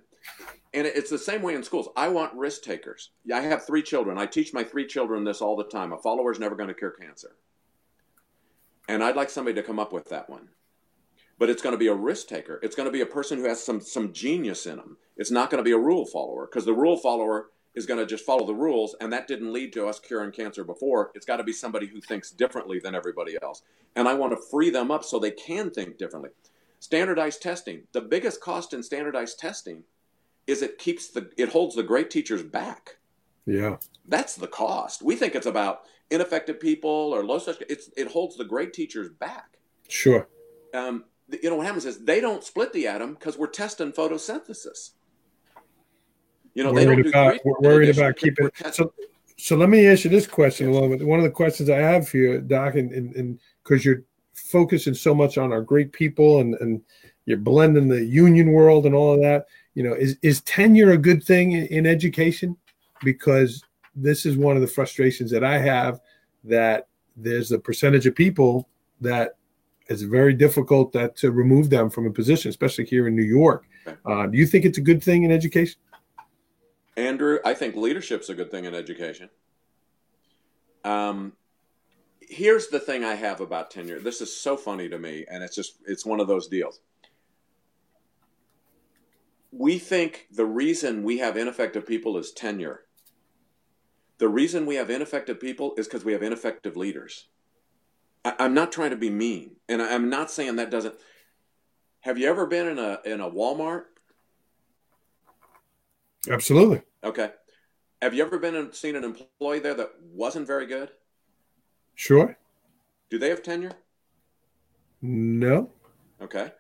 and 0.77 0.87
it's 0.87 1.09
the 1.09 1.19
same 1.19 1.41
way 1.41 1.55
in 1.55 1.63
schools. 1.63 1.89
I 1.97 2.09
want 2.09 2.35
risk 2.35 2.63
takers. 2.63 3.11
I 3.33 3.41
have 3.41 3.67
three 3.67 3.83
children. 3.83 4.19
I 4.19 4.27
teach 4.27 4.53
my 4.53 4.63
three 4.63 4.87
children 4.87 5.25
this 5.25 5.41
all 5.41 5.57
the 5.57 5.65
time. 5.65 5.91
A 5.91 5.97
follower 5.97 6.31
is 6.31 6.39
never 6.39 6.55
going 6.55 6.69
to 6.69 6.75
cure 6.75 6.91
cancer. 6.91 7.35
And 8.87 9.03
I'd 9.03 9.17
like 9.17 9.31
somebody 9.31 9.55
to 9.55 9.63
come 9.63 9.79
up 9.79 9.91
with 9.91 10.11
that 10.11 10.29
one. 10.29 10.51
But 11.39 11.49
it's 11.49 11.63
going 11.63 11.73
to 11.73 11.79
be 11.79 11.87
a 11.87 11.95
risk 11.95 12.29
taker. 12.29 12.61
It's 12.63 12.77
going 12.77 12.89
to 12.89 12.93
be 12.93 13.01
a 13.01 13.07
person 13.07 13.39
who 13.39 13.49
has 13.49 13.65
some 13.65 13.81
some 13.81 14.13
genius 14.13 14.67
in 14.67 14.77
them. 14.77 14.99
It's 15.17 15.31
not 15.31 15.49
going 15.49 15.59
to 15.59 15.69
be 15.69 15.73
a 15.73 15.79
rule 15.79 16.05
follower 16.05 16.47
because 16.47 16.67
the 16.67 16.75
rule 16.75 16.99
follower 16.99 17.49
is 17.75 17.87
going 17.87 18.01
to 18.01 18.07
just 18.07 18.25
follow 18.25 18.47
the 18.47 18.55
rules, 18.55 18.95
and 19.01 19.13
that 19.13 19.27
didn't 19.27 19.53
lead 19.53 19.73
to 19.75 19.87
us 19.87 19.99
curing 19.99 20.33
cancer 20.33 20.63
before. 20.63 21.11
It's 21.15 21.27
got 21.27 21.39
to 21.39 21.45
be 21.45 21.53
somebody 21.53 21.87
who 21.87 22.03
thinks 22.03 22.31
differently 22.31 22.81
than 22.81 22.95
everybody 22.95 23.37
else. 23.43 23.63
And 23.95 24.07
I 24.07 24.15
want 24.15 24.33
to 24.33 24.49
free 24.51 24.71
them 24.71 24.91
up 24.91 25.05
so 25.05 25.19
they 25.19 25.31
can 25.31 25.71
think 25.71 25.97
differently. 25.97 26.31
Standardized 26.81 27.41
testing. 27.43 27.83
The 27.93 28.03
biggest 28.03 28.43
cost 28.43 28.75
in 28.75 28.83
standardized 28.83 29.39
testing 29.39 29.85
is 30.47 30.63
it 30.63 30.79
keeps 30.79 31.09
the 31.09 31.31
it 31.37 31.49
holds 31.49 31.75
the 31.75 31.83
great 31.83 32.11
teachers 32.11 32.43
back. 32.43 32.97
Yeah. 33.47 33.77
That's 34.09 34.37
the 34.37 34.47
cost. 34.47 35.03
We 35.03 35.17
think 35.17 35.35
it's 35.35 35.47
about 35.47 35.83
ineffective 36.11 36.61
people 36.61 36.91
or 36.91 37.25
low 37.25 37.39
such 37.39 37.63
it's 37.69 37.91
it 37.97 38.09
holds 38.09 38.37
the 38.37 38.45
great 38.45 38.73
teachers 38.73 39.09
back. 39.09 39.59
Sure. 39.89 40.29
Um, 40.75 41.05
you 41.43 41.51
know 41.51 41.57
what 41.57 41.67
happens 41.67 41.87
is 41.87 42.05
they 42.05 42.21
don't 42.21 42.45
split 42.45 42.73
the 42.73 42.87
atom 42.87 43.15
because 43.15 43.37
we're 43.37 43.49
testing 43.49 43.93
photosynthesis. 43.93 44.91
You 46.55 46.65
know, 46.65 46.73
worried 46.73 46.89
they 46.89 47.03
don't 47.03 47.09
about, 47.09 47.33
do 47.35 47.41
we're 47.45 47.71
worried 47.71 47.97
about 47.97 48.17
keeping 48.17 48.51
so 48.73 48.93
so 49.39 49.57
let 49.57 49.69
me 49.69 49.87
ask 49.87 50.05
you 50.05 50.11
this 50.11 50.27
question 50.27 50.69
yes. 50.69 50.77
a 50.77 50.81
little 50.81 50.97
bit. 50.97 51.07
One 51.07 51.19
of 51.19 51.25
the 51.25 51.31
questions 51.31 51.69
I 51.69 51.79
have 51.79 52.09
for 52.09 52.17
you, 52.17 52.41
Doc, 52.41 52.77
and 52.77 52.93
and 52.93 53.39
because 53.63 53.85
you're 53.85 54.05
focusing 54.33 54.95
so 54.95 55.15
much 55.15 55.39
on 55.39 55.53
our 55.53 55.63
great 55.63 55.93
people 55.93 56.41
and 56.41 56.55
and 56.57 56.83
you're 57.25 57.39
blending 57.39 57.89
the 57.89 58.05
union 58.05 58.53
world 58.53 58.87
and 58.87 58.95
all 58.95 59.13
of 59.13 59.21
that 59.21 59.47
you 59.77 59.85
know 59.85 59.95
is 59.95 60.17
is 60.23 60.41
tenure 60.41 60.91
a 60.91 60.99
good 60.99 61.23
thing 61.23 61.53
in, 61.53 61.67
in 61.67 61.87
education? 61.87 62.57
Because 63.05 63.63
this 63.97 64.27
is 64.27 64.37
one 64.37 64.57
of 64.57 64.63
the 64.63 64.69
frustrations 64.69 65.31
that 65.31 65.43
i 65.43 65.59
have 65.59 66.01
that 66.45 66.89
there's 67.17 67.51
a 67.51 67.59
percentage 67.59 68.07
of 68.07 68.15
people 68.15 68.69
that 69.01 69.37
it's 69.89 70.03
very 70.03 70.35
difficult 70.35 70.93
that 70.93 71.17
to 71.17 71.31
remove 71.31 71.71
them 71.71 71.89
from 71.89 72.07
a 72.07 72.11
position 72.11 72.51
especially 72.51 72.85
here 72.85 73.09
in 73.09 73.17
new 73.17 73.23
york. 73.23 73.65
Uh, 74.05 74.27
do 74.27 74.37
you 74.37 74.47
think 74.47 74.65
it's 74.65 74.79
a 74.79 74.83
good 74.83 75.03
thing 75.03 75.23
in 75.23 75.33
education? 75.33 75.81
Andrew 76.97 77.39
i 77.45 77.55
think 77.55 77.75
leadership's 77.75 78.29
a 78.29 78.35
good 78.35 78.51
thing 78.51 78.67
in 78.67 78.75
education. 78.75 79.31
Um, 80.85 81.33
here's 82.21 82.69
the 82.69 82.79
thing 82.79 83.03
i 83.03 83.15
have 83.15 83.41
about 83.41 83.71
tenure. 83.71 83.99
This 83.99 84.21
is 84.21 84.35
so 84.35 84.57
funny 84.57 84.89
to 84.89 84.99
me 84.99 85.25
and 85.31 85.43
it's 85.43 85.57
just 85.57 85.79
it's 85.87 86.05
one 86.05 86.21
of 86.21 86.29
those 86.29 86.49
deals 86.49 86.81
we 89.59 89.79
think 89.79 90.27
the 90.31 90.45
reason 90.45 91.03
we 91.03 91.19
have 91.19 91.37
ineffective 91.37 91.87
people 91.87 92.19
is 92.19 92.33
tenure. 92.33 92.83
The 94.19 94.29
reason 94.29 94.67
we 94.67 94.77
have 94.77 94.91
ineffective 94.91 95.41
people 95.41 95.75
is 95.77 95.87
because 95.87 96.05
we 96.05 96.13
have 96.13 96.23
ineffective 96.23 96.77
leaders. 96.77 97.29
I, 98.25 98.35
am 98.45 98.55
not 98.55 98.73
trying 98.73 98.91
to 98.91 98.97
be 98.97 99.11
mean, 99.11 99.57
and 99.69 99.81
I'm 99.81 100.11
not 100.11 100.31
saying 100.31 100.57
that 100.57 100.71
doesn't. 100.71 100.95
Have 102.01 102.19
you 102.19 102.29
ever 102.29 102.47
been 102.47 102.67
in 102.67 102.79
a 102.79 102.99
in 103.05 103.21
a 103.21 103.31
Walmart? 103.31 103.85
Absolutely. 106.29 106.83
Okay. 107.05 107.31
Have 108.03 108.15
you 108.15 108.25
ever 108.25 108.39
been 108.39 108.57
and 108.57 108.75
seen 108.75 108.97
an 108.97 109.05
employee 109.05 109.61
there 109.61 109.75
that 109.75 109.93
wasn't 110.13 110.47
very 110.47 110.67
good? 110.67 110.91
Sure. 111.95 112.37
Do 113.11 113.19
they 113.19 113.31
have 113.31 113.43
tenure? 113.43 113.73
No. 115.01 115.71
Okay. 116.21 116.53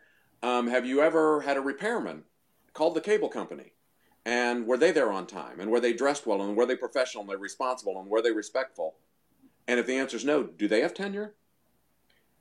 Um, 0.42 0.68
have 0.68 0.86
you 0.86 1.02
ever 1.02 1.40
had 1.40 1.56
a 1.56 1.60
repairman 1.60 2.22
called 2.76 2.94
the 2.94 3.00
cable 3.00 3.28
company. 3.28 3.72
And 4.24 4.66
were 4.66 4.76
they 4.76 4.90
there 4.90 5.12
on 5.12 5.26
time? 5.26 5.60
And 5.60 5.70
were 5.70 5.80
they 5.80 5.92
dressed 5.92 6.26
well? 6.26 6.42
And 6.42 6.56
were 6.56 6.66
they 6.66 6.76
professional? 6.76 7.22
And 7.22 7.30
they're 7.30 7.38
responsible? 7.38 7.98
And 8.00 8.10
were 8.10 8.22
they 8.22 8.32
respectful? 8.32 8.96
And 9.68 9.80
if 9.80 9.86
the 9.86 9.96
answer 9.96 10.16
is 10.16 10.24
no, 10.24 10.42
do 10.42 10.68
they 10.68 10.80
have 10.80 10.94
tenure? 10.94 11.34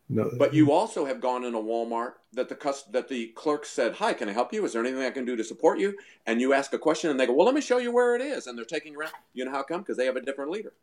No. 0.08 0.30
But 0.38 0.54
you 0.54 0.72
also 0.72 1.06
have 1.06 1.20
gone 1.20 1.44
in 1.44 1.56
a 1.56 1.60
Walmart 1.60 2.14
that 2.34 2.50
the 2.50 2.84
that 2.92 3.08
the 3.08 3.28
clerk 3.30 3.66
said, 3.66 3.96
"Hi, 3.96 4.14
can 4.14 4.30
I 4.30 4.34
help 4.34 4.54
you? 4.54 4.64
Is 4.64 4.74
there 4.74 4.84
anything 4.84 5.02
I 5.02 5.10
can 5.10 5.26
do 5.26 5.36
to 5.36 5.44
support 5.44 5.80
you?" 5.80 5.98
And 6.28 6.40
you 6.40 6.54
ask 6.54 6.72
a 6.74 6.78
question, 6.78 7.10
and 7.10 7.20
they 7.20 7.26
go, 7.26 7.34
"Well, 7.34 7.46
let 7.46 7.56
me 7.56 7.62
show 7.62 7.80
you 7.80 7.92
where 7.92 8.16
it 8.16 8.22
is." 8.22 8.46
And 8.46 8.56
they're 8.56 8.66
taking 8.66 8.94
you 8.94 9.00
around. 9.00 9.14
You 9.34 9.46
know 9.46 9.52
how 9.52 9.64
come? 9.64 9.82
Because 9.82 9.98
they 9.98 10.06
have 10.06 10.16
a 10.16 10.22
different 10.22 10.52
leader. 10.52 10.74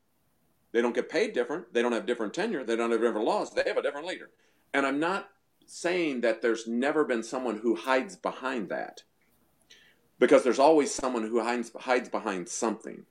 They 0.72 0.82
don't 0.82 0.94
get 0.94 1.08
paid 1.08 1.34
different. 1.34 1.72
They 1.72 1.82
don't 1.82 1.92
have 1.92 2.06
different 2.06 2.34
tenure. 2.34 2.64
They 2.64 2.74
don't 2.74 2.90
have 2.90 3.00
different 3.00 3.26
laws. 3.26 3.52
They 3.52 3.62
have 3.66 3.76
a 3.76 3.82
different 3.82 4.08
leader. 4.08 4.30
And 4.74 4.84
I'm 4.86 4.98
not 4.98 5.30
saying 5.66 6.22
that 6.22 6.42
there's 6.42 6.66
never 6.66 7.04
been 7.04 7.22
someone 7.22 7.58
who 7.58 7.76
hides 7.76 8.16
behind 8.16 8.68
that 8.70 9.04
because 10.22 10.44
there's 10.44 10.60
always 10.60 10.94
someone 10.94 11.26
who 11.26 11.40
hides, 11.40 11.72
hides 11.80 12.08
behind 12.08 12.48
something. 12.48 13.02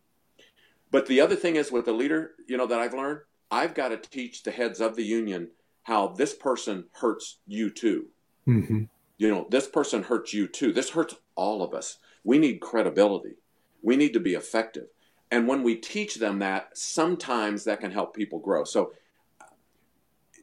But 0.92 1.08
the 1.08 1.20
other 1.20 1.36
thing 1.36 1.58
is 1.58 1.70
with 1.70 1.84
the 1.84 1.92
leader, 1.92 2.32
you 2.48 2.56
know, 2.56 2.68
that 2.68 2.80
I've 2.80 2.94
learned, 2.94 3.20
I've 3.52 3.74
got 3.74 3.90
to 3.90 3.98
teach 3.98 4.44
the 4.44 4.52
heads 4.52 4.80
of 4.80 4.96
the 4.96 5.04
union 5.04 5.50
how 5.84 6.08
this 6.08 6.34
person 6.34 6.86
hurts 6.94 7.40
you 7.46 7.70
too. 7.70 8.06
Mm-hmm. 8.48 8.84
You 9.18 9.30
know, 9.30 9.46
this 9.50 9.68
person 9.68 10.04
hurts 10.04 10.34
you 10.34 10.48
too. 10.48 10.72
This 10.72 10.92
hurts 10.92 11.16
all 11.36 11.62
of 11.62 11.74
us. 11.74 11.98
We 12.24 12.38
need 12.38 12.62
credibility. 12.62 13.36
We 13.82 13.98
need 13.98 14.14
to 14.14 14.22
be 14.22 14.36
effective. 14.36 14.88
And 15.32 15.50
when 15.50 15.64
we 15.64 15.76
teach 15.76 16.16
them 16.16 16.40
that, 16.40 16.78
sometimes 16.78 17.66
that 17.66 17.82
can 17.82 17.92
help 17.92 18.16
people 18.16 18.40
grow. 18.40 18.64
So, 18.64 18.94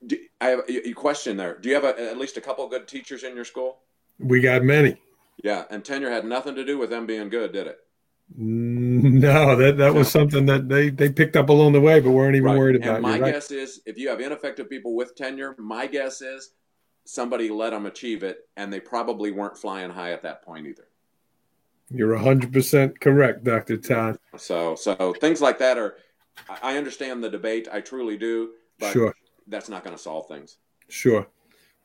do, 0.06 0.18
I 0.38 0.48
have 0.48 0.60
a, 0.68 0.92
question 0.92 1.38
there. 1.38 1.56
Do 1.58 1.70
you 1.70 1.76
have 1.76 1.84
a, 1.84 2.10
at 2.10 2.18
least 2.18 2.36
a 2.36 2.42
couple 2.42 2.68
good 2.68 2.86
teachers 2.86 3.24
in 3.24 3.34
your 3.34 3.46
school? 3.46 3.78
We 4.18 4.42
got 4.42 4.62
many. 4.62 4.98
Yeah, 5.42 5.64
and 5.70 5.84
tenure 5.84 6.10
had 6.10 6.24
nothing 6.24 6.54
to 6.56 6.64
do 6.64 6.78
with 6.78 6.90
them 6.90 7.06
being 7.06 7.28
good, 7.28 7.52
did 7.52 7.66
it? 7.68 7.78
Mm, 8.38 9.14
no, 9.20 9.56
that 9.56 9.78
that 9.78 9.94
was 9.94 10.10
something 10.10 10.46
that 10.46 10.68
they 10.68 10.90
they 10.90 11.10
picked 11.10 11.36
up 11.36 11.48
along 11.48 11.72
the 11.72 11.80
way, 11.80 12.00
but 12.00 12.10
weren't 12.10 12.36
even 12.36 12.46
right. 12.46 12.58
worried 12.58 12.76
about. 12.76 12.96
And 12.96 13.02
my 13.02 13.18
guess 13.18 13.50
is, 13.50 13.80
if 13.86 13.96
you 13.96 14.08
have 14.08 14.20
ineffective 14.20 14.68
people 14.68 14.94
with 14.94 15.14
tenure, 15.16 15.54
my 15.58 15.86
guess 15.86 16.20
is 16.20 16.50
somebody 17.04 17.48
let 17.48 17.70
them 17.70 17.86
achieve 17.86 18.22
it, 18.22 18.48
and 18.56 18.72
they 18.72 18.80
probably 18.80 19.30
weren't 19.30 19.56
flying 19.56 19.90
high 19.90 20.12
at 20.12 20.22
that 20.22 20.42
point 20.42 20.66
either. 20.66 20.88
You're 21.90 22.16
hundred 22.16 22.52
percent 22.52 23.00
correct, 23.00 23.44
Doctor 23.44 23.78
Todd. 23.78 24.18
So, 24.36 24.74
so 24.74 25.14
things 25.20 25.40
like 25.40 25.58
that 25.60 25.78
are. 25.78 25.96
I 26.62 26.76
understand 26.76 27.24
the 27.24 27.30
debate. 27.30 27.66
I 27.72 27.80
truly 27.80 28.16
do, 28.16 28.50
but 28.78 28.92
sure. 28.92 29.14
that's 29.46 29.68
not 29.68 29.82
going 29.84 29.96
to 29.96 30.02
solve 30.02 30.28
things. 30.28 30.58
Sure. 30.88 31.26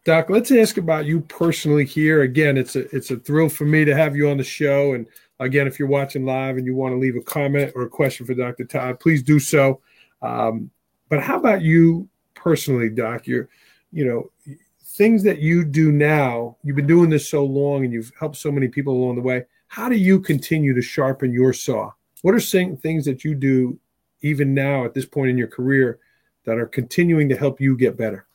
Doc, 0.06 0.30
let's 0.30 0.52
ask 0.52 0.78
about 0.78 1.06
you 1.06 1.22
personally 1.22 1.86
here. 1.86 2.24
Again, 2.24 2.58
it's 2.58 2.76
a 2.76 2.94
it's 2.96 3.12
a 3.12 3.18
thrill 3.18 3.48
for 3.48 3.64
me 3.64 3.86
to 3.86 3.96
have 3.96 4.18
you 4.18 4.30
on 4.30 4.38
the 4.38 4.44
show. 4.44 4.94
And 4.94 5.08
again, 5.40 5.66
if 5.66 5.80
you're 5.80 5.88
watching 5.88 6.26
live 6.26 6.58
and 6.58 6.66
you 6.66 6.76
want 6.76 6.94
to 6.94 7.00
leave 7.00 7.16
a 7.16 7.22
comment 7.22 7.72
or 7.74 7.84
a 7.84 7.90
question 7.90 8.26
for 8.26 8.34
Dr. 8.34 8.66
Todd, 8.66 9.00
please 9.00 9.24
do 9.24 9.40
so. 9.40 9.80
Um, 10.22 10.70
but 11.08 11.24
how 11.24 11.38
about 11.38 11.62
you 11.62 12.10
personally, 12.34 12.90
Doc? 12.90 13.28
You're, 13.28 13.48
you 13.94 14.06
know, 14.06 14.58
things 14.84 15.24
that 15.24 15.40
you 15.40 15.64
do 15.64 15.92
now. 15.92 16.58
You've 16.64 16.76
been 16.76 16.88
doing 16.88 17.10
this 17.10 17.30
so 17.30 17.46
long, 17.46 17.86
and 17.86 17.94
you've 17.94 18.12
helped 18.20 18.36
so 18.36 18.52
many 18.52 18.68
people 18.68 18.94
along 18.94 19.16
the 19.16 19.22
way. 19.22 19.46
How 19.68 19.88
do 19.88 19.96
you 19.96 20.20
continue 20.20 20.74
to 20.74 20.82
sharpen 20.82 21.32
your 21.32 21.54
saw? 21.54 21.92
What 22.24 22.36
are 22.36 22.40
things 22.40 23.06
that 23.06 23.24
you 23.24 23.36
do 23.36 23.80
even 24.22 24.54
now 24.54 24.84
at 24.84 24.94
this 24.94 25.06
point 25.06 25.30
in 25.30 25.38
your 25.38 25.48
career 25.48 26.00
that 26.46 26.58
are 26.58 26.68
continuing 26.68 27.30
to 27.30 27.38
help 27.38 27.62
you 27.62 27.78
get 27.78 27.98
better? 27.98 28.28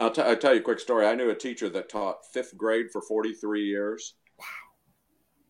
I'll, 0.00 0.10
t- 0.10 0.22
I'll 0.22 0.36
tell 0.36 0.54
you 0.54 0.60
a 0.60 0.62
quick 0.62 0.80
story. 0.80 1.06
I 1.06 1.14
knew 1.14 1.30
a 1.30 1.34
teacher 1.34 1.68
that 1.70 1.88
taught 1.88 2.24
fifth 2.32 2.56
grade 2.56 2.90
for 2.92 3.02
43 3.02 3.64
years. 3.64 4.14
Wow. 4.38 4.44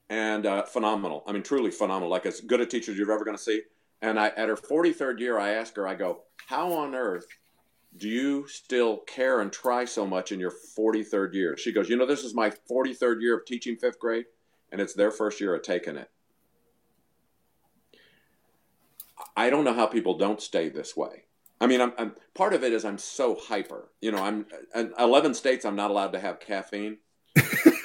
And 0.08 0.46
uh, 0.46 0.62
phenomenal. 0.64 1.22
I 1.26 1.32
mean, 1.32 1.42
truly 1.42 1.70
phenomenal. 1.70 2.08
Like 2.08 2.26
as 2.26 2.40
good 2.40 2.60
a 2.60 2.66
teacher 2.66 2.92
as 2.92 2.98
you're 2.98 3.12
ever 3.12 3.24
going 3.24 3.36
to 3.36 3.42
see. 3.42 3.62
And 4.00 4.18
I, 4.18 4.28
at 4.28 4.48
her 4.48 4.56
43rd 4.56 5.20
year, 5.20 5.38
I 5.38 5.50
asked 5.50 5.76
her, 5.76 5.86
I 5.86 5.94
go, 5.94 6.22
how 6.46 6.72
on 6.72 6.94
earth 6.94 7.26
do 7.96 8.08
you 8.08 8.46
still 8.46 8.98
care 8.98 9.40
and 9.40 9.52
try 9.52 9.84
so 9.84 10.06
much 10.06 10.30
in 10.32 10.40
your 10.40 10.52
43rd 10.78 11.34
year? 11.34 11.56
She 11.56 11.72
goes, 11.72 11.88
you 11.88 11.96
know, 11.96 12.06
this 12.06 12.22
is 12.22 12.34
my 12.34 12.52
43rd 12.70 13.20
year 13.20 13.36
of 13.36 13.44
teaching 13.44 13.76
fifth 13.76 13.98
grade, 13.98 14.26
and 14.70 14.80
it's 14.80 14.94
their 14.94 15.10
first 15.10 15.40
year 15.40 15.54
of 15.54 15.62
taking 15.62 15.96
it. 15.96 16.10
I 19.36 19.50
don't 19.50 19.64
know 19.64 19.74
how 19.74 19.86
people 19.86 20.16
don't 20.16 20.40
stay 20.40 20.68
this 20.68 20.96
way. 20.96 21.24
I 21.60 21.66
mean, 21.66 21.80
I'm, 21.80 21.92
I'm, 21.98 22.14
part 22.34 22.54
of 22.54 22.62
it 22.62 22.72
is 22.72 22.84
I'm 22.84 22.98
so 22.98 23.34
hyper. 23.34 23.88
You 24.00 24.12
know, 24.12 24.22
I'm 24.22 24.46
in 24.74 24.92
11 24.98 25.34
states. 25.34 25.64
I'm 25.64 25.76
not 25.76 25.90
allowed 25.90 26.12
to 26.12 26.20
have 26.20 26.40
caffeine. 26.40 26.98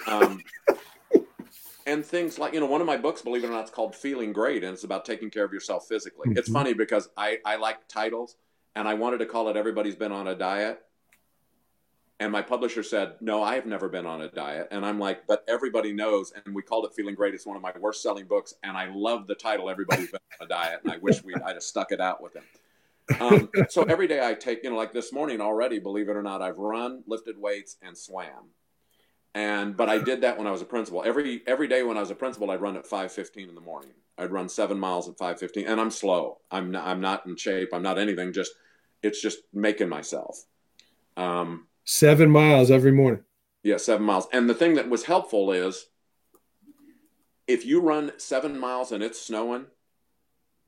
Um, 0.07 0.43
and 1.85 2.05
things 2.05 2.37
like 2.37 2.53
you 2.53 2.59
know, 2.59 2.65
one 2.65 2.81
of 2.81 2.87
my 2.87 2.97
books, 2.97 3.21
believe 3.21 3.43
it 3.43 3.47
or 3.47 3.51
not, 3.51 3.61
it's 3.61 3.71
called 3.71 3.95
Feeling 3.95 4.33
Great, 4.33 4.63
and 4.63 4.73
it's 4.73 4.83
about 4.83 5.05
taking 5.05 5.29
care 5.29 5.43
of 5.43 5.53
yourself 5.53 5.87
physically. 5.87 6.29
Mm-hmm. 6.29 6.37
It's 6.37 6.49
funny 6.49 6.73
because 6.73 7.09
I 7.17 7.39
I 7.45 7.55
like 7.55 7.87
titles, 7.87 8.35
and 8.75 8.87
I 8.87 8.93
wanted 8.93 9.19
to 9.19 9.25
call 9.25 9.49
it 9.49 9.57
Everybody's 9.57 9.95
Been 9.95 10.11
on 10.11 10.27
a 10.27 10.35
Diet. 10.35 10.81
And 12.19 12.31
my 12.31 12.41
publisher 12.41 12.83
said, 12.83 13.15
No, 13.19 13.43
I 13.43 13.55
have 13.55 13.65
never 13.65 13.89
been 13.89 14.05
on 14.05 14.21
a 14.21 14.29
diet. 14.29 14.69
And 14.71 14.85
I'm 14.85 14.99
like, 14.99 15.27
But 15.27 15.43
everybody 15.47 15.91
knows. 15.91 16.31
And 16.45 16.55
we 16.55 16.61
called 16.61 16.85
it 16.85 16.93
Feeling 16.93 17.15
Great. 17.15 17.33
It's 17.33 17.45
one 17.45 17.57
of 17.57 17.61
my 17.61 17.73
worst 17.79 18.01
selling 18.01 18.25
books. 18.27 18.53
And 18.63 18.77
I 18.77 18.89
love 18.93 19.27
the 19.27 19.35
title, 19.35 19.69
Everybody's 19.69 20.11
Been 20.11 20.21
on 20.39 20.45
a 20.45 20.49
Diet. 20.49 20.79
And 20.83 20.93
I 20.93 20.97
wish 20.97 21.23
we'd 21.23 21.41
I'd 21.41 21.55
have 21.55 21.63
stuck 21.63 21.91
it 21.91 21.99
out 21.99 22.21
with 22.21 22.33
him. 22.35 22.43
Um, 23.19 23.49
so 23.69 23.83
every 23.83 24.07
day 24.07 24.25
I 24.25 24.33
take, 24.33 24.63
you 24.63 24.69
know, 24.69 24.77
like 24.77 24.93
this 24.93 25.11
morning 25.11 25.41
already, 25.41 25.79
believe 25.79 26.09
it 26.09 26.15
or 26.15 26.23
not, 26.23 26.41
I've 26.41 26.57
run, 26.57 27.03
lifted 27.05 27.37
weights, 27.37 27.77
and 27.81 27.97
swam. 27.97 28.51
And 29.35 29.75
but 29.75 29.89
I 29.89 29.97
did 29.97 30.21
that 30.21 30.37
when 30.37 30.47
I 30.47 30.51
was 30.51 30.61
a 30.61 30.65
principal. 30.65 31.03
Every 31.03 31.41
every 31.47 31.67
day 31.67 31.83
when 31.83 31.97
I 31.97 32.01
was 32.01 32.11
a 32.11 32.15
principal, 32.15 32.51
I'd 32.51 32.61
run 32.61 32.77
at 32.77 32.85
five 32.85 33.11
fifteen 33.11 33.49
in 33.49 33.55
the 33.55 33.61
morning. 33.61 33.91
I'd 34.17 34.31
run 34.31 34.47
seven 34.47 34.79
miles 34.79 35.09
at 35.09 35.17
five 35.17 35.39
fifteen, 35.39 35.65
and 35.67 35.81
I'm 35.81 35.89
slow. 35.89 36.39
I'm 36.51 36.71
not, 36.71 36.85
I'm 36.85 37.01
not 37.01 37.25
in 37.25 37.35
shape. 37.35 37.69
I'm 37.73 37.81
not 37.81 37.97
anything. 37.97 38.31
Just 38.31 38.51
it's 39.01 39.21
just 39.21 39.39
making 39.51 39.89
myself. 39.89 40.45
Um, 41.17 41.67
seven 41.83 42.29
miles 42.29 42.69
every 42.69 42.91
morning. 42.91 43.23
Yeah, 43.63 43.77
seven 43.77 44.05
miles. 44.05 44.27
And 44.31 44.49
the 44.49 44.53
thing 44.53 44.75
that 44.75 44.89
was 44.89 45.05
helpful 45.05 45.51
is 45.51 45.87
if 47.47 47.65
you 47.65 47.81
run 47.81 48.11
seven 48.17 48.59
miles 48.59 48.91
and 48.91 49.03
it's 49.03 49.19
snowing, 49.19 49.65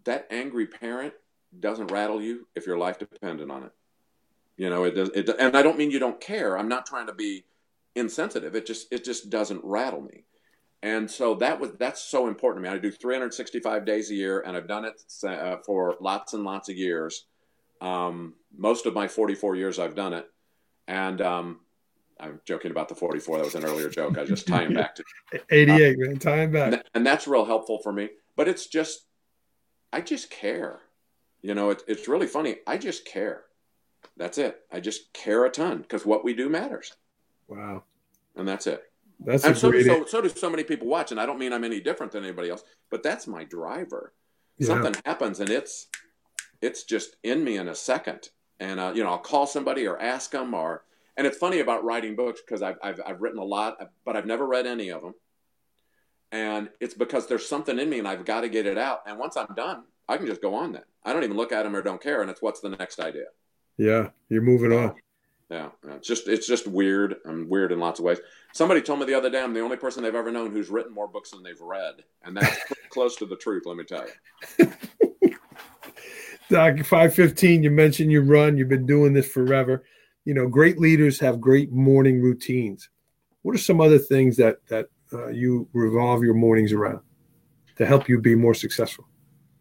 that 0.06 0.28
angry 0.32 0.66
parent 0.66 1.14
doesn't 1.60 1.92
rattle 1.92 2.22
you 2.22 2.48
if 2.56 2.66
your 2.66 2.78
life 2.78 3.00
depended 3.00 3.50
on 3.50 3.64
it. 3.64 3.72
You 4.58 4.70
know, 4.70 4.84
it 4.86 4.92
does. 4.92 5.10
It, 5.10 5.30
and 5.40 5.56
I 5.56 5.62
don't 5.62 5.78
mean 5.78 5.92
you 5.92 6.00
don't 6.00 6.20
care. 6.20 6.58
I'm 6.58 6.70
not 6.70 6.86
trying 6.86 7.08
to 7.08 7.14
be 7.14 7.46
insensitive. 7.96 8.56
It 8.56 8.66
just 8.66 8.92
it 8.92 9.04
just 9.04 9.30
doesn't 9.30 9.62
rattle 9.64 10.02
me. 10.02 10.26
And 10.82 11.10
so 11.10 11.36
that 11.36 11.60
was 11.60 11.72
that's 11.80 12.02
so 12.02 12.28
important 12.28 12.64
to 12.64 12.70
me. 12.70 12.76
I 12.76 12.80
do 12.80 12.92
365 12.92 13.86
days 13.86 14.12
a 14.12 14.14
year, 14.14 14.42
and 14.42 14.56
I've 14.56 14.68
done 14.68 14.86
it 14.86 15.02
uh, 15.28 15.58
for 15.66 15.96
lots 16.00 16.34
and 16.34 16.44
lots 16.44 16.70
of 16.70 16.78
years. 16.78 17.26
Um, 17.82 18.36
most 18.56 18.86
of 18.86 18.94
my 18.94 19.08
44 19.08 19.56
years, 19.56 19.80
I've 19.80 19.96
done 19.96 20.14
it, 20.14 20.30
and 20.88 21.22
um, 21.22 21.60
I'm 22.20 22.40
joking 22.46 22.72
about 22.72 22.88
the 22.88 22.96
44. 22.96 23.38
That 23.38 23.46
was 23.46 23.56
an 23.56 23.66
earlier 23.66 23.90
joke. 23.90 24.18
I 24.18 24.26
just 24.26 24.48
tying 24.48 24.74
back 24.74 24.96
to 24.96 25.04
88, 25.50 25.96
uh, 25.96 25.98
man. 25.98 26.20
Tying 26.20 26.52
back, 26.52 26.74
and, 26.74 26.84
and 26.94 27.06
that's 27.06 27.28
real 27.28 27.46
helpful 27.46 27.80
for 27.82 27.92
me. 27.92 28.10
But 28.36 28.48
it's 28.48 28.68
just, 28.68 29.06
I 29.92 30.02
just 30.02 30.30
care. 30.30 30.82
You 31.46 31.54
know, 31.54 31.70
it, 31.70 31.84
it's 31.88 32.08
really 32.08 32.26
funny. 32.26 32.56
I 32.66 32.80
just 32.80 33.06
care. 33.06 33.44
That's 34.18 34.40
it. 34.40 34.62
I 34.72 34.80
just 34.80 35.14
care 35.14 35.46
a 35.46 35.50
ton 35.52 35.78
because 35.78 36.04
what 36.04 36.24
we 36.24 36.34
do 36.34 36.50
matters. 36.50 36.94
Wow. 37.48 37.84
And 38.36 38.48
that's 38.48 38.66
it. 38.66 38.84
That's 39.20 39.44
and 39.44 39.56
so, 39.56 39.72
do, 39.72 39.84
so, 39.84 40.06
so 40.06 40.22
do 40.22 40.30
so 40.30 40.50
many 40.50 40.64
people 40.64 40.88
watch. 40.88 41.12
And 41.12 41.22
I 41.22 41.28
don't 41.28 41.38
mean 41.38 41.54
I'm 41.54 41.64
any 41.64 41.80
different 41.80 42.12
than 42.12 42.24
anybody 42.24 42.50
else, 42.50 42.64
but 42.90 43.04
that's 43.04 43.28
my 43.28 43.44
driver. 43.44 44.14
Yeah. 44.58 44.68
Something 44.68 44.96
happens 45.06 45.40
and 45.40 45.50
it's 45.52 45.88
it's 46.62 46.84
just 46.84 47.16
in 47.22 47.44
me 47.44 47.58
in 47.58 47.68
a 47.68 47.76
second. 47.76 48.30
And 48.60 48.80
uh, 48.80 48.94
you 48.96 49.04
know, 49.04 49.12
I'll 49.12 49.20
call 49.20 49.46
somebody 49.46 49.86
or 49.86 50.02
ask 50.02 50.32
them 50.32 50.56
or 50.56 50.84
and 51.16 51.28
it's 51.28 51.38
funny 51.38 51.60
about 51.60 51.84
writing 51.84 52.16
books 52.16 52.42
because 52.42 52.64
I've, 52.64 52.78
I've, 52.82 53.00
I've 53.06 53.22
written 53.22 53.40
a 53.40 53.46
lot, 53.46 53.78
but 54.04 54.18
I've 54.18 54.26
never 54.26 54.48
read 54.48 54.66
any 54.66 54.90
of 54.90 55.04
them. 55.04 55.14
And 56.32 56.70
it's 56.82 56.96
because 56.96 57.28
there's 57.28 57.48
something 57.48 57.78
in 57.78 57.90
me 57.90 58.00
and 58.00 58.08
I've 58.08 58.26
got 58.26 58.42
to 58.42 58.50
get 58.50 58.66
it 58.66 58.80
out. 58.80 59.04
And 59.06 59.20
once 59.20 59.38
I'm 59.38 59.54
done, 59.56 59.84
I 60.08 60.18
can 60.18 60.28
just 60.28 60.42
go 60.42 60.56
on 60.56 60.74
then. 60.74 60.84
I 61.04 61.14
don't 61.14 61.24
even 61.24 61.38
look 61.38 61.52
at 61.52 61.64
them 61.64 61.76
or 61.76 61.82
don't 61.82 62.02
care. 62.02 62.22
And 62.22 62.30
it's 62.30 62.42
what's 62.42 62.62
the 62.62 62.70
next 62.70 63.00
idea. 63.00 63.26
Yeah, 63.78 64.10
you're 64.30 64.42
moving 64.42 64.72
on. 64.72 64.96
Yeah, 65.50 65.70
it's 65.84 66.08
just 66.08 66.28
it's 66.28 66.48
just 66.48 66.66
weird. 66.66 67.18
I'm 67.26 67.48
weird 67.48 67.72
in 67.72 67.80
lots 67.80 68.00
of 68.00 68.06
ways. 68.06 68.18
Somebody 68.54 68.82
told 68.82 69.00
me 69.00 69.06
the 69.06 69.14
other 69.14 69.30
day 69.30 69.44
I'm 69.44 69.54
the 69.54 69.60
only 69.60 69.78
person 69.78 70.02
they've 70.02 70.16
ever 70.16 70.32
known 70.32 70.52
who's 70.52 70.70
written 70.70 70.94
more 70.94 71.08
books 71.08 71.32
than 71.32 71.44
they've 71.44 71.62
read, 71.62 71.96
and 72.24 72.36
that's 72.36 72.58
close 72.90 73.16
to 73.18 73.28
the 73.28 73.36
truth. 73.36 73.64
Let 73.66 73.78
me 73.78 73.84
tell 73.84 74.06
you. 74.58 74.74
Doc, 76.50 76.80
five 76.84 77.14
fifteen. 77.14 77.62
You 77.62 77.70
mentioned 77.70 78.12
you 78.12 78.22
run. 78.22 78.58
You've 78.58 78.70
been 78.70 78.88
doing 78.88 79.14
this 79.14 79.32
forever. 79.32 79.84
You 80.24 80.34
know, 80.34 80.48
great 80.48 80.80
leaders 80.80 81.20
have 81.20 81.40
great 81.40 81.72
morning 81.72 82.22
routines. 82.22 82.90
What 83.44 83.54
are 83.54 83.60
some 83.60 83.80
other 83.80 84.00
things 84.00 84.38
that 84.38 84.66
that 84.70 84.88
uh, 85.14 85.28
you 85.28 85.68
revolve 85.74 86.24
your 86.24 86.34
mornings 86.34 86.74
around 86.74 87.02
to 87.76 87.86
help 87.86 88.10
you 88.10 88.20
be 88.20 88.34
more 88.34 88.56
successful? 88.56 89.06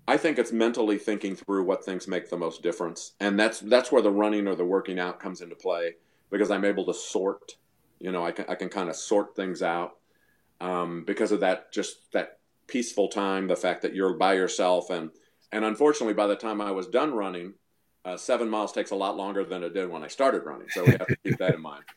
I 0.06 0.16
think 0.16 0.38
it's 0.38 0.52
mentally 0.52 0.98
thinking 0.98 1.34
through 1.34 1.64
what 1.64 1.84
things 1.84 2.06
make 2.06 2.28
the 2.28 2.36
most 2.36 2.62
difference, 2.62 3.12
and 3.20 3.38
that's 3.38 3.60
that's 3.60 3.90
where 3.90 4.02
the 4.02 4.10
running 4.10 4.46
or 4.46 4.54
the 4.54 4.64
working 4.64 4.98
out 4.98 5.18
comes 5.18 5.40
into 5.40 5.54
play 5.54 5.94
because 6.30 6.50
I'm 6.50 6.64
able 6.64 6.84
to 6.86 6.94
sort. 6.94 7.56
You 8.00 8.12
know, 8.12 8.24
I 8.24 8.32
can 8.32 8.44
I 8.48 8.54
can 8.54 8.68
kind 8.68 8.90
of 8.90 8.96
sort 8.96 9.34
things 9.34 9.62
out 9.62 9.96
um, 10.60 11.04
because 11.06 11.32
of 11.32 11.40
that 11.40 11.72
just 11.72 12.12
that 12.12 12.38
peaceful 12.66 13.08
time, 13.08 13.48
the 13.48 13.56
fact 13.56 13.82
that 13.82 13.94
you're 13.94 14.14
by 14.14 14.34
yourself, 14.34 14.90
and 14.90 15.10
and 15.52 15.64
unfortunately, 15.64 16.14
by 16.14 16.26
the 16.26 16.36
time 16.36 16.60
I 16.60 16.70
was 16.70 16.86
done 16.86 17.14
running, 17.14 17.54
uh, 18.04 18.16
seven 18.16 18.50
miles 18.50 18.72
takes 18.72 18.90
a 18.90 18.96
lot 18.96 19.16
longer 19.16 19.44
than 19.44 19.62
it 19.62 19.72
did 19.72 19.88
when 19.88 20.04
I 20.04 20.08
started 20.08 20.44
running, 20.44 20.68
so 20.68 20.84
we 20.84 20.92
have 20.92 21.06
to 21.06 21.16
keep 21.24 21.38
that 21.38 21.54
in 21.54 21.62
mind. 21.62 21.84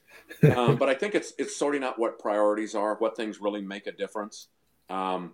Um, 0.55 0.75
but 0.75 0.89
I 0.89 0.93
think 0.93 1.15
it's 1.15 1.31
it's 1.37 1.55
sorting 1.55 1.85
out 1.85 1.97
what 1.97 2.19
priorities 2.19 2.75
are, 2.75 2.95
what 2.95 3.15
things 3.15 3.39
really 3.39 3.61
make 3.61 3.87
a 3.87 3.93
difference. 3.93 4.49
Um, 4.89 5.33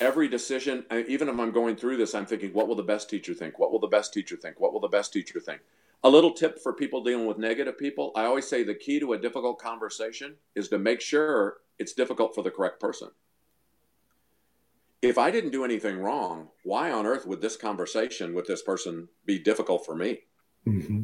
every 0.00 0.28
decision, 0.28 0.84
even 0.92 1.28
if 1.28 1.38
I'm 1.38 1.52
going 1.52 1.76
through 1.76 1.96
this, 1.96 2.14
I'm 2.14 2.26
thinking, 2.26 2.52
what 2.52 2.68
will 2.68 2.76
the 2.76 2.82
best 2.82 3.08
teacher 3.10 3.34
think? 3.34 3.58
What 3.58 3.72
will 3.72 3.80
the 3.80 3.86
best 3.86 4.12
teacher 4.12 4.36
think? 4.36 4.60
What 4.60 4.72
will 4.72 4.80
the 4.80 4.88
best 4.88 5.12
teacher 5.12 5.40
think? 5.40 5.60
A 6.02 6.08
little 6.08 6.32
tip 6.32 6.58
for 6.58 6.72
people 6.72 7.02
dealing 7.02 7.26
with 7.26 7.38
negative 7.38 7.78
people 7.78 8.12
I 8.14 8.24
always 8.24 8.46
say 8.46 8.62
the 8.62 8.74
key 8.74 9.00
to 9.00 9.14
a 9.14 9.18
difficult 9.18 9.58
conversation 9.58 10.34
is 10.54 10.68
to 10.68 10.78
make 10.78 11.00
sure 11.00 11.58
it's 11.78 11.94
difficult 11.94 12.34
for 12.34 12.42
the 12.42 12.50
correct 12.50 12.78
person. 12.78 13.08
If 15.00 15.18
I 15.18 15.30
didn't 15.30 15.50
do 15.50 15.64
anything 15.64 15.98
wrong, 15.98 16.48
why 16.62 16.90
on 16.90 17.06
earth 17.06 17.26
would 17.26 17.40
this 17.40 17.56
conversation 17.56 18.34
with 18.34 18.46
this 18.46 18.62
person 18.62 19.08
be 19.26 19.38
difficult 19.38 19.84
for 19.84 19.94
me? 19.94 20.20
Mm-hmm. 20.66 21.02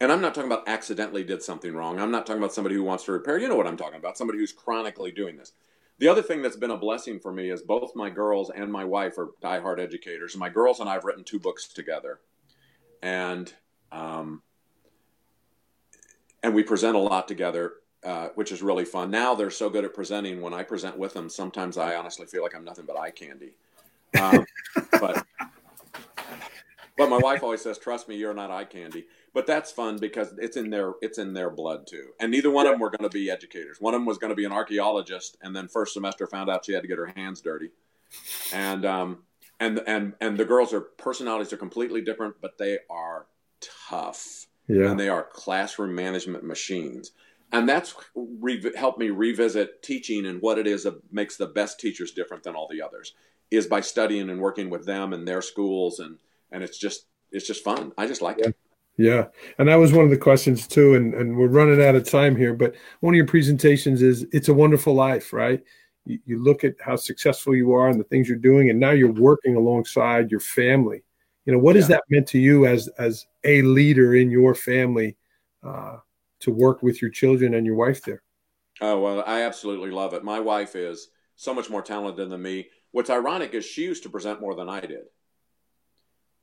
And 0.00 0.12
I'm 0.12 0.20
not 0.20 0.34
talking 0.34 0.50
about 0.50 0.68
accidentally 0.68 1.24
did 1.24 1.42
something 1.42 1.72
wrong. 1.72 1.98
I'm 1.98 2.10
not 2.10 2.26
talking 2.26 2.42
about 2.42 2.52
somebody 2.52 2.74
who 2.74 2.84
wants 2.84 3.04
to 3.04 3.12
repair. 3.12 3.38
You 3.38 3.48
know 3.48 3.56
what 3.56 3.66
I'm 3.66 3.76
talking 3.76 3.98
about. 3.98 4.18
Somebody 4.18 4.38
who's 4.38 4.52
chronically 4.52 5.10
doing 5.10 5.36
this. 5.36 5.52
The 5.98 6.08
other 6.08 6.22
thing 6.22 6.42
that's 6.42 6.56
been 6.56 6.70
a 6.70 6.76
blessing 6.76 7.18
for 7.18 7.32
me 7.32 7.50
is 7.50 7.62
both 7.62 7.96
my 7.96 8.10
girls 8.10 8.50
and 8.50 8.70
my 8.70 8.84
wife 8.84 9.16
are 9.18 9.30
diehard 9.42 9.80
educators. 9.80 10.36
My 10.36 10.50
girls 10.50 10.80
and 10.80 10.88
I 10.88 10.92
have 10.92 11.04
written 11.04 11.24
two 11.24 11.38
books 11.38 11.68
together, 11.68 12.20
and 13.02 13.52
um, 13.90 14.42
and 16.42 16.54
we 16.54 16.62
present 16.62 16.96
a 16.96 17.00
lot 17.00 17.26
together, 17.26 17.74
uh, 18.04 18.28
which 18.34 18.52
is 18.52 18.62
really 18.62 18.84
fun. 18.84 19.10
Now 19.10 19.34
they're 19.34 19.50
so 19.50 19.70
good 19.70 19.84
at 19.84 19.94
presenting. 19.94 20.42
When 20.42 20.52
I 20.52 20.62
present 20.62 20.98
with 20.98 21.14
them, 21.14 21.30
sometimes 21.30 21.78
I 21.78 21.96
honestly 21.96 22.26
feel 22.26 22.42
like 22.42 22.54
I'm 22.54 22.64
nothing 22.64 22.84
but 22.86 22.98
eye 22.98 23.10
candy. 23.10 23.54
Um, 24.20 24.44
but 25.00 25.26
but 26.96 27.10
my 27.10 27.18
wife 27.18 27.42
always 27.42 27.62
says, 27.62 27.78
"Trust 27.78 28.08
me, 28.08 28.16
you're 28.16 28.34
not 28.34 28.50
eye 28.50 28.64
candy." 28.64 29.06
but 29.36 29.46
that's 29.46 29.70
fun 29.70 29.98
because 29.98 30.34
it's 30.38 30.56
in 30.56 30.70
their 30.70 30.94
it's 31.02 31.18
in 31.18 31.34
their 31.34 31.50
blood 31.50 31.86
too. 31.86 32.06
And 32.18 32.30
neither 32.30 32.50
one 32.50 32.64
of 32.64 32.72
them 32.72 32.80
were 32.80 32.88
going 32.88 33.08
to 33.08 33.14
be 33.14 33.30
educators. 33.30 33.78
One 33.78 33.92
of 33.92 34.00
them 34.00 34.06
was 34.06 34.16
going 34.16 34.30
to 34.30 34.34
be 34.34 34.46
an 34.46 34.52
archaeologist, 34.52 35.36
and 35.42 35.54
then 35.54 35.68
first 35.68 35.92
semester 35.92 36.26
found 36.26 36.48
out 36.48 36.64
she 36.64 36.72
had 36.72 36.80
to 36.80 36.88
get 36.88 36.96
her 36.96 37.12
hands 37.14 37.42
dirty. 37.42 37.68
And 38.50 38.86
um, 38.86 39.24
and 39.60 39.82
and 39.86 40.14
and 40.22 40.38
the 40.38 40.46
girls 40.46 40.72
are 40.72 40.80
personalities 40.80 41.52
are 41.52 41.58
completely 41.58 42.00
different, 42.00 42.36
but 42.40 42.56
they 42.56 42.78
are 42.88 43.26
tough. 43.90 44.46
Yeah. 44.68 44.90
And 44.90 44.98
they 44.98 45.10
are 45.10 45.22
classroom 45.22 45.94
management 45.94 46.42
machines. 46.42 47.12
And 47.52 47.68
that's 47.68 47.94
re- 48.14 48.72
helped 48.74 48.98
me 48.98 49.10
revisit 49.10 49.82
teaching 49.82 50.24
and 50.24 50.40
what 50.40 50.58
it 50.58 50.66
is 50.66 50.84
that 50.84 51.12
makes 51.12 51.36
the 51.36 51.46
best 51.46 51.78
teachers 51.78 52.10
different 52.10 52.42
than 52.42 52.54
all 52.54 52.68
the 52.68 52.80
others 52.80 53.12
is 53.50 53.66
by 53.66 53.80
studying 53.82 54.30
and 54.30 54.40
working 54.40 54.70
with 54.70 54.86
them 54.86 55.12
and 55.12 55.28
their 55.28 55.42
schools 55.42 56.00
and 56.00 56.18
and 56.52 56.62
it's 56.62 56.78
just 56.78 57.06
it's 57.30 57.46
just 57.46 57.64
fun. 57.64 57.92
I 57.98 58.06
just 58.06 58.22
like 58.22 58.38
yeah. 58.38 58.48
it. 58.48 58.56
Yeah, 58.98 59.26
and 59.58 59.68
that 59.68 59.76
was 59.76 59.92
one 59.92 60.04
of 60.04 60.10
the 60.10 60.16
questions 60.16 60.66
too. 60.66 60.94
And 60.94 61.14
and 61.14 61.36
we're 61.36 61.48
running 61.48 61.84
out 61.84 61.94
of 61.94 62.08
time 62.08 62.34
here, 62.34 62.54
but 62.54 62.74
one 63.00 63.14
of 63.14 63.16
your 63.16 63.26
presentations 63.26 64.02
is 64.02 64.26
"It's 64.32 64.48
a 64.48 64.54
Wonderful 64.54 64.94
Life," 64.94 65.32
right? 65.32 65.62
You, 66.06 66.18
you 66.24 66.42
look 66.42 66.64
at 66.64 66.74
how 66.80 66.96
successful 66.96 67.54
you 67.54 67.72
are 67.72 67.88
and 67.88 68.00
the 68.00 68.04
things 68.04 68.28
you're 68.28 68.38
doing, 68.38 68.70
and 68.70 68.80
now 68.80 68.92
you're 68.92 69.12
working 69.12 69.56
alongside 69.56 70.30
your 70.30 70.40
family. 70.40 71.02
You 71.44 71.52
know, 71.52 71.58
what 71.58 71.74
yeah. 71.74 71.82
has 71.82 71.88
that 71.88 72.04
meant 72.08 72.26
to 72.28 72.38
you 72.38 72.66
as 72.66 72.88
as 72.98 73.26
a 73.44 73.60
leader 73.62 74.14
in 74.14 74.30
your 74.30 74.54
family 74.54 75.16
uh, 75.62 75.98
to 76.40 76.50
work 76.50 76.82
with 76.82 77.02
your 77.02 77.10
children 77.10 77.54
and 77.54 77.66
your 77.66 77.76
wife 77.76 78.02
there? 78.02 78.22
Oh 78.80 79.00
well, 79.00 79.22
I 79.26 79.42
absolutely 79.42 79.90
love 79.90 80.14
it. 80.14 80.24
My 80.24 80.40
wife 80.40 80.74
is 80.74 81.08
so 81.34 81.52
much 81.52 81.68
more 81.68 81.82
talented 81.82 82.30
than 82.30 82.40
me. 82.40 82.68
What's 82.92 83.10
ironic 83.10 83.52
is 83.52 83.66
she 83.66 83.82
used 83.82 84.04
to 84.04 84.08
present 84.08 84.40
more 84.40 84.54
than 84.54 84.70
I 84.70 84.80
did 84.80 85.04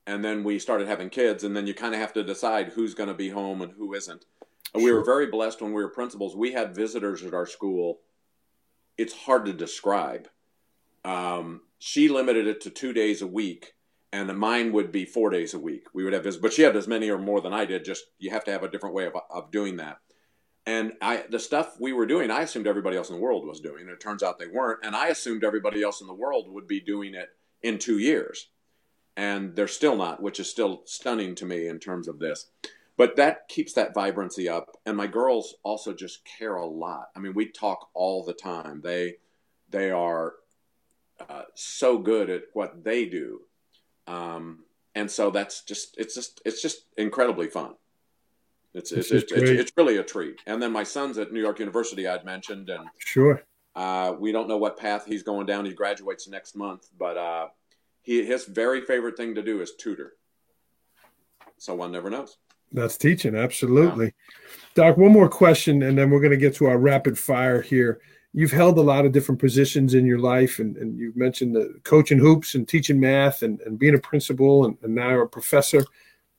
and 0.05 0.23
then 0.23 0.43
we 0.43 0.59
started 0.59 0.87
having 0.87 1.09
kids, 1.09 1.43
and 1.43 1.55
then 1.55 1.67
you 1.67 1.73
kind 1.73 1.93
of 1.93 2.01
have 2.01 2.13
to 2.13 2.23
decide 2.23 2.69
who's 2.69 2.93
going 2.93 3.09
to 3.09 3.15
be 3.15 3.29
home 3.29 3.61
and 3.61 3.73
who 3.73 3.93
isn't. 3.93 4.25
Sure. 4.75 4.83
We 4.83 4.91
were 4.91 5.03
very 5.03 5.27
blessed 5.27 5.61
when 5.61 5.73
we 5.73 5.81
were 5.81 5.89
principals. 5.89 6.35
We 6.35 6.53
had 6.53 6.75
visitors 6.75 7.23
at 7.23 7.33
our 7.33 7.45
school. 7.45 7.99
It's 8.97 9.13
hard 9.13 9.45
to 9.45 9.53
describe. 9.53 10.27
Um, 11.05 11.61
she 11.79 12.07
limited 12.09 12.47
it 12.47 12.61
to 12.61 12.69
two 12.69 12.93
days 12.93 13.21
a 13.21 13.27
week, 13.27 13.73
and 14.11 14.35
mine 14.37 14.71
would 14.73 14.91
be 14.91 15.05
four 15.05 15.29
days 15.29 15.53
a 15.53 15.59
week. 15.59 15.85
We 15.93 16.03
would 16.03 16.13
have 16.13 16.23
visitors, 16.23 16.41
but 16.41 16.53
she 16.53 16.61
had 16.63 16.75
as 16.75 16.87
many 16.87 17.09
or 17.09 17.17
more 17.17 17.41
than 17.41 17.53
I 17.53 17.65
did. 17.65 17.85
Just 17.85 18.05
you 18.19 18.31
have 18.31 18.43
to 18.45 18.51
have 18.51 18.63
a 18.63 18.69
different 18.69 18.95
way 18.95 19.05
of, 19.05 19.13
of 19.29 19.51
doing 19.51 19.77
that. 19.77 19.97
And 20.65 20.93
I, 21.01 21.25
the 21.29 21.39
stuff 21.39 21.75
we 21.79 21.91
were 21.91 22.05
doing, 22.05 22.31
I 22.31 22.41
assumed 22.41 22.67
everybody 22.67 22.95
else 22.95 23.09
in 23.09 23.15
the 23.15 23.21
world 23.21 23.45
was 23.45 23.59
doing. 23.59 23.81
And 23.81 23.89
it 23.89 23.99
turns 23.99 24.23
out 24.23 24.39
they 24.39 24.47
weren't. 24.47 24.79
And 24.83 24.95
I 24.95 25.07
assumed 25.07 25.43
everybody 25.43 25.83
else 25.83 25.99
in 25.99 26.07
the 26.07 26.13
world 26.13 26.45
would 26.49 26.67
be 26.67 26.79
doing 26.79 27.15
it 27.15 27.29
in 27.61 27.79
two 27.79 27.99
years. 27.99 28.49
And 29.15 29.55
they're 29.55 29.67
still 29.67 29.95
not, 29.95 30.21
which 30.21 30.39
is 30.39 30.49
still 30.49 30.81
stunning 30.85 31.35
to 31.35 31.45
me 31.45 31.67
in 31.67 31.79
terms 31.79 32.07
of 32.07 32.19
this. 32.19 32.47
But 32.97 33.15
that 33.15 33.47
keeps 33.47 33.73
that 33.73 33.93
vibrancy 33.93 34.49
up. 34.49 34.77
And 34.85 34.95
my 34.97 35.07
girls 35.07 35.55
also 35.63 35.93
just 35.93 36.25
care 36.25 36.55
a 36.55 36.65
lot. 36.65 37.09
I 37.15 37.19
mean, 37.19 37.33
we 37.33 37.47
talk 37.47 37.89
all 37.93 38.23
the 38.23 38.33
time. 38.33 38.81
They, 38.83 39.17
they 39.69 39.91
are 39.91 40.33
uh, 41.29 41.43
so 41.55 41.97
good 41.97 42.29
at 42.29 42.43
what 42.53 42.83
they 42.83 43.05
do. 43.05 43.41
Um, 44.07 44.59
and 44.95 45.09
so 45.09 45.31
that's 45.31 45.63
just, 45.63 45.95
it's 45.97 46.13
just, 46.13 46.41
it's 46.45 46.61
just 46.61 46.85
incredibly 46.97 47.47
fun. 47.47 47.73
It's 48.73 48.91
it's, 48.91 49.11
it's, 49.11 49.31
it's, 49.31 49.49
it's, 49.49 49.71
really 49.77 49.97
a 49.97 50.03
treat. 50.03 50.41
And 50.47 50.61
then 50.61 50.71
my 50.71 50.83
son's 50.83 51.17
at 51.19 51.31
New 51.31 51.41
York 51.41 51.59
University, 51.59 52.07
I'd 52.07 52.25
mentioned, 52.25 52.69
and 52.69 52.85
sure, 52.97 53.43
uh, 53.75 54.15
we 54.19 54.31
don't 54.31 54.47
know 54.47 54.57
what 54.57 54.77
path 54.77 55.05
he's 55.05 55.21
going 55.21 55.45
down. 55.45 55.65
He 55.65 55.73
graduates 55.73 56.27
next 56.27 56.55
month, 56.55 56.89
but 56.97 57.17
uh, 57.17 57.47
he 58.03 58.23
his 58.23 58.45
very 58.45 58.81
favorite 58.81 59.17
thing 59.17 59.35
to 59.35 59.41
do 59.41 59.61
is 59.61 59.73
tutor. 59.75 60.13
So 61.57 61.75
one 61.75 61.91
never 61.91 62.09
knows. 62.09 62.37
That's 62.71 62.97
teaching, 62.97 63.35
absolutely. 63.35 64.05
Yeah. 64.05 64.11
Doc, 64.75 64.97
one 64.97 65.11
more 65.11 65.29
question, 65.29 65.83
and 65.83 65.97
then 65.97 66.09
we're 66.09 66.19
going 66.19 66.31
to 66.31 66.37
get 66.37 66.55
to 66.55 66.65
our 66.65 66.77
rapid 66.77 67.17
fire 67.17 67.61
here. 67.61 68.01
You've 68.33 68.51
held 68.51 68.79
a 68.79 68.81
lot 68.81 69.05
of 69.05 69.11
different 69.11 69.39
positions 69.39 69.93
in 69.93 70.07
your 70.07 70.17
life, 70.17 70.57
and, 70.57 70.75
and 70.77 70.97
you've 70.97 71.15
mentioned 71.15 71.55
the 71.55 71.79
coaching 71.83 72.17
hoops 72.17 72.55
and 72.55 72.67
teaching 72.67 72.99
math 72.99 73.43
and, 73.43 73.61
and 73.61 73.77
being 73.77 73.93
a 73.93 73.99
principal 73.99 74.65
and, 74.65 74.75
and 74.81 74.95
now 74.95 75.19
a 75.19 75.27
professor 75.27 75.85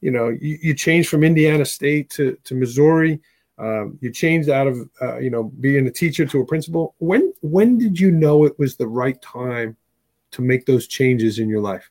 you 0.04 0.10
know, 0.10 0.28
you, 0.28 0.58
you 0.60 0.74
changed 0.74 1.08
from 1.08 1.24
Indiana 1.24 1.64
State 1.64 2.10
to, 2.10 2.36
to 2.44 2.54
Missouri. 2.54 3.20
Um, 3.56 3.96
you 4.02 4.12
changed 4.12 4.50
out 4.50 4.66
of, 4.66 4.86
uh, 5.00 5.16
you 5.16 5.30
know, 5.30 5.44
being 5.44 5.86
a 5.86 5.90
teacher 5.90 6.26
to 6.26 6.42
a 6.42 6.44
principal. 6.44 6.94
When, 6.98 7.32
when 7.40 7.78
did 7.78 7.98
you 7.98 8.10
know 8.10 8.44
it 8.44 8.58
was 8.58 8.76
the 8.76 8.86
right 8.86 9.20
time 9.22 9.78
to 10.35 10.43
make 10.43 10.66
those 10.66 10.87
changes 10.87 11.39
in 11.39 11.49
your 11.49 11.61
life? 11.61 11.91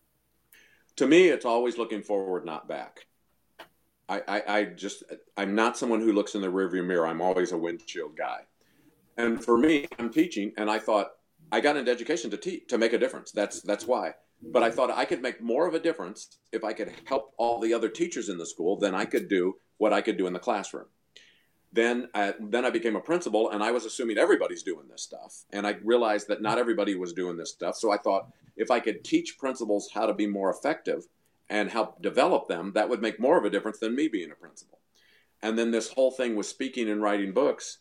To 0.97 1.07
me, 1.07 1.29
it's 1.29 1.45
always 1.45 1.77
looking 1.77 2.03
forward, 2.03 2.45
not 2.45 2.67
back. 2.67 3.07
I, 4.07 4.21
I, 4.27 4.43
I 4.57 4.63
just, 4.65 5.03
I'm 5.37 5.55
not 5.55 5.77
someone 5.77 6.01
who 6.01 6.11
looks 6.13 6.35
in 6.35 6.41
the 6.41 6.47
rearview 6.47 6.85
mirror. 6.85 7.07
I'm 7.07 7.21
always 7.21 7.51
a 7.51 7.57
windshield 7.57 8.15
guy. 8.15 8.41
And 9.17 9.43
for 9.43 9.57
me, 9.57 9.87
I'm 9.97 10.11
teaching, 10.11 10.51
and 10.57 10.69
I 10.69 10.79
thought 10.79 11.11
I 11.51 11.61
got 11.61 11.77
into 11.77 11.91
education 11.91 12.29
to 12.31 12.37
teach, 12.37 12.67
to 12.67 12.77
make 12.77 12.93
a 12.93 12.97
difference. 12.97 13.31
That's, 13.31 13.61
that's 13.61 13.87
why. 13.87 14.13
But 14.41 14.61
I 14.61 14.71
thought 14.71 14.91
I 14.91 15.05
could 15.05 15.21
make 15.21 15.41
more 15.41 15.67
of 15.67 15.73
a 15.73 15.79
difference 15.79 16.37
if 16.51 16.63
I 16.65 16.73
could 16.73 16.91
help 17.05 17.33
all 17.37 17.61
the 17.61 17.73
other 17.73 17.87
teachers 17.87 18.27
in 18.27 18.37
the 18.37 18.45
school 18.45 18.77
than 18.77 18.93
I 18.93 19.05
could 19.05 19.29
do 19.29 19.55
what 19.77 19.93
I 19.93 20.01
could 20.01 20.17
do 20.17 20.27
in 20.27 20.33
the 20.33 20.39
classroom. 20.39 20.87
Then, 21.73 22.07
I, 22.13 22.35
then 22.39 22.65
I 22.65 22.69
became 22.69 22.95
a 22.95 23.01
principal, 23.01 23.49
and 23.49 23.63
I 23.63 23.71
was 23.71 23.83
assuming 23.83 24.19
everybody's 24.19 24.61
doing 24.61 24.87
this 24.87 25.01
stuff, 25.01 25.43
and 25.51 25.65
I 25.65 25.77
realized 25.83 26.27
that 26.27 26.41
not 26.41 26.59
everybody 26.59 26.93
was 26.93 27.13
doing 27.13 27.35
this 27.35 27.49
stuff. 27.49 27.77
So 27.77 27.91
I 27.91 27.97
thought 27.97 28.31
if 28.55 28.69
I 28.69 28.79
could 28.79 29.03
teach 29.03 29.39
principals 29.39 29.89
how 29.91 30.05
to 30.05 30.13
be 30.13 30.27
more 30.27 30.51
effective 30.51 31.07
and 31.49 31.71
help 31.71 31.99
develop 31.99 32.47
them, 32.47 32.73
that 32.75 32.89
would 32.89 33.01
make 33.01 33.19
more 33.19 33.39
of 33.39 33.45
a 33.45 33.49
difference 33.49 33.79
than 33.79 33.95
me 33.95 34.07
being 34.07 34.31
a 34.31 34.35
principal. 34.35 34.79
And 35.41 35.57
then 35.57 35.71
this 35.71 35.89
whole 35.89 36.11
thing 36.11 36.35
was 36.35 36.47
speaking 36.47 36.89
and 36.89 37.01
writing 37.01 37.33
books, 37.33 37.79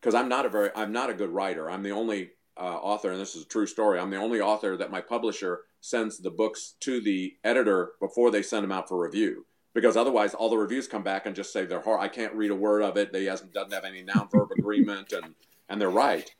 because 0.00 0.14
I'm 0.14 0.28
not 0.28 0.46
a 0.46 0.48
very 0.48 0.70
I'm 0.76 0.92
not 0.92 1.10
a 1.10 1.14
good 1.14 1.30
writer. 1.30 1.68
I'm 1.68 1.82
the 1.82 1.90
only 1.90 2.30
uh, 2.56 2.60
author, 2.60 3.10
and 3.10 3.20
this 3.20 3.34
is 3.34 3.42
a 3.42 3.48
true 3.48 3.66
story. 3.66 3.98
I'm 3.98 4.10
the 4.10 4.16
only 4.16 4.40
author 4.40 4.76
that 4.76 4.90
my 4.92 5.00
publisher 5.00 5.62
sends 5.80 6.18
the 6.18 6.30
books 6.30 6.74
to 6.80 7.00
the 7.00 7.36
editor 7.42 7.92
before 8.00 8.30
they 8.30 8.42
send 8.42 8.62
them 8.62 8.72
out 8.72 8.88
for 8.88 9.04
review 9.04 9.44
because 9.74 9.96
otherwise 9.96 10.34
all 10.34 10.50
the 10.50 10.56
reviews 10.56 10.86
come 10.86 11.02
back 11.02 11.26
and 11.26 11.34
just 11.34 11.52
say 11.52 11.64
they're 11.64 11.80
hard. 11.80 12.00
I 12.00 12.08
can't 12.08 12.34
read 12.34 12.50
a 12.50 12.54
word 12.54 12.82
of 12.82 12.96
it. 12.96 13.12
They 13.12 13.24
hasn't 13.24 13.52
doesn't 13.52 13.72
have 13.72 13.84
any 13.84 14.02
noun 14.02 14.28
verb 14.30 14.50
agreement 14.58 15.12
and 15.12 15.34
and 15.68 15.80
they're 15.80 15.90
right. 15.90 16.30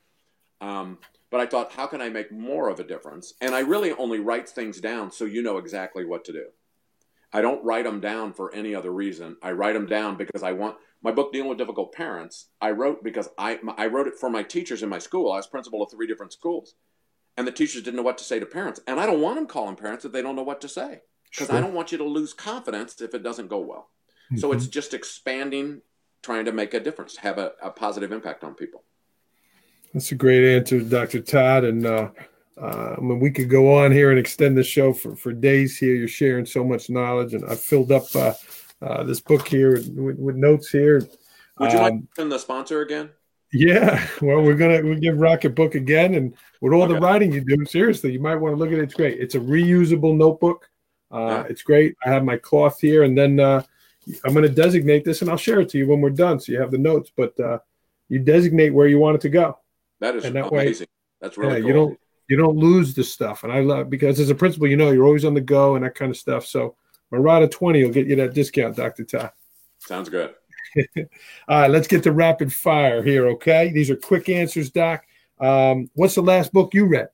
Um, 0.61 0.99
but 1.29 1.41
I 1.41 1.47
thought, 1.47 1.71
how 1.71 1.87
can 1.87 1.99
I 1.99 2.09
make 2.09 2.31
more 2.31 2.69
of 2.69 2.79
a 2.79 2.83
difference? 2.83 3.33
And 3.41 3.55
I 3.55 3.61
really 3.61 3.91
only 3.93 4.19
write 4.19 4.47
things 4.47 4.79
down 4.79 5.11
so 5.11 5.25
you 5.25 5.41
know 5.41 5.57
exactly 5.57 6.05
what 6.05 6.23
to 6.25 6.31
do. 6.31 6.45
I 7.33 7.41
don't 7.41 7.65
write 7.65 7.85
them 7.85 7.99
down 7.99 8.33
for 8.33 8.53
any 8.53 8.75
other 8.75 8.91
reason. 8.91 9.37
I 9.41 9.53
write 9.53 9.73
them 9.73 9.87
down 9.87 10.15
because 10.15 10.43
I 10.43 10.51
want 10.51 10.77
my 11.01 11.11
book 11.11 11.33
dealing 11.33 11.49
with 11.49 11.57
difficult 11.57 11.91
parents. 11.91 12.49
I 12.61 12.71
wrote 12.71 13.03
because 13.03 13.29
I 13.37 13.59
I 13.77 13.87
wrote 13.87 14.07
it 14.07 14.19
for 14.19 14.29
my 14.29 14.43
teachers 14.43 14.83
in 14.83 14.89
my 14.89 14.99
school. 14.99 15.31
I 15.31 15.37
was 15.37 15.47
principal 15.47 15.81
of 15.81 15.89
three 15.89 16.07
different 16.07 16.33
schools 16.33 16.75
and 17.35 17.47
the 17.47 17.51
teachers 17.51 17.81
didn't 17.81 17.97
know 17.97 18.03
what 18.03 18.19
to 18.19 18.23
say 18.23 18.39
to 18.39 18.45
parents. 18.45 18.79
And 18.85 18.99
I 18.99 19.05
don't 19.05 19.21
want 19.21 19.35
them 19.35 19.47
calling 19.47 19.75
parents 19.75 20.05
if 20.05 20.11
they 20.11 20.21
don't 20.21 20.35
know 20.35 20.43
what 20.43 20.61
to 20.61 20.69
say 20.69 21.01
because 21.33 21.47
sure. 21.47 21.57
I 21.57 21.61
don't 21.61 21.73
want 21.73 21.91
you 21.91 21.97
to 21.97 22.03
lose 22.03 22.31
confidence 22.31 23.01
if 23.01 23.15
it 23.15 23.23
doesn't 23.23 23.47
go 23.47 23.59
well. 23.59 23.89
Mm-hmm. 24.27 24.37
So 24.37 24.51
it's 24.51 24.67
just 24.67 24.93
expanding, 24.93 25.81
trying 26.21 26.45
to 26.45 26.51
make 26.51 26.75
a 26.75 26.79
difference, 26.79 27.17
have 27.17 27.39
a, 27.39 27.53
a, 27.61 27.71
positive 27.71 28.11
impact 28.11 28.43
on 28.43 28.53
people. 28.53 28.83
That's 29.93 30.11
a 30.11 30.15
great 30.15 30.55
answer, 30.55 30.79
Dr. 30.81 31.21
Todd. 31.21 31.63
And 31.63 31.85
uh, 31.85 32.09
uh, 32.61 32.95
I 32.97 33.01
mean, 33.01 33.19
we 33.19 33.31
could 33.31 33.49
go 33.49 33.83
on 33.83 33.91
here 33.91 34.11
and 34.11 34.19
extend 34.19 34.55
the 34.55 34.63
show 34.63 34.93
for, 34.93 35.15
for 35.15 35.33
days 35.33 35.77
here. 35.77 35.95
You're 35.95 36.07
sharing 36.07 36.45
so 36.45 36.63
much 36.63 36.89
knowledge, 36.89 37.33
and 37.33 37.43
I've 37.45 37.59
filled 37.59 37.91
up 37.91 38.03
uh, 38.15 38.33
uh 38.81 39.03
this 39.03 39.21
book 39.21 39.47
here 39.47 39.73
with, 39.73 40.17
with 40.19 40.35
notes 40.35 40.69
here. 40.69 41.07
Would 41.59 41.71
you 41.71 41.77
um, 41.79 41.83
like 41.83 41.93
to 41.93 42.07
send 42.15 42.31
the 42.31 42.39
sponsor 42.39 42.81
again? 42.81 43.09
Yeah, 43.51 44.07
well, 44.21 44.41
we're 44.41 44.55
gonna 44.55 44.81
we 44.81 44.99
give 44.99 45.15
Rocketbook 45.15 45.75
again, 45.75 46.15
and 46.15 46.35
with 46.61 46.73
all 46.73 46.83
okay. 46.83 46.93
the 46.93 46.99
writing 46.99 47.31
you 47.31 47.41
do, 47.41 47.65
seriously, 47.65 48.11
you 48.11 48.19
might 48.19 48.35
want 48.35 48.53
to 48.53 48.57
look 48.57 48.71
at 48.71 48.79
it. 48.79 48.83
It's 48.83 48.93
great. 48.93 49.19
It's 49.19 49.35
a 49.35 49.39
reusable 49.39 50.15
notebook. 50.15 50.69
Uh. 51.13 51.43
It's 51.49 51.61
great. 51.61 51.95
I 52.05 52.09
have 52.09 52.23
my 52.23 52.37
cloth 52.37 52.79
here, 52.79 53.03
and 53.03 53.17
then 53.17 53.39
uh, 53.39 53.63
I'm 54.25 54.33
going 54.33 54.43
to 54.43 54.49
designate 54.49 55.05
this, 55.05 55.21
and 55.21 55.29
I'll 55.29 55.37
share 55.37 55.61
it 55.61 55.69
to 55.69 55.77
you 55.77 55.87
when 55.87 56.01
we're 56.01 56.09
done, 56.09 56.39
so 56.39 56.51
you 56.51 56.59
have 56.59 56.71
the 56.71 56.77
notes. 56.77 57.11
But 57.15 57.39
uh, 57.39 57.59
you 58.09 58.19
designate 58.19 58.71
where 58.71 58.87
you 58.87 58.99
want 58.99 59.15
it 59.15 59.21
to 59.21 59.29
go. 59.29 59.57
That 59.99 60.15
is 60.15 60.25
and 60.25 60.35
that 60.35 60.47
amazing. 60.51 60.85
Way, 60.85 60.87
That's 61.21 61.37
really 61.37 61.53
yeah, 61.53 61.59
cool. 61.59 61.67
You 61.67 61.73
don't 61.73 61.99
you 62.29 62.37
don't 62.37 62.57
lose 62.57 62.93
the 62.93 63.03
stuff, 63.03 63.43
and 63.43 63.53
I 63.53 63.61
love 63.61 63.89
because 63.89 64.19
as 64.19 64.29
a 64.29 64.35
principal, 64.35 64.67
you 64.67 64.77
know, 64.77 64.91
you're 64.91 65.05
always 65.05 65.25
on 65.25 65.33
the 65.33 65.41
go 65.41 65.75
and 65.75 65.85
that 65.85 65.95
kind 65.95 66.11
of 66.11 66.17
stuff. 66.17 66.45
So 66.45 66.75
Marotta 67.11 67.49
twenty 67.49 67.83
will 67.83 67.91
get 67.91 68.07
you 68.07 68.15
that 68.17 68.33
discount, 68.33 68.75
Doctor 68.75 69.03
Todd. 69.03 69.31
Sounds 69.79 70.09
good. 70.09 70.33
All 70.97 71.05
right, 71.47 71.69
let's 71.69 71.87
get 71.87 72.03
to 72.03 72.11
rapid 72.11 72.51
fire 72.51 73.03
here, 73.03 73.27
okay? 73.29 73.71
These 73.71 73.89
are 73.89 73.95
quick 73.95 74.29
answers, 74.29 74.71
Doc. 74.71 75.05
Um, 75.39 75.89
what's 75.93 76.15
the 76.15 76.23
last 76.23 76.51
book 76.51 76.73
you 76.73 76.85
read? 76.85 77.09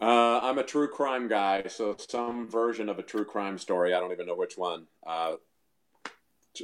Uh, 0.00 0.40
I'm 0.42 0.58
a 0.58 0.62
true 0.62 0.88
crime 0.88 1.26
guy, 1.26 1.64
so 1.68 1.96
some 2.08 2.48
version 2.50 2.88
of 2.88 2.98
a 2.98 3.02
true 3.02 3.24
crime 3.24 3.56
story. 3.58 3.94
I 3.94 4.00
don't 4.00 4.12
even 4.12 4.26
know 4.26 4.36
which 4.36 4.58
one. 4.58 4.86
Uh, 5.06 5.36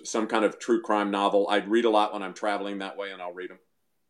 some 0.05 0.27
kind 0.27 0.45
of 0.45 0.59
true 0.59 0.83
crime 0.83 1.11
novel. 1.11 1.49
I'd 1.51 1.69
read 1.69 1.85
a 1.85 1.91
lot 1.91 2.13
when 2.13 2.23
I'm 2.23 2.35
traveling 2.35 2.79
that 2.79 2.97
way, 2.97 3.11
and 3.13 3.23
I'll 3.23 3.33
read 3.33 3.51
them. 3.51 3.59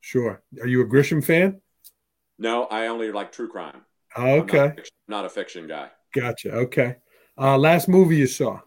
Sure. 0.00 0.42
Are 0.60 0.66
you 0.66 0.80
a 0.82 0.86
Grisham 0.86 1.24
fan? 1.24 1.60
No, 2.38 2.64
I 2.64 2.88
only 2.88 3.12
like 3.12 3.30
true 3.30 3.48
crime. 3.48 3.82
Oh, 4.16 4.40
okay. 4.40 4.56
Not, 4.56 4.78
a, 4.78 4.90
not 5.08 5.24
a 5.24 5.28
fiction 5.28 5.68
guy. 5.68 5.90
Gotcha. 6.14 6.52
Okay. 6.52 6.96
Uh, 7.38 7.56
last 7.56 7.88
movie 7.88 8.16
you 8.16 8.26
saw? 8.26 8.60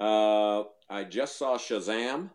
Uh, 0.00 0.64
I 0.88 1.04
just 1.04 1.38
saw 1.38 1.56
Shazam. 1.56 2.30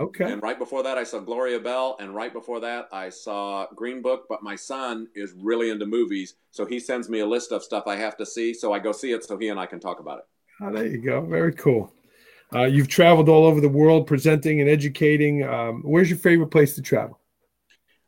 Okay. 0.00 0.30
And 0.30 0.42
right 0.42 0.58
before 0.58 0.82
that, 0.82 0.96
I 0.96 1.04
saw 1.04 1.18
Gloria 1.18 1.60
Bell. 1.60 1.96
And 2.00 2.14
right 2.14 2.32
before 2.32 2.60
that, 2.60 2.88
I 2.92 3.08
saw 3.10 3.66
Green 3.74 4.00
Book. 4.00 4.26
But 4.28 4.42
my 4.42 4.56
son 4.56 5.08
is 5.14 5.34
really 5.36 5.70
into 5.70 5.86
movies. 5.86 6.34
So 6.50 6.64
he 6.64 6.80
sends 6.80 7.08
me 7.08 7.20
a 7.20 7.26
list 7.26 7.52
of 7.52 7.62
stuff 7.62 7.84
I 7.86 7.96
have 7.96 8.16
to 8.16 8.26
see. 8.26 8.54
So 8.54 8.72
I 8.72 8.78
go 8.78 8.92
see 8.92 9.12
it 9.12 9.24
so 9.24 9.36
he 9.36 9.48
and 9.48 9.60
I 9.60 9.66
can 9.66 9.80
talk 9.80 10.00
about 10.00 10.18
it. 10.18 10.24
Oh, 10.60 10.72
there 10.72 10.86
you 10.86 10.98
go. 10.98 11.20
Very 11.20 11.52
cool. 11.52 11.92
Uh, 12.54 12.64
you've 12.64 12.88
traveled 12.88 13.28
all 13.28 13.46
over 13.46 13.60
the 13.60 13.68
world 13.68 14.06
presenting 14.06 14.60
and 14.60 14.68
educating. 14.68 15.42
Um, 15.42 15.82
where's 15.82 16.10
your 16.10 16.18
favorite 16.18 16.50
place 16.50 16.74
to 16.74 16.82
travel? 16.82 17.18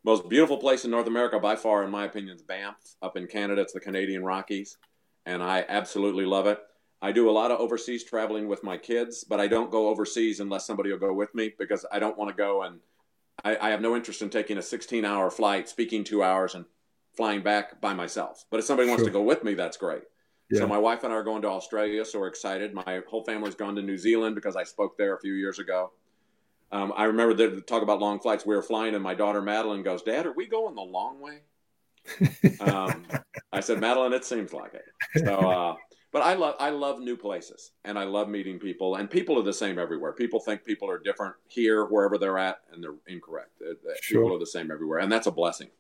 Most 0.05 0.29
beautiful 0.29 0.59
place 0.59 0.85
in 0.85 0.91
North 0.91 1.07
America 1.07 1.39
by 1.39 1.57
far, 1.57 1.83
in 1.83 1.91
my 1.91 2.05
opinion, 2.05 2.37
is 2.37 2.43
Banff 2.43 2.77
up 3.01 3.17
in 3.17 3.27
Canada. 3.27 3.63
It's 3.63 3.73
the 3.73 3.81
Canadian 3.81 4.23
Rockies. 4.23 4.77
And 5.25 5.43
I 5.43 5.65
absolutely 5.67 6.27
love 6.27 6.47
it. 6.47 6.59
I 7.05 7.13
do 7.13 7.29
a 7.29 7.33
lot 7.33 7.51
of 7.51 7.61
overseas 7.61 8.03
traveling 8.03 8.49
with 8.49 8.65
my 8.65 8.79
kids, 8.79 9.25
but 9.25 9.39
I 9.39 9.47
don't 9.47 9.71
go 9.71 9.89
overseas 9.89 10.41
unless 10.41 10.67
somebody 10.67 10.91
will 10.91 10.99
go 10.99 11.13
with 11.13 11.35
me 11.35 11.53
because 11.59 11.85
I 11.93 11.99
don't 11.99 12.17
want 12.17 12.31
to 12.31 12.35
go 12.35 12.63
and 12.63 12.81
I, 13.45 13.59
I 13.61 13.71
have 13.71 13.83
no 13.83 13.95
interest 13.95 14.23
in 14.23 14.31
taking 14.31 14.57
a 14.57 14.63
16 14.63 15.05
hour 15.05 15.31
flight, 15.31 15.69
speaking 15.69 16.03
two 16.03 16.23
hours, 16.23 16.55
and 16.55 16.65
flying 17.15 17.43
back 17.43 17.79
by 17.83 17.93
myself. 17.93 18.47
But 18.51 18.61
if 18.61 18.65
somebody 18.65 18.89
wants 18.89 19.05
to 19.05 19.11
go 19.11 19.21
with 19.21 19.45
me, 19.45 19.53
that's 19.53 19.77
great. 19.77 20.05
Yeah. 20.51 20.61
So 20.61 20.67
my 20.67 20.79
wife 20.79 21.05
and 21.05 21.13
I 21.13 21.17
are 21.17 21.23
going 21.23 21.43
to 21.43 21.49
Australia, 21.49 22.07
so 22.07 22.21
we're 22.21 22.29
excited. 22.29 22.73
My 22.73 23.03
whole 23.07 23.23
family's 23.23 23.55
gone 23.55 23.77
to 23.77 23.83
New 23.83 23.99
Zealand 23.99 24.35
because 24.35 24.57
I 24.57 24.65
spoke 24.65 24.97
there 24.97 25.15
a 25.15 25.21
few 25.21 25.35
years 25.35 25.59
ago. 25.59 25.93
Um, 26.73 26.91
I 26.97 27.05
remember 27.05 27.35
the 27.35 27.61
talk 27.61 27.83
about 27.83 28.01
long 28.01 28.19
flights. 28.19 28.47
We 28.47 28.57
were 28.57 28.63
flying, 28.63 28.95
and 28.95 29.03
my 29.03 29.15
daughter 29.15 29.43
Madeline 29.43 29.83
goes, 29.83 30.03
"Dad, 30.03 30.25
are 30.25 30.33
we 30.33 30.47
going 30.47 30.75
the 30.75 30.81
long 30.81 31.21
way?" 31.21 31.41
Um, 32.61 33.07
I 33.53 33.61
said, 33.61 33.81
Madeline, 33.81 34.13
it 34.13 34.25
seems 34.25 34.53
like 34.53 34.73
it. 34.75 34.85
So, 35.25 35.35
uh, 35.35 35.77
but 36.15 36.23
I 36.23 36.35
love 36.35 36.55
I 36.61 36.71
love 36.71 37.01
new 37.01 37.17
places 37.17 37.73
and 37.85 37.99
I 37.99 38.05
love 38.05 38.29
meeting 38.29 38.61
people 38.61 38.95
and 38.95 39.11
people 39.11 39.37
are 39.37 39.43
the 39.43 39.53
same 39.53 39.81
everywhere. 39.81 40.13
People 40.13 40.39
think 40.39 40.65
people 40.65 40.89
are 40.89 41.01
different 41.01 41.35
here 41.49 41.87
wherever 41.87 42.19
they're 42.19 42.39
at 42.39 42.61
and 42.73 42.81
they're 42.81 42.95
incorrect. 43.09 43.51
Sure. 44.01 44.23
People 44.23 44.37
are 44.37 44.39
the 44.39 44.47
same 44.47 44.71
everywhere 44.71 45.01
and 45.01 45.11
that's 45.11 45.27
a 45.27 45.33
blessing. 45.33 45.71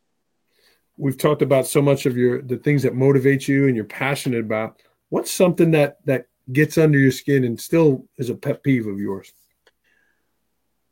We've 0.96 1.16
talked 1.16 1.40
about 1.40 1.68
so 1.68 1.80
much 1.80 2.04
of 2.04 2.16
your 2.16 2.42
the 2.42 2.56
things 2.56 2.82
that 2.82 2.96
motivate 2.96 3.46
you 3.46 3.68
and 3.68 3.76
you're 3.76 3.84
passionate 3.84 4.40
about. 4.40 4.82
What's 5.08 5.30
something 5.30 5.70
that 5.70 6.04
that 6.06 6.26
gets 6.52 6.78
under 6.78 6.98
your 6.98 7.12
skin 7.12 7.44
and 7.44 7.58
still 7.58 8.04
is 8.18 8.28
a 8.28 8.34
pet 8.34 8.64
peeve 8.64 8.88
of 8.88 8.98
yours? 8.98 9.32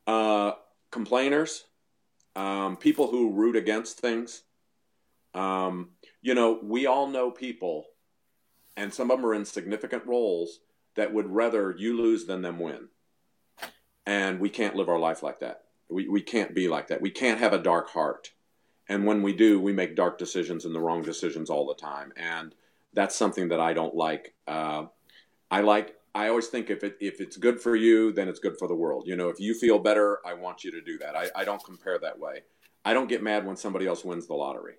Uh, 0.07 0.53
complainers, 0.89 1.65
um, 2.37 2.77
people 2.77 3.11
who 3.11 3.33
root 3.33 3.57
against 3.57 3.99
things. 3.99 4.43
Um, 5.33 5.89
you 6.21 6.33
know, 6.33 6.59
we 6.63 6.85
all 6.85 7.07
know 7.07 7.29
people 7.29 7.87
and 8.77 8.93
some 8.93 9.11
of 9.11 9.17
them 9.17 9.25
are 9.25 9.33
in 9.33 9.45
significant 9.45 10.05
roles 10.05 10.59
that 10.95 11.13
would 11.13 11.29
rather 11.29 11.75
you 11.77 11.97
lose 11.97 12.25
than 12.25 12.41
them 12.41 12.59
win. 12.59 12.87
And 14.05 14.39
we 14.39 14.49
can't 14.49 14.75
live 14.75 14.89
our 14.89 14.99
life 14.99 15.23
like 15.23 15.39
that. 15.39 15.63
We, 15.89 16.07
we 16.07 16.21
can't 16.21 16.53
be 16.53 16.67
like 16.67 16.87
that. 16.87 17.01
We 17.01 17.11
can't 17.11 17.39
have 17.39 17.53
a 17.53 17.57
dark 17.57 17.89
heart. 17.89 18.31
And 18.89 19.05
when 19.05 19.21
we 19.21 19.33
do, 19.33 19.59
we 19.59 19.71
make 19.73 19.95
dark 19.95 20.17
decisions 20.17 20.65
and 20.65 20.75
the 20.75 20.79
wrong 20.79 21.01
decisions 21.01 21.49
all 21.49 21.65
the 21.65 21.75
time. 21.75 22.11
And 22.17 22.53
that's 22.93 23.15
something 23.15 23.49
that 23.49 23.59
I 23.59 23.73
don't 23.73 23.95
like. 23.95 24.33
Uh, 24.47 24.85
I 25.49 25.61
like. 25.61 25.95
I 26.15 26.27
always 26.27 26.47
think 26.47 26.69
if 26.69 26.83
it 26.83 26.97
if 26.99 27.21
it's 27.21 27.37
good 27.37 27.59
for 27.59 27.75
you, 27.75 28.11
then 28.11 28.27
it's 28.27 28.39
good 28.39 28.57
for 28.59 28.67
the 28.67 28.75
world. 28.75 29.07
You 29.07 29.15
know, 29.15 29.29
if 29.29 29.39
you 29.39 29.55
feel 29.55 29.79
better, 29.79 30.19
I 30.25 30.33
want 30.33 30.63
you 30.63 30.71
to 30.71 30.81
do 30.81 30.97
that. 30.99 31.15
I, 31.15 31.29
I 31.35 31.43
don't 31.43 31.63
compare 31.63 31.97
that 31.99 32.19
way. 32.19 32.43
I 32.85 32.93
don't 32.93 33.09
get 33.09 33.23
mad 33.23 33.45
when 33.47 33.55
somebody 33.55 33.87
else 33.87 34.03
wins 34.03 34.27
the 34.27 34.35
lottery. 34.35 34.75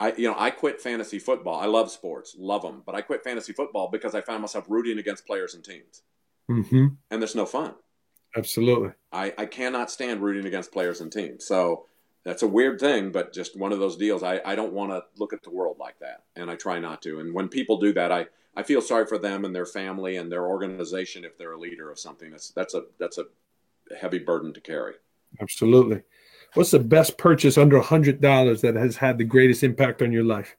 I, 0.00 0.12
you 0.16 0.28
know, 0.28 0.34
I 0.36 0.50
quit 0.50 0.80
fantasy 0.80 1.18
football. 1.18 1.58
I 1.60 1.66
love 1.66 1.90
sports, 1.90 2.34
love 2.38 2.62
them, 2.62 2.82
but 2.84 2.94
I 2.94 3.00
quit 3.00 3.22
fantasy 3.22 3.52
football 3.52 3.88
because 3.90 4.14
I 4.14 4.20
found 4.20 4.42
myself 4.42 4.66
rooting 4.68 4.98
against 4.98 5.26
players 5.26 5.54
and 5.54 5.64
teams, 5.64 6.02
mm-hmm. 6.50 6.86
and 7.10 7.22
there's 7.22 7.34
no 7.36 7.46
fun. 7.46 7.74
Absolutely, 8.36 8.90
I, 9.12 9.32
I 9.38 9.46
cannot 9.46 9.90
stand 9.90 10.20
rooting 10.20 10.46
against 10.46 10.72
players 10.72 11.00
and 11.00 11.12
teams. 11.12 11.46
So 11.46 11.86
that's 12.24 12.42
a 12.42 12.48
weird 12.48 12.80
thing, 12.80 13.12
but 13.12 13.32
just 13.32 13.56
one 13.56 13.72
of 13.72 13.78
those 13.78 13.96
deals. 13.96 14.22
I, 14.22 14.40
I 14.44 14.56
don't 14.56 14.72
want 14.72 14.90
to 14.90 15.04
look 15.16 15.32
at 15.32 15.42
the 15.42 15.50
world 15.50 15.76
like 15.78 15.98
that, 16.00 16.24
and 16.34 16.50
I 16.50 16.56
try 16.56 16.78
not 16.80 17.02
to. 17.02 17.20
And 17.20 17.32
when 17.34 17.48
people 17.48 17.78
do 17.78 17.92
that, 17.92 18.10
I, 18.10 18.26
I 18.56 18.62
feel 18.62 18.80
sorry 18.80 19.06
for 19.06 19.18
them 19.18 19.44
and 19.44 19.54
their 19.54 19.66
family 19.66 20.16
and 20.16 20.32
their 20.32 20.46
organization 20.46 21.24
if 21.24 21.38
they're 21.38 21.52
a 21.52 21.58
leader 21.58 21.90
of 21.90 21.98
something. 21.98 22.30
That's 22.30 22.50
that's 22.50 22.74
a 22.74 22.84
that's 22.98 23.18
a 23.18 23.26
heavy 24.00 24.18
burden 24.18 24.52
to 24.54 24.60
carry. 24.60 24.94
Absolutely. 25.40 26.02
What's 26.54 26.70
the 26.70 26.78
best 26.78 27.18
purchase 27.18 27.58
under 27.58 27.76
a 27.76 27.82
hundred 27.82 28.20
dollars 28.20 28.60
that 28.62 28.76
has 28.76 28.96
had 28.96 29.18
the 29.18 29.24
greatest 29.24 29.64
impact 29.64 30.02
on 30.02 30.12
your 30.12 30.22
life? 30.24 30.56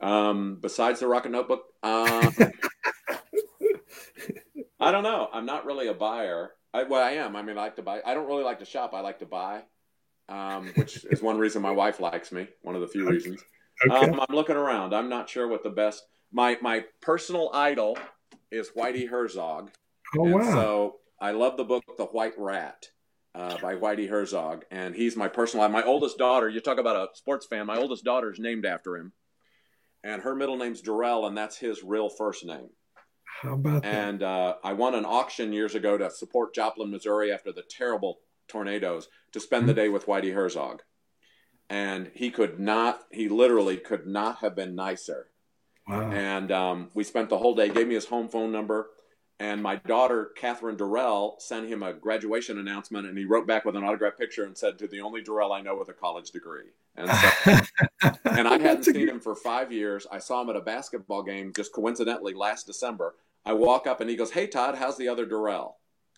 Um, 0.00 0.58
besides 0.60 1.00
the 1.00 1.06
Rocket 1.06 1.30
Notebook, 1.30 1.64
um, 1.82 2.32
I 4.80 4.90
don't 4.90 5.02
know. 5.02 5.28
I'm 5.32 5.46
not 5.46 5.66
really 5.66 5.88
a 5.88 5.94
buyer. 5.94 6.52
I, 6.72 6.84
well, 6.84 7.02
I 7.02 7.12
am. 7.12 7.36
I 7.36 7.42
mean, 7.42 7.58
I 7.58 7.62
like 7.62 7.76
to 7.76 7.82
buy. 7.82 8.00
I 8.04 8.14
don't 8.14 8.26
really 8.26 8.42
like 8.42 8.58
to 8.60 8.64
shop. 8.64 8.94
I 8.94 9.00
like 9.00 9.18
to 9.20 9.26
buy, 9.26 9.62
um, 10.28 10.72
which 10.76 11.04
is 11.04 11.22
one 11.22 11.38
reason 11.38 11.62
my 11.62 11.70
wife 11.70 12.00
likes 12.00 12.32
me. 12.32 12.48
One 12.62 12.74
of 12.74 12.80
the 12.80 12.88
few 12.88 13.08
reasons. 13.08 13.44
Okay. 13.86 13.94
Um, 13.94 14.20
I'm 14.20 14.34
looking 14.34 14.56
around. 14.56 14.94
I'm 14.94 15.08
not 15.08 15.28
sure 15.28 15.46
what 15.46 15.62
the 15.62 15.70
best. 15.70 16.04
My 16.32 16.58
my 16.62 16.84
personal 17.00 17.50
idol 17.52 17.98
is 18.50 18.70
Whitey 18.70 19.08
Herzog. 19.08 19.70
Oh 20.16 20.22
wow! 20.22 20.42
So 20.42 20.96
I 21.20 21.32
love 21.32 21.56
the 21.56 21.64
book 21.64 21.84
The 21.96 22.06
White 22.06 22.34
Rat 22.38 22.88
uh, 23.34 23.58
by 23.58 23.74
Whitey 23.74 24.08
Herzog, 24.08 24.64
and 24.70 24.94
he's 24.94 25.16
my 25.16 25.28
personal. 25.28 25.68
My 25.68 25.82
oldest 25.82 26.18
daughter. 26.18 26.48
You 26.48 26.60
talk 26.60 26.78
about 26.78 26.96
a 26.96 27.16
sports 27.16 27.46
fan. 27.46 27.66
My 27.66 27.76
oldest 27.76 28.04
daughter 28.04 28.32
is 28.32 28.38
named 28.38 28.64
after 28.64 28.96
him, 28.96 29.12
and 30.02 30.22
her 30.22 30.34
middle 30.34 30.56
name's 30.56 30.80
Dorrel, 30.80 31.26
and 31.26 31.36
that's 31.36 31.58
his 31.58 31.82
real 31.82 32.08
first 32.08 32.44
name. 32.44 32.68
How 33.42 33.54
about 33.54 33.82
that? 33.82 33.94
And 33.94 34.22
uh, 34.22 34.54
I 34.62 34.74
won 34.74 34.94
an 34.94 35.04
auction 35.04 35.52
years 35.52 35.74
ago 35.74 35.98
to 35.98 36.10
support 36.10 36.54
Joplin, 36.54 36.90
Missouri, 36.90 37.32
after 37.32 37.52
the 37.52 37.64
terrible 37.68 38.20
tornadoes, 38.46 39.08
to 39.32 39.40
spend 39.40 39.62
mm-hmm. 39.62 39.68
the 39.68 39.74
day 39.74 39.88
with 39.88 40.06
Whitey 40.06 40.32
Herzog, 40.32 40.82
and 41.68 42.10
he 42.14 42.30
could 42.30 42.60
not. 42.60 43.00
He 43.10 43.28
literally 43.28 43.78
could 43.78 44.06
not 44.06 44.38
have 44.38 44.54
been 44.54 44.76
nicer. 44.76 45.30
Wow. 45.88 46.10
And 46.12 46.50
um, 46.52 46.90
we 46.94 47.04
spent 47.04 47.28
the 47.28 47.38
whole 47.38 47.54
day. 47.54 47.68
Gave 47.68 47.88
me 47.88 47.94
his 47.94 48.06
home 48.06 48.28
phone 48.28 48.52
number 48.52 48.90
and 49.40 49.62
my 49.62 49.76
daughter 49.76 50.30
Catherine 50.36 50.76
Dorrel 50.76 51.36
sent 51.38 51.68
him 51.68 51.82
a 51.82 51.92
graduation 51.92 52.58
announcement, 52.58 53.06
and 53.06 53.18
he 53.18 53.24
wrote 53.24 53.46
back 53.46 53.64
with 53.64 53.76
an 53.76 53.82
autographed 53.82 54.18
picture 54.18 54.44
and 54.44 54.56
said, 54.56 54.78
"To 54.78 54.86
the 54.86 55.00
only 55.00 55.22
Dorrel 55.22 55.52
I 55.52 55.60
know 55.60 55.76
with 55.76 55.88
a 55.88 55.92
college 55.92 56.30
degree." 56.30 56.70
And, 56.96 57.10
so, 57.10 57.60
and 58.24 58.46
I 58.46 58.58
hadn't 58.58 58.84
seen 58.84 59.08
him 59.08 59.20
for 59.20 59.34
five 59.34 59.72
years. 59.72 60.06
I 60.10 60.18
saw 60.18 60.42
him 60.42 60.50
at 60.50 60.56
a 60.56 60.60
basketball 60.60 61.24
game 61.24 61.52
just 61.54 61.72
coincidentally 61.72 62.34
last 62.34 62.66
December. 62.66 63.16
I 63.44 63.52
walk 63.54 63.86
up 63.86 64.00
and 64.00 64.08
he 64.08 64.16
goes, 64.16 64.30
"Hey 64.30 64.46
Todd, 64.46 64.76
how's 64.76 64.96
the 64.96 65.08
other 65.08 65.26
Dorrel?" 65.26 65.76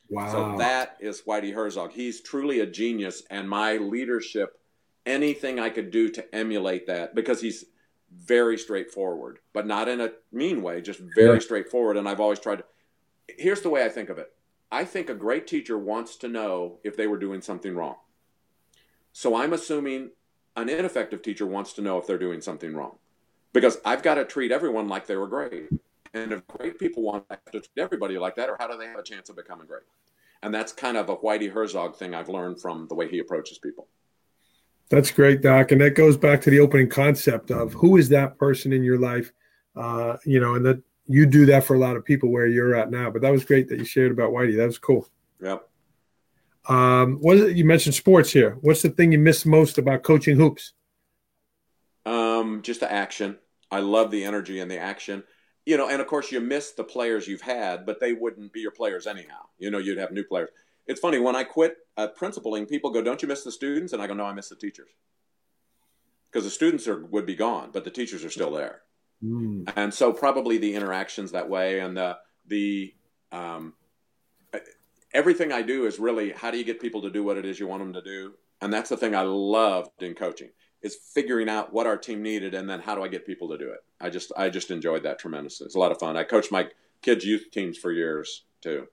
Wow. 0.09 0.31
So 0.31 0.59
that 0.59 0.97
is 1.01 1.23
Whitey 1.23 1.55
Herzog. 1.55 1.93
He's 1.93 2.21
truly 2.21 2.61
a 2.61 2.67
genius, 2.67 3.23
and 3.31 3.49
my 3.49 3.77
leadership, 3.77 4.61
anything 5.05 5.59
I 5.59 5.71
could 5.71 5.91
do 5.91 6.11
to 6.11 6.35
emulate 6.35 6.87
that, 6.87 7.15
because 7.15 7.41
he's 7.41 7.65
very 8.13 8.57
straightforward, 8.57 9.39
but 9.53 9.67
not 9.67 9.89
in 9.89 10.01
a 10.01 10.13
mean 10.33 10.63
way, 10.63 10.81
just 10.81 11.01
very 11.15 11.35
yeah. 11.35 11.41
straightforward. 11.41 11.97
And 11.97 12.09
I've 12.09 12.21
always 12.21 12.39
tried 12.39 12.57
to 12.57 12.65
here's 13.29 13.61
the 13.61 13.71
way 13.71 13.85
I 13.85 13.89
think 13.89 14.09
of 14.09 14.19
it. 14.19 14.33
I 14.71 14.85
think 14.85 15.09
a 15.09 15.15
great 15.15 15.47
teacher 15.47 15.79
wants 15.79 16.17
to 16.17 16.29
know 16.29 16.79
if 16.83 16.97
they 16.97 17.07
were 17.07 17.19
doing 17.19 17.41
something 17.41 17.75
wrong. 17.75 17.97
So 19.13 19.37
I'm 19.37 19.53
assuming 19.53 20.11
an 20.57 20.69
ineffective 20.69 21.23
teacher 21.23 21.47
wants 21.47 21.73
to 21.75 21.83
know 21.83 21.99
if 21.99 22.07
they're 22.07 22.19
doing 22.19 22.41
something 22.41 22.75
wrong. 22.75 22.97
Because 23.53 23.79
I've 23.85 24.03
got 24.03 24.15
to 24.15 24.25
treat 24.25 24.53
everyone 24.53 24.89
like 24.89 25.07
they 25.07 25.17
were 25.17 25.29
great. 25.29 25.69
And 26.13 26.33
if 26.33 26.47
great 26.47 26.79
people 26.79 27.03
want 27.03 27.29
to 27.29 27.37
treat 27.53 27.69
everybody 27.79 28.19
like 28.19 28.37
that, 28.37 28.51
or 28.51 28.57
how 28.59 28.67
do 28.67 28.77
they 28.77 28.87
have 28.87 28.99
a 28.99 29.03
chance 29.03 29.29
of 29.29 29.37
becoming 29.37 29.67
great? 29.67 29.83
And 30.43 30.53
that's 30.53 30.73
kind 30.73 30.97
of 30.97 31.09
a 31.09 31.17
Whitey 31.17 31.51
Herzog 31.51 31.97
thing 31.97 32.15
I've 32.15 32.29
learned 32.29 32.61
from 32.61 32.87
the 32.89 32.95
way 32.95 33.09
he 33.09 33.19
approaches 33.19 33.59
people. 33.59 33.89
That's 34.89 35.11
great, 35.11 35.43
Doc. 35.43 35.73
And 35.73 35.81
that 35.81 35.95
goes 35.95 36.17
back 36.17 36.41
to 36.43 36.51
the 36.51 36.61
opening 36.61 36.89
concept 36.89 37.51
of 37.51 37.73
who 37.73 37.97
is 37.97 38.09
that 38.11 38.39
person 38.39 38.73
in 38.73 38.83
your 38.83 38.99
life? 38.99 39.33
Uh, 39.75 40.17
you 40.25 40.41
know, 40.41 40.55
and 40.55 40.65
that 40.65 40.83
you 41.09 41.27
do 41.27 41.47
that 41.47 41.65
for 41.65 41.75
a 41.75 41.79
lot 41.79 41.97
of 41.97 42.05
people 42.05 42.31
where 42.31 42.47
you're 42.47 42.75
at 42.75 42.91
now. 42.91 43.11
But 43.11 43.23
that 43.23 43.33
was 43.33 43.45
great 43.45 43.69
that 43.69 43.79
you 43.79 43.85
shared 43.85 44.13
about 44.13 44.33
Whitey. 44.33 44.57
That 44.57 44.67
was 44.67 44.79
cool. 44.79 45.09
Yep. 45.43 45.69
Um, 46.69 47.19
what 47.21 47.37
it, 47.37 47.57
you 47.57 47.65
mentioned 47.65 47.95
sports 47.95 48.31
here. 48.31 48.59
What's 48.61 48.83
the 48.83 48.91
thing 48.91 49.13
you 49.13 49.19
miss 49.19 49.47
most 49.47 49.79
about 49.79 50.03
coaching 50.03 50.37
hoops? 50.37 50.73
Um, 52.05 52.63
just 52.63 52.81
the 52.81 52.91
action. 52.91 53.39
I 53.71 53.81
love 53.81 54.11
the 54.11 54.25
energy 54.25 54.61
and 54.61 54.71
the 54.71 54.79
action. 54.79 55.23
You 55.65 55.77
know, 55.77 55.89
and 55.89 56.01
of 56.01 56.07
course 56.07 56.31
you 56.31 56.41
miss 56.41 56.73
the 56.73 56.85
players 56.85 57.27
you've 57.27 57.41
had, 57.41 57.87
but 57.87 58.01
they 58.01 58.13
wouldn't 58.13 58.53
be 58.53 58.61
your 58.61 58.71
players 58.71 59.07
anyhow. 59.07 59.43
You 59.59 59.71
know, 59.71 59.79
you'd 59.79 59.99
have 59.99 60.13
new 60.13 60.25
players. 60.25 60.51
It's 60.87 61.01
funny 61.01 61.19
when 61.19 61.35
I 61.35 61.43
quit 61.43 61.77
uh, 61.97 62.09
principaling, 62.19 62.69
people 62.69 62.91
go, 62.91 63.03
"Don't 63.03 63.23
you 63.23 63.29
miss 63.29 63.43
the 63.43 63.51
students?" 63.51 63.93
And 63.93 64.01
I 64.01 64.07
go, 64.07 64.15
"No, 64.15 64.25
I 64.25 64.33
miss 64.33 64.49
the 64.49 64.57
teachers." 64.57 64.91
Because 66.31 66.45
the 66.45 66.51
students 66.51 66.87
are 66.87 67.05
would 67.07 67.27
be 67.27 67.35
gone, 67.35 67.71
but 67.73 67.85
the 67.85 67.91
teachers 67.91 68.25
are 68.25 68.31
still 68.31 68.53
there. 68.53 68.83
Mm. 69.25 69.73
And 69.77 69.93
so 69.93 70.13
probably 70.13 70.59
the 70.59 70.75
interactions 70.75 71.33
that 71.33 71.49
way 71.49 71.81
and 71.81 71.97
the 71.97 72.19
the 72.47 72.95
um, 73.33 73.75
everything 75.13 75.53
I 75.53 75.63
do 75.63 75.87
is 75.87 75.99
really 75.99 76.31
how 76.33 76.51
do 76.51 76.59
you 76.59 76.65
get 76.65 76.81
people 76.81 77.03
to 77.03 77.11
do 77.11 77.25
what 77.25 77.37
it 77.37 77.45
is 77.45 77.59
you 77.59 77.67
want 77.67 77.83
them 77.83 77.93
to 77.95 78.03
do? 78.03 78.35
And 78.61 78.73
that's 78.73 78.91
the 78.91 78.97
thing 78.97 79.15
I 79.15 79.23
loved 79.23 80.03
in 80.03 80.15
coaching 80.15 80.51
is 80.83 80.97
figuring 81.15 81.49
out 81.49 81.73
what 81.73 81.87
our 81.87 81.97
team 81.97 82.23
needed 82.23 82.55
and 82.55 82.69
then 82.69 82.81
how 82.81 82.95
do 82.95 83.03
I 83.03 83.09
get 83.09 83.27
people 83.27 83.49
to 83.49 83.59
do 83.59 83.71
it. 83.71 83.81
I 84.01 84.11
just 84.11 84.33
I 84.37 84.51
just 84.51 84.71
enjoyed 84.71 85.03
that 85.05 85.19
tremendously. 85.19 85.67
It's 85.67 85.75
a 85.75 85.79
lot 85.79 85.93
of 85.93 85.99
fun. 85.99 86.17
I 86.17 86.25
coached 86.25 86.53
my 86.53 86.69
kids 87.03 87.25
youth 87.25 87.47
teams 87.51 87.79
for 87.79 87.93
years 87.93 88.45
too. 88.61 88.87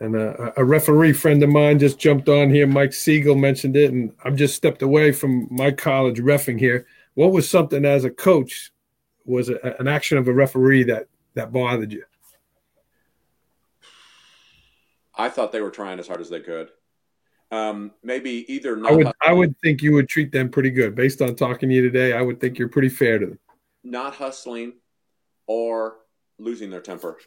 And 0.00 0.16
a, 0.16 0.52
a, 0.56 0.64
referee 0.64 1.12
friend 1.12 1.40
of 1.44 1.50
mine 1.50 1.78
just 1.78 1.96
jumped 1.96 2.28
on 2.28 2.50
here. 2.50 2.66
Mike 2.66 2.92
Siegel 2.92 3.36
mentioned 3.36 3.76
it, 3.76 3.92
and 3.92 4.12
I've 4.24 4.34
just 4.34 4.56
stepped 4.56 4.82
away 4.82 5.12
from 5.12 5.46
my 5.48 5.70
college 5.70 6.18
refing 6.18 6.58
here. 6.58 6.86
What 7.14 7.30
was 7.30 7.48
something 7.48 7.84
as 7.84 8.04
a 8.04 8.10
coach 8.10 8.71
was 9.24 9.48
a, 9.48 9.76
an 9.78 9.88
action 9.88 10.18
of 10.18 10.28
a 10.28 10.32
referee 10.32 10.84
that 10.84 11.08
that 11.34 11.52
bothered 11.52 11.92
you? 11.92 12.04
I 15.14 15.28
thought 15.28 15.52
they 15.52 15.60
were 15.60 15.70
trying 15.70 15.98
as 15.98 16.08
hard 16.08 16.20
as 16.20 16.30
they 16.30 16.40
could. 16.40 16.70
Um, 17.50 17.92
maybe 18.02 18.50
either 18.52 18.84
I 18.86 18.92
would 18.92 19.12
I 19.20 19.32
would 19.32 19.54
think 19.62 19.82
you 19.82 19.92
would 19.92 20.08
treat 20.08 20.32
them 20.32 20.48
pretty 20.48 20.70
good 20.70 20.94
based 20.94 21.20
on 21.20 21.36
talking 21.36 21.68
to 21.68 21.74
you 21.74 21.82
today. 21.82 22.14
I 22.14 22.22
would 22.22 22.40
think 22.40 22.58
you're 22.58 22.68
pretty 22.68 22.88
fair 22.88 23.18
to 23.18 23.26
them. 23.26 23.38
Not 23.84 24.14
hustling 24.14 24.74
or 25.46 25.98
losing 26.38 26.70
their 26.70 26.80
temper. 26.80 27.18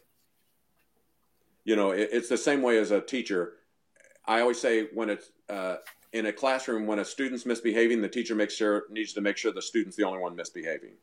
You 1.64 1.76
know, 1.76 1.92
it, 1.92 2.08
it's 2.12 2.28
the 2.28 2.36
same 2.36 2.60
way 2.60 2.78
as 2.78 2.90
a 2.90 3.00
teacher. 3.00 3.54
I 4.26 4.40
always 4.40 4.60
say 4.60 4.88
when 4.92 5.10
it's 5.10 5.30
uh, 5.48 5.76
in 6.12 6.26
a 6.26 6.32
classroom 6.32 6.86
when 6.86 6.98
a 6.98 7.04
student's 7.04 7.46
misbehaving, 7.46 8.02
the 8.02 8.08
teacher 8.08 8.34
makes 8.34 8.54
sure 8.54 8.84
needs 8.90 9.12
to 9.12 9.20
make 9.20 9.36
sure 9.36 9.52
the 9.52 9.62
student's 9.62 9.96
the 9.96 10.02
only 10.02 10.18
one 10.18 10.34
misbehaving 10.34 10.94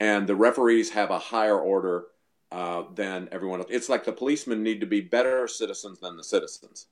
and 0.00 0.26
the 0.26 0.36
referees 0.36 0.90
have 0.90 1.10
a 1.10 1.18
higher 1.18 1.58
order 1.58 2.06
uh, 2.52 2.84
than 2.94 3.28
everyone 3.32 3.60
else. 3.60 3.68
It's 3.70 3.88
like 3.88 4.04
the 4.04 4.12
policemen 4.12 4.62
need 4.62 4.80
to 4.80 4.86
be 4.86 5.00
better 5.00 5.46
citizens 5.48 5.98
than 6.00 6.16
the 6.16 6.24
citizens. 6.24 6.86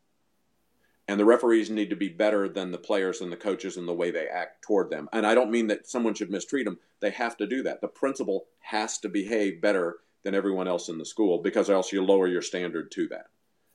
and 1.09 1.21
the 1.21 1.25
referees 1.25 1.71
need 1.71 1.91
to 1.91 1.97
be 1.97 2.09
better 2.09 2.49
than 2.49 2.73
the 2.73 2.79
players 2.79 3.21
and 3.21 3.31
the 3.31 3.37
coaches 3.37 3.77
in 3.77 3.87
the 3.87 3.95
way 3.95 4.11
they 4.11 4.27
act 4.27 4.63
toward 4.63 4.91
them. 4.91 5.09
And 5.13 5.25
I 5.27 5.35
don't 5.35 5.51
mean 5.53 5.69
that 5.69 5.87
someone 5.87 6.15
should 6.15 6.31
mistreat 6.31 6.65
them. 6.65 6.79
They 7.01 7.11
have 7.11 7.37
to 7.37 7.47
do 7.47 7.63
that. 7.63 7.81
The 7.81 7.89
principal 7.89 8.47
has 8.61 8.99
to 8.99 9.09
behave 9.09 9.61
better 9.61 9.99
than 10.25 10.35
everyone 10.35 10.67
else 10.67 10.89
in 10.89 10.99
the 10.99 11.05
school 11.05 11.39
because 11.43 11.71
else 11.71 11.93
you 11.93 12.03
lower 12.05 12.27
your 12.27 12.43
standard 12.43 12.91
to 12.93 13.07
that. 13.09 13.27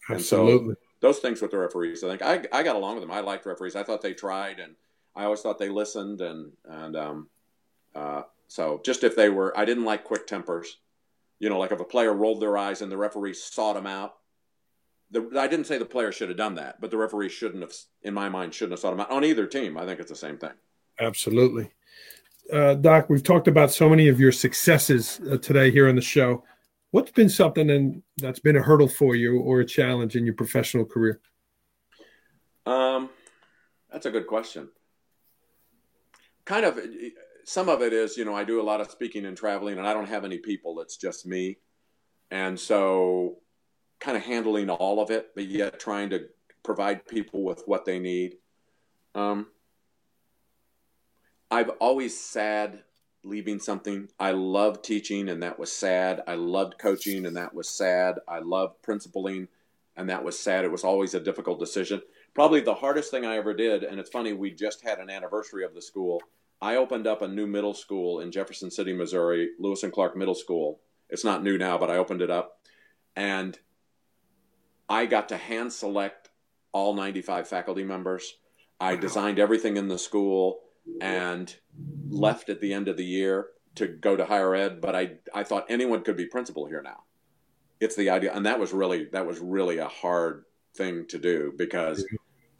Absolutely. 0.09 0.69
And 0.69 0.75
so 0.75 0.75
those 0.99 1.19
things 1.19 1.41
with 1.41 1.51
the 1.51 1.57
referees, 1.57 2.03
I 2.03 2.09
think 2.09 2.21
I, 2.21 2.59
I 2.59 2.63
got 2.63 2.75
along 2.75 2.95
with 2.95 3.03
them. 3.03 3.11
I 3.11 3.21
liked 3.21 3.45
referees. 3.45 3.75
I 3.77 3.83
thought 3.83 4.01
they 4.01 4.13
tried, 4.13 4.59
and 4.59 4.75
I 5.15 5.23
always 5.23 5.41
thought 5.41 5.57
they 5.57 5.69
listened. 5.69 6.19
And 6.19 6.51
and 6.65 6.95
um, 6.97 7.29
uh, 7.95 8.23
so 8.51 8.81
just 8.83 9.05
if 9.05 9.15
they 9.15 9.29
were, 9.29 9.57
I 9.57 9.63
didn't 9.63 9.85
like 9.85 10.03
quick 10.03 10.27
tempers. 10.27 10.77
You 11.39 11.47
know, 11.47 11.57
like 11.57 11.71
if 11.71 11.79
a 11.79 11.85
player 11.85 12.13
rolled 12.13 12.41
their 12.41 12.57
eyes 12.57 12.81
and 12.81 12.91
the 12.91 12.97
referee 12.97 13.33
sought 13.33 13.75
them 13.75 13.87
out, 13.87 14.15
the, 15.09 15.29
I 15.39 15.47
didn't 15.47 15.67
say 15.67 15.77
the 15.77 15.85
player 15.85 16.11
should 16.11 16.27
have 16.27 16.37
done 16.37 16.55
that, 16.55 16.81
but 16.81 16.91
the 16.91 16.97
referee 16.97 17.29
shouldn't 17.29 17.63
have, 17.63 17.71
in 18.01 18.13
my 18.13 18.27
mind, 18.27 18.53
shouldn't 18.53 18.73
have 18.73 18.81
sought 18.81 18.91
him 18.91 18.99
out 18.99 19.09
on 19.09 19.23
either 19.23 19.47
team. 19.47 19.77
I 19.77 19.85
think 19.85 20.01
it's 20.01 20.09
the 20.09 20.17
same 20.17 20.37
thing. 20.37 20.51
Absolutely. 20.99 21.71
Uh, 22.51 22.73
Doc, 22.73 23.09
we've 23.09 23.23
talked 23.23 23.47
about 23.47 23.71
so 23.71 23.87
many 23.87 24.09
of 24.09 24.19
your 24.19 24.33
successes 24.33 25.21
uh, 25.31 25.37
today 25.37 25.71
here 25.71 25.87
on 25.87 25.95
the 25.95 26.01
show. 26.01 26.43
What's 26.91 27.11
been 27.11 27.29
something 27.29 27.69
in, 27.69 28.03
that's 28.17 28.39
been 28.39 28.57
a 28.57 28.61
hurdle 28.61 28.89
for 28.89 29.15
you 29.15 29.39
or 29.39 29.61
a 29.61 29.65
challenge 29.65 30.17
in 30.17 30.25
your 30.25 30.35
professional 30.35 30.83
career? 30.83 31.21
Um, 32.65 33.09
that's 33.89 34.05
a 34.05 34.11
good 34.11 34.27
question. 34.27 34.67
Kind 36.43 36.65
of, 36.65 36.77
some 37.45 37.69
of 37.69 37.81
it 37.81 37.93
is, 37.93 38.17
you 38.17 38.25
know, 38.25 38.35
I 38.35 38.43
do 38.43 38.61
a 38.61 38.63
lot 38.63 38.81
of 38.81 38.91
speaking 38.91 39.25
and 39.25 39.37
traveling, 39.37 39.77
and 39.77 39.87
I 39.87 39.93
don't 39.93 40.07
have 40.07 40.25
any 40.25 40.37
people. 40.37 40.81
It's 40.81 40.97
just 40.97 41.25
me, 41.25 41.57
and 42.29 42.59
so 42.59 43.37
kind 43.99 44.17
of 44.17 44.23
handling 44.23 44.69
all 44.69 45.01
of 45.01 45.11
it, 45.11 45.29
but 45.35 45.45
yet 45.45 45.79
trying 45.79 46.09
to 46.09 46.21
provide 46.63 47.07
people 47.07 47.43
with 47.43 47.63
what 47.65 47.85
they 47.85 47.99
need. 47.99 48.37
Um, 49.15 49.47
I've 51.49 51.69
always 51.79 52.19
sad 52.19 52.83
leaving 53.23 53.59
something. 53.59 54.09
I 54.19 54.31
love 54.31 54.81
teaching, 54.81 55.29
and 55.29 55.43
that 55.43 55.59
was 55.59 55.71
sad. 55.71 56.21
I 56.27 56.35
loved 56.35 56.77
coaching, 56.79 57.25
and 57.25 57.37
that 57.37 57.53
was 57.53 57.69
sad. 57.69 58.15
I 58.27 58.39
loved 58.39 58.81
principling, 58.81 59.47
and 59.95 60.09
that 60.09 60.23
was 60.23 60.39
sad. 60.39 60.65
It 60.65 60.71
was 60.71 60.83
always 60.83 61.13
a 61.13 61.19
difficult 61.19 61.59
decision. 61.59 62.01
Probably 62.33 62.61
the 62.61 62.73
hardest 62.73 63.11
thing 63.11 63.25
I 63.25 63.37
ever 63.37 63.53
did, 63.53 63.83
and 63.83 63.99
it's 63.99 64.09
funny, 64.09 64.33
we 64.33 64.51
just 64.51 64.81
had 64.81 64.99
an 64.99 65.09
anniversary 65.09 65.63
of 65.65 65.75
the 65.75 65.81
school. 65.81 66.21
I 66.61 66.75
opened 66.75 67.07
up 67.07 67.21
a 67.21 67.27
new 67.27 67.47
middle 67.47 67.73
school 67.73 68.19
in 68.19 68.31
Jefferson 68.31 68.69
City, 68.69 68.93
Missouri, 68.93 69.49
Lewis 69.59 69.83
and 69.83 69.91
Clark 69.91 70.15
Middle 70.15 70.35
School. 70.35 70.79
It's 71.09 71.25
not 71.25 71.43
new 71.43 71.57
now, 71.57 71.77
but 71.77 71.89
I 71.89 71.97
opened 71.97 72.21
it 72.21 72.29
up. 72.29 72.59
And 73.15 73.57
I 74.87 75.07
got 75.07 75.29
to 75.29 75.37
hand 75.37 75.73
select 75.73 76.29
all 76.71 76.93
95 76.93 77.47
faculty 77.47 77.83
members. 77.83 78.37
I 78.79 78.95
designed 78.95 79.39
everything 79.39 79.77
in 79.77 79.87
the 79.87 79.97
school 79.97 80.59
and 80.99 81.53
left 82.09 82.49
at 82.49 82.61
the 82.61 82.73
end 82.73 82.87
of 82.87 82.97
the 82.97 83.05
year 83.05 83.47
to 83.75 83.87
go 83.87 84.15
to 84.15 84.25
higher 84.25 84.53
ed. 84.55 84.81
But 84.81 84.95
I, 84.95 85.13
I 85.33 85.43
thought 85.43 85.65
anyone 85.69 86.03
could 86.03 86.17
be 86.17 86.25
principal 86.25 86.65
here 86.65 86.81
now. 86.81 87.03
It's 87.79 87.95
the 87.95 88.11
idea, 88.11 88.33
and 88.33 88.45
that 88.45 88.59
was 88.59 88.73
really 88.73 89.05
that 89.05 89.25
was 89.25 89.39
really 89.39 89.79
a 89.79 89.87
hard 89.87 90.45
thing 90.75 91.07
to 91.07 91.17
do 91.17 91.51
because 91.57 92.05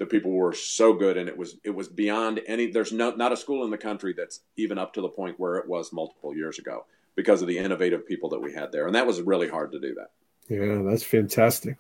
the 0.02 0.08
people 0.08 0.32
were 0.32 0.52
so 0.52 0.94
good, 0.94 1.16
and 1.16 1.30
it 1.30 1.38
was 1.38 1.58
it 1.64 1.70
was 1.70 1.88
beyond 1.88 2.42
any. 2.48 2.66
There's 2.66 2.92
no 2.92 3.12
not 3.12 3.32
a 3.32 3.38
school 3.38 3.64
in 3.66 3.70
the 3.70 3.78
country 3.78 4.16
that's 4.18 4.40
even 4.58 4.80
up 4.80 4.94
to 4.94 5.02
the 5.02 5.08
point 5.08 5.40
where 5.40 5.58
it 5.58 5.68
was 5.68 5.94
multiple 5.94 6.36
years 6.36 6.58
ago 6.58 6.88
because 7.14 7.44
of 7.44 7.48
the 7.48 7.60
innovative 7.60 8.08
people 8.08 8.28
that 8.30 8.42
we 8.42 8.52
had 8.52 8.72
there, 8.72 8.88
and 8.88 8.96
that 8.96 9.06
was 9.06 9.22
really 9.22 9.48
hard 9.48 9.72
to 9.74 9.80
do 9.80 9.94
that. 9.94 10.10
Yeah, 10.50 10.82
that's 10.90 11.04
fantastic. 11.04 11.78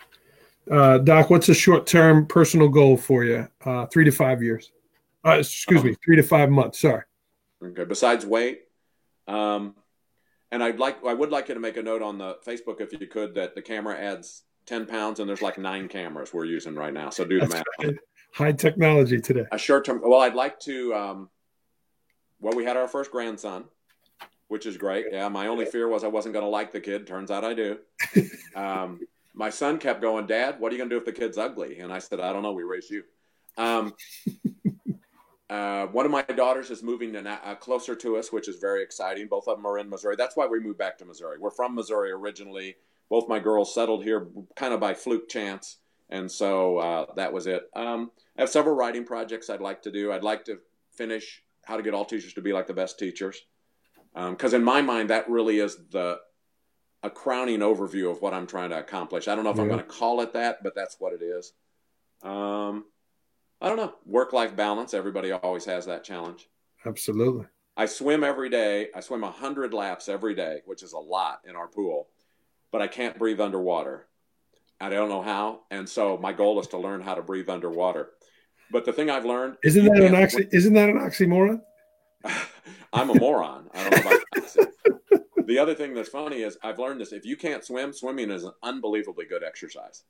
Uh, 0.69 0.99
Doc, 0.99 1.31
what's 1.31 1.49
a 1.49 1.55
short 1.55 1.87
term 1.87 2.27
personal 2.27 2.69
goal 2.69 2.95
for 2.95 3.23
you? 3.23 3.47
Uh, 3.65 3.87
three 3.87 4.05
to 4.05 4.11
five 4.11 4.43
years. 4.43 4.71
Uh, 5.25 5.37
excuse 5.39 5.83
me, 5.83 5.95
three 6.05 6.15
to 6.15 6.23
five 6.23 6.51
months. 6.51 6.79
Sorry. 6.79 7.01
Okay. 7.63 7.85
Besides 7.85 8.23
weight, 8.23 8.65
um, 9.27 9.73
and 10.51 10.63
I'd 10.63 10.77
like 10.77 11.03
I 11.03 11.15
would 11.15 11.31
like 11.31 11.47
you 11.47 11.55
to 11.55 11.59
make 11.59 11.77
a 11.77 11.81
note 11.81 12.03
on 12.03 12.19
the 12.19 12.37
Facebook 12.45 12.81
if 12.81 12.93
you 12.93 13.07
could 13.07 13.33
that 13.33 13.55
the 13.55 13.63
camera 13.63 13.97
adds 13.97 14.43
ten 14.67 14.85
pounds 14.85 15.19
and 15.19 15.27
there's 15.27 15.41
like 15.41 15.57
nine 15.57 15.87
cameras 15.87 16.33
we're 16.33 16.45
using 16.45 16.75
right 16.75 16.93
now. 16.93 17.09
So 17.09 17.25
do 17.25 17.39
the 17.39 17.47
math. 17.47 17.63
Right. 17.79 17.95
High 18.33 18.53
technology 18.53 19.19
today. 19.19 19.45
A 19.51 19.57
short 19.57 19.85
term. 19.85 20.01
Well, 20.03 20.21
I'd 20.21 20.35
like 20.35 20.59
to. 20.61 20.93
Um, 20.93 21.29
well, 22.39 22.55
we 22.55 22.63
had 22.63 22.77
our 22.77 22.87
first 22.87 23.11
grandson, 23.11 23.65
which 24.47 24.65
is 24.65 24.77
great. 24.77 25.07
Yeah, 25.11 25.27
my 25.29 25.47
only 25.47 25.65
fear 25.65 25.87
was 25.87 26.03
I 26.03 26.07
wasn't 26.07 26.33
going 26.33 26.45
to 26.45 26.49
like 26.49 26.71
the 26.71 26.79
kid. 26.79 27.05
Turns 27.05 27.31
out 27.31 27.43
I 27.43 27.53
do. 27.53 27.79
Um, 28.53 28.99
my 29.33 29.49
son 29.49 29.77
kept 29.77 30.01
going, 30.01 30.25
Dad, 30.27 30.59
what 30.59 30.71
are 30.71 30.75
you 30.75 30.77
going 30.77 30.89
to 30.89 30.95
do 30.95 30.99
if 30.99 31.05
the 31.05 31.13
kid's 31.13 31.37
ugly? 31.37 31.79
And 31.79 31.91
I 31.93 31.99
said, 31.99 32.19
I 32.19 32.33
don't 32.33 32.43
know. 32.43 32.51
We 32.51 32.63
raised 32.63 32.91
you. 32.91 33.03
Um, 33.57 33.93
uh, 35.49 35.85
one 35.87 36.05
of 36.05 36.11
my 36.11 36.21
daughters 36.23 36.69
is 36.69 36.83
moving 36.83 37.13
to, 37.13 37.29
uh, 37.29 37.55
closer 37.55 37.95
to 37.95 38.17
us, 38.17 38.31
which 38.31 38.49
is 38.49 38.57
very 38.57 38.83
exciting. 38.83 39.27
Both 39.27 39.47
of 39.47 39.57
them 39.57 39.65
are 39.65 39.77
in 39.77 39.89
Missouri. 39.89 40.15
That's 40.17 40.35
why 40.35 40.47
we 40.47 40.59
moved 40.59 40.77
back 40.77 40.97
to 40.97 41.05
Missouri. 41.05 41.37
We're 41.39 41.51
from 41.51 41.75
Missouri 41.75 42.11
originally. 42.11 42.75
Both 43.09 43.29
my 43.29 43.39
girls 43.39 43.73
settled 43.73 44.03
here 44.03 44.27
kind 44.55 44.73
of 44.73 44.79
by 44.79 44.93
fluke 44.93 45.29
chance. 45.29 45.77
And 46.11 46.29
so 46.29 46.77
uh, 46.77 47.05
that 47.15 47.31
was 47.31 47.47
it. 47.47 47.69
Um, 47.73 48.11
I 48.37 48.41
have 48.41 48.49
several 48.49 48.75
writing 48.75 49.05
projects 49.05 49.49
I'd 49.49 49.61
like 49.61 49.81
to 49.83 49.91
do. 49.91 50.11
I'd 50.11 50.23
like 50.23 50.45
to 50.45 50.59
finish 50.91 51.41
How 51.63 51.77
to 51.77 51.83
Get 51.83 51.93
All 51.93 52.05
Teachers 52.05 52.33
to 52.33 52.41
Be 52.41 52.53
Like 52.53 52.67
the 52.67 52.73
Best 52.73 52.99
Teachers. 52.99 53.41
Because 54.13 54.53
um, 54.53 54.59
in 54.59 54.63
my 54.65 54.81
mind, 54.81 55.09
that 55.09 55.29
really 55.29 55.59
is 55.59 55.77
the 55.89 56.19
a 57.03 57.09
crowning 57.09 57.59
overview 57.59 58.11
of 58.11 58.21
what 58.21 58.33
I'm 58.33 58.45
trying 58.45 58.69
to 58.69 58.79
accomplish. 58.79 59.27
I 59.27 59.33
don't 59.33 59.43
know 59.43 59.49
if 59.49 59.55
yeah. 59.55 59.63
I'm 59.63 59.69
going 59.69 59.79
to 59.79 59.85
call 59.85 60.21
it 60.21 60.33
that, 60.33 60.61
but 60.61 60.75
that's 60.75 60.97
what 60.99 61.13
it 61.13 61.23
is. 61.23 61.53
Um, 62.21 62.85
I 63.59 63.69
don't 63.69 63.77
know. 63.77 63.93
Work 64.05 64.33
life 64.33 64.55
balance. 64.55 64.93
Everybody 64.93 65.31
always 65.31 65.65
has 65.65 65.85
that 65.87 66.03
challenge. 66.03 66.47
Absolutely. 66.85 67.45
I 67.77 67.85
swim 67.85 68.23
every 68.23 68.49
day. 68.49 68.89
I 68.93 68.99
swim 68.99 69.21
100 69.21 69.73
laps 69.73 70.09
every 70.09 70.35
day, 70.35 70.61
which 70.65 70.83
is 70.83 70.93
a 70.93 70.99
lot 70.99 71.41
in 71.47 71.55
our 71.55 71.67
pool, 71.67 72.09
but 72.71 72.81
I 72.81 72.87
can't 72.87 73.17
breathe 73.17 73.39
underwater. 73.39 74.07
I 74.81 74.89
don't 74.89 75.09
know 75.09 75.21
how. 75.21 75.61
And 75.69 75.87
so 75.87 76.17
my 76.17 76.33
goal 76.33 76.59
is 76.59 76.67
to 76.67 76.77
learn 76.77 77.01
how 77.01 77.15
to 77.15 77.21
breathe 77.21 77.49
underwater. 77.49 78.09
But 78.71 78.85
the 78.85 78.93
thing 78.93 79.09
I've 79.09 79.25
learned 79.25 79.57
isn't 79.63 79.85
that 79.85 80.03
an 80.03 80.15
oxy- 80.15 80.47
isn't 80.51 80.73
that 80.73 80.89
an 80.89 80.97
oxymoron? 80.97 81.61
I'm 82.93 83.09
a 83.09 83.15
moron. 83.15 83.69
I 83.73 83.89
don't 83.89 84.05
know 84.05 84.11
about 84.11 85.21
the 85.47 85.59
other 85.59 85.75
thing 85.75 85.93
that's 85.93 86.09
funny 86.09 86.41
is 86.41 86.57
I've 86.63 86.79
learned 86.79 87.01
this: 87.01 87.11
if 87.11 87.25
you 87.25 87.35
can't 87.35 87.63
swim, 87.63 87.93
swimming 87.93 88.31
is 88.31 88.43
an 88.43 88.53
unbelievably 88.63 89.25
good 89.25 89.43
exercise. 89.43 90.03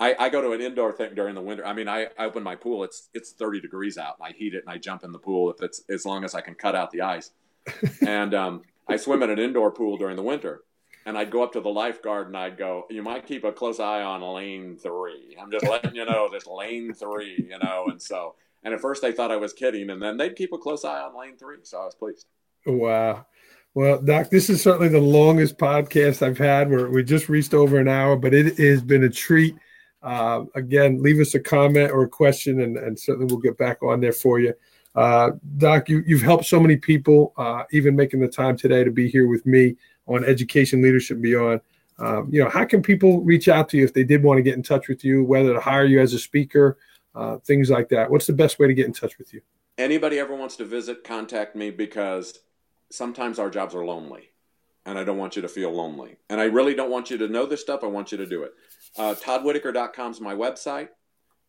I, 0.00 0.14
I 0.18 0.28
go 0.28 0.40
to 0.40 0.52
an 0.52 0.60
indoor 0.60 0.92
thing 0.92 1.14
during 1.14 1.34
the 1.34 1.40
winter. 1.40 1.66
I 1.66 1.72
mean, 1.72 1.88
I, 1.88 2.06
I 2.18 2.26
open 2.26 2.42
my 2.42 2.54
pool. 2.54 2.84
It's 2.84 3.08
it's 3.14 3.32
30 3.32 3.60
degrees 3.60 3.98
out, 3.98 4.16
and 4.18 4.28
I 4.28 4.36
heat 4.36 4.54
it, 4.54 4.62
and 4.64 4.72
I 4.72 4.78
jump 4.78 5.02
in 5.02 5.12
the 5.12 5.18
pool 5.18 5.50
if 5.50 5.62
it's 5.62 5.82
as 5.88 6.04
long 6.04 6.24
as 6.24 6.34
I 6.34 6.40
can 6.40 6.54
cut 6.54 6.74
out 6.74 6.90
the 6.90 7.02
ice. 7.02 7.30
and 8.06 8.34
um, 8.34 8.62
I 8.88 8.96
swim 8.96 9.22
in 9.22 9.30
an 9.30 9.38
indoor 9.38 9.70
pool 9.70 9.96
during 9.96 10.16
the 10.16 10.22
winter. 10.22 10.62
And 11.08 11.16
I'd 11.16 11.30
go 11.30 11.42
up 11.42 11.54
to 11.54 11.60
the 11.62 11.70
lifeguard 11.70 12.26
and 12.26 12.36
I'd 12.36 12.58
go, 12.58 12.84
"You 12.90 13.02
might 13.02 13.26
keep 13.26 13.42
a 13.44 13.50
close 13.50 13.80
eye 13.80 14.02
on 14.02 14.20
lane 14.20 14.76
three. 14.76 15.34
I'm 15.40 15.50
just 15.50 15.66
letting 15.66 15.94
you 15.94 16.04
know 16.04 16.28
this 16.30 16.46
lane 16.46 16.92
three, 16.92 17.46
you 17.48 17.58
know." 17.58 17.86
And 17.88 18.00
so, 18.00 18.34
and 18.62 18.74
at 18.74 18.80
first 18.82 19.00
they 19.00 19.12
thought 19.12 19.30
I 19.30 19.36
was 19.36 19.54
kidding, 19.54 19.88
and 19.88 20.02
then 20.02 20.18
they'd 20.18 20.36
keep 20.36 20.52
a 20.52 20.58
close 20.58 20.84
eye 20.84 21.00
on 21.00 21.18
lane 21.18 21.38
three. 21.38 21.56
So 21.62 21.80
I 21.80 21.86
was 21.86 21.94
pleased. 21.94 22.26
Wow. 22.66 23.24
Well, 23.72 24.02
Doc, 24.02 24.28
this 24.28 24.50
is 24.50 24.62
certainly 24.62 24.88
the 24.88 25.00
longest 25.00 25.56
podcast 25.56 26.20
I've 26.20 26.36
had. 26.36 26.68
Where 26.68 26.90
we 26.90 27.02
just 27.02 27.30
reached 27.30 27.54
over 27.54 27.78
an 27.78 27.88
hour, 27.88 28.14
but 28.14 28.34
it 28.34 28.58
has 28.58 28.82
been 28.82 29.04
a 29.04 29.08
treat. 29.08 29.56
Uh, 30.02 30.44
again, 30.56 31.02
leave 31.02 31.20
us 31.20 31.34
a 31.34 31.40
comment 31.40 31.90
or 31.90 32.02
a 32.02 32.08
question, 32.08 32.60
and, 32.60 32.76
and 32.76 33.00
certainly 33.00 33.32
we'll 33.32 33.40
get 33.40 33.56
back 33.56 33.82
on 33.82 34.00
there 34.00 34.12
for 34.12 34.40
you. 34.40 34.52
Uh, 34.94 35.30
Doc, 35.56 35.88
you, 35.88 36.02
have 36.10 36.22
helped 36.22 36.44
so 36.44 36.60
many 36.60 36.76
people, 36.76 37.32
uh, 37.38 37.62
even 37.72 37.96
making 37.96 38.20
the 38.20 38.28
time 38.28 38.58
today 38.58 38.84
to 38.84 38.90
be 38.90 39.08
here 39.08 39.26
with 39.26 39.46
me 39.46 39.76
on 40.08 40.24
Education 40.24 40.82
Leadership 40.82 41.20
Beyond. 41.20 41.60
Um, 41.98 42.28
you 42.30 42.42
know, 42.42 42.48
how 42.48 42.64
can 42.64 42.82
people 42.82 43.22
reach 43.22 43.48
out 43.48 43.68
to 43.70 43.76
you 43.76 43.84
if 43.84 43.92
they 43.92 44.04
did 44.04 44.22
want 44.22 44.38
to 44.38 44.42
get 44.42 44.54
in 44.54 44.62
touch 44.62 44.88
with 44.88 45.04
you, 45.04 45.24
whether 45.24 45.52
to 45.52 45.60
hire 45.60 45.84
you 45.84 46.00
as 46.00 46.14
a 46.14 46.18
speaker, 46.18 46.78
uh, 47.14 47.38
things 47.38 47.70
like 47.70 47.88
that? 47.90 48.10
What's 48.10 48.26
the 48.26 48.32
best 48.32 48.58
way 48.58 48.66
to 48.66 48.74
get 48.74 48.86
in 48.86 48.92
touch 48.92 49.18
with 49.18 49.32
you? 49.34 49.40
Anybody 49.76 50.18
ever 50.18 50.34
wants 50.34 50.56
to 50.56 50.64
visit, 50.64 51.04
contact 51.04 51.54
me 51.54 51.70
because 51.70 52.38
sometimes 52.90 53.38
our 53.38 53.50
jobs 53.50 53.74
are 53.74 53.84
lonely 53.84 54.30
and 54.86 54.98
I 54.98 55.04
don't 55.04 55.18
want 55.18 55.36
you 55.36 55.42
to 55.42 55.48
feel 55.48 55.70
lonely. 55.70 56.16
And 56.30 56.40
I 56.40 56.44
really 56.44 56.74
don't 56.74 56.90
want 56.90 57.10
you 57.10 57.18
to 57.18 57.28
know 57.28 57.46
this 57.46 57.60
stuff. 57.60 57.84
I 57.84 57.88
want 57.88 58.10
you 58.10 58.18
to 58.18 58.26
do 58.26 58.44
it. 58.44 58.52
Uh, 58.96 59.14
ToddWhitaker.com 59.14 60.12
is 60.12 60.20
my 60.20 60.34
website. 60.34 60.88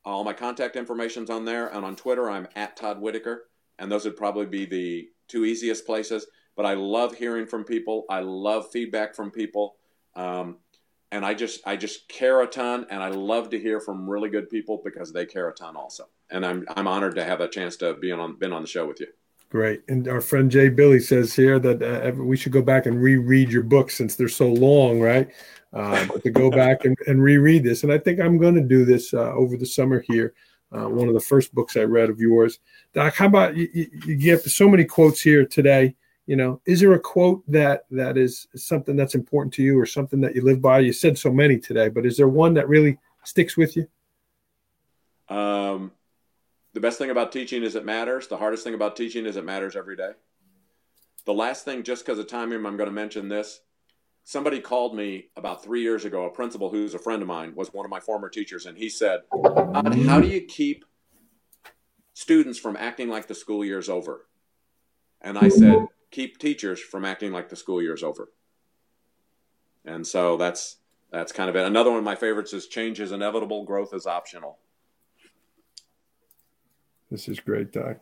All 0.03 0.23
my 0.23 0.33
contact 0.33 0.75
information's 0.75 1.29
on 1.29 1.45
there. 1.45 1.67
And 1.67 1.85
on 1.85 1.95
Twitter, 1.95 2.29
I'm 2.29 2.47
at 2.55 2.75
Todd 2.75 2.99
Whitaker. 2.99 3.47
And 3.77 3.91
those 3.91 4.03
would 4.05 4.17
probably 4.17 4.45
be 4.45 4.65
the 4.65 5.09
two 5.27 5.45
easiest 5.45 5.85
places. 5.85 6.25
But 6.59 6.65
I 6.65 6.73
love 6.73 7.15
hearing 7.15 7.45
from 7.45 7.63
people. 7.63 8.03
I 8.09 8.19
love 8.19 8.69
feedback 8.69 9.15
from 9.15 9.31
people. 9.31 9.77
Um, 10.17 10.57
and 11.09 11.25
I 11.25 11.33
just 11.33 11.65
I 11.65 11.77
just 11.77 12.09
care 12.09 12.41
a 12.41 12.47
ton, 12.47 12.85
and 12.89 13.01
I 13.01 13.07
love 13.07 13.49
to 13.51 13.57
hear 13.57 13.79
from 13.79 14.09
really 14.09 14.27
good 14.27 14.49
people 14.49 14.81
because 14.83 15.13
they 15.13 15.25
care 15.25 15.47
a 15.47 15.53
ton 15.53 15.77
also. 15.77 16.09
And 16.29 16.45
I'm 16.45 16.65
I'm 16.75 16.85
honored 16.85 17.15
to 17.15 17.23
have 17.23 17.39
a 17.39 17.47
chance 17.47 17.77
to 17.77 17.93
be 17.93 18.11
on 18.11 18.35
been 18.35 18.51
on 18.51 18.61
the 18.61 18.67
show 18.67 18.85
with 18.85 18.99
you. 18.99 19.07
Great. 19.49 19.83
And 19.87 20.09
our 20.09 20.19
friend 20.19 20.51
Jay 20.51 20.67
Billy 20.67 20.99
says 20.99 21.33
here 21.33 21.59
that 21.59 21.81
uh, 21.81 22.11
we 22.21 22.35
should 22.35 22.51
go 22.51 22.61
back 22.61 22.87
and 22.87 23.01
reread 23.01 23.49
your 23.49 23.63
books 23.63 23.95
since 23.95 24.17
they're 24.17 24.27
so 24.27 24.49
long, 24.49 24.99
right? 24.99 25.29
Uh, 25.71 26.07
but 26.07 26.23
to 26.23 26.29
go 26.29 26.51
back 26.61 26.83
and, 26.83 26.97
and, 27.07 27.23
reread 27.23 27.63
this. 27.63 27.83
And 27.83 27.93
I 27.93 27.99
think 27.99 28.19
I'm 28.19 28.37
going 28.37 28.55
to 28.55 28.61
do 28.61 28.83
this 28.83 29.13
uh, 29.13 29.31
over 29.31 29.55
the 29.55 29.65
summer 29.65 30.03
here. 30.09 30.33
Uh, 30.73 30.89
one 30.89 31.07
of 31.07 31.13
the 31.13 31.21
first 31.21 31.55
books 31.55 31.77
I 31.77 31.83
read 31.83 32.09
of 32.09 32.19
yours. 32.19 32.59
Doc, 32.93 33.15
how 33.15 33.27
about 33.27 33.55
you, 33.55 33.69
you, 33.73 33.89
you 34.05 34.15
give 34.17 34.41
so 34.41 34.67
many 34.67 34.83
quotes 34.83 35.21
here 35.21 35.45
today? 35.45 35.95
You 36.29 36.35
know, 36.35 36.61
is 36.67 36.79
there 36.79 36.93
a 36.93 36.99
quote 36.99 37.41
that 37.47 37.85
that 37.89 38.15
is 38.15 38.47
something 38.55 38.95
that's 38.95 39.15
important 39.15 39.51
to 39.55 39.63
you 39.63 39.79
or 39.79 39.87
something 39.87 40.21
that 40.21 40.35
you 40.35 40.43
live 40.43 40.61
by? 40.61 40.77
You 40.77 40.93
said 40.93 41.17
so 41.17 41.33
many 41.33 41.57
today, 41.57 41.89
but 41.89 42.05
is 42.05 42.17
there 42.17 42.27
one 42.27 42.53
that 42.53 42.69
really 42.69 42.99
sticks 43.23 43.57
with 43.57 43.75
you? 43.75 43.87
Um, 45.27 45.91
the 46.73 46.81
best 46.81 46.99
thing 46.99 47.09
about 47.09 47.31
teaching 47.31 47.63
is 47.63 47.73
it 47.73 47.83
matters. 47.83 48.27
The 48.27 48.37
hardest 48.37 48.63
thing 48.63 48.75
about 48.75 48.95
teaching 48.95 49.25
is 49.25 49.37
it 49.37 49.43
matters 49.43 49.75
every 49.75 49.95
day. 49.95 50.11
The 51.25 51.33
last 51.33 51.65
thing, 51.65 51.81
just 51.81 52.05
because 52.05 52.19
of 52.19 52.27
time, 52.27 52.51
I'm 52.51 52.77
going 52.77 52.89
to 52.89 52.91
mention 52.91 53.27
this. 53.27 53.61
Somebody 54.23 54.59
called 54.59 54.95
me 54.95 55.29
about 55.35 55.63
three 55.63 55.81
years 55.81 56.05
ago, 56.05 56.25
a 56.25 56.29
principal 56.29 56.69
who's 56.69 56.93
a 56.93 56.99
friend 56.99 57.23
of 57.23 57.27
mine, 57.27 57.55
was 57.55 57.73
one 57.73 57.85
of 57.85 57.89
my 57.89 57.99
former 57.99 58.29
teachers, 58.29 58.67
and 58.67 58.77
he 58.77 58.87
said, 58.87 59.21
How 59.33 60.21
do 60.21 60.27
you 60.27 60.41
keep 60.41 60.85
students 62.13 62.59
from 62.59 62.77
acting 62.77 63.09
like 63.09 63.25
the 63.25 63.33
school 63.33 63.65
year's 63.65 63.89
over? 63.89 64.27
And 65.21 65.35
I 65.35 65.49
said, 65.49 65.87
Keep 66.11 66.39
teachers 66.39 66.79
from 66.79 67.05
acting 67.05 67.31
like 67.31 67.49
the 67.49 67.55
school 67.55 67.81
year's 67.81 68.03
over. 68.03 68.29
And 69.85 70.05
so 70.05 70.37
that's 70.37 70.77
that's 71.11 71.31
kind 71.31 71.49
of 71.49 71.55
it. 71.55 71.65
Another 71.65 71.89
one 71.89 71.99
of 71.99 72.05
my 72.05 72.15
favorites 72.15 72.53
is 72.53 72.67
change 72.67 72.99
is 72.99 73.11
inevitable, 73.11 73.63
growth 73.63 73.93
is 73.93 74.05
optional. 74.05 74.59
This 77.09 77.27
is 77.27 77.39
great, 77.39 77.71
Doc. 77.71 77.97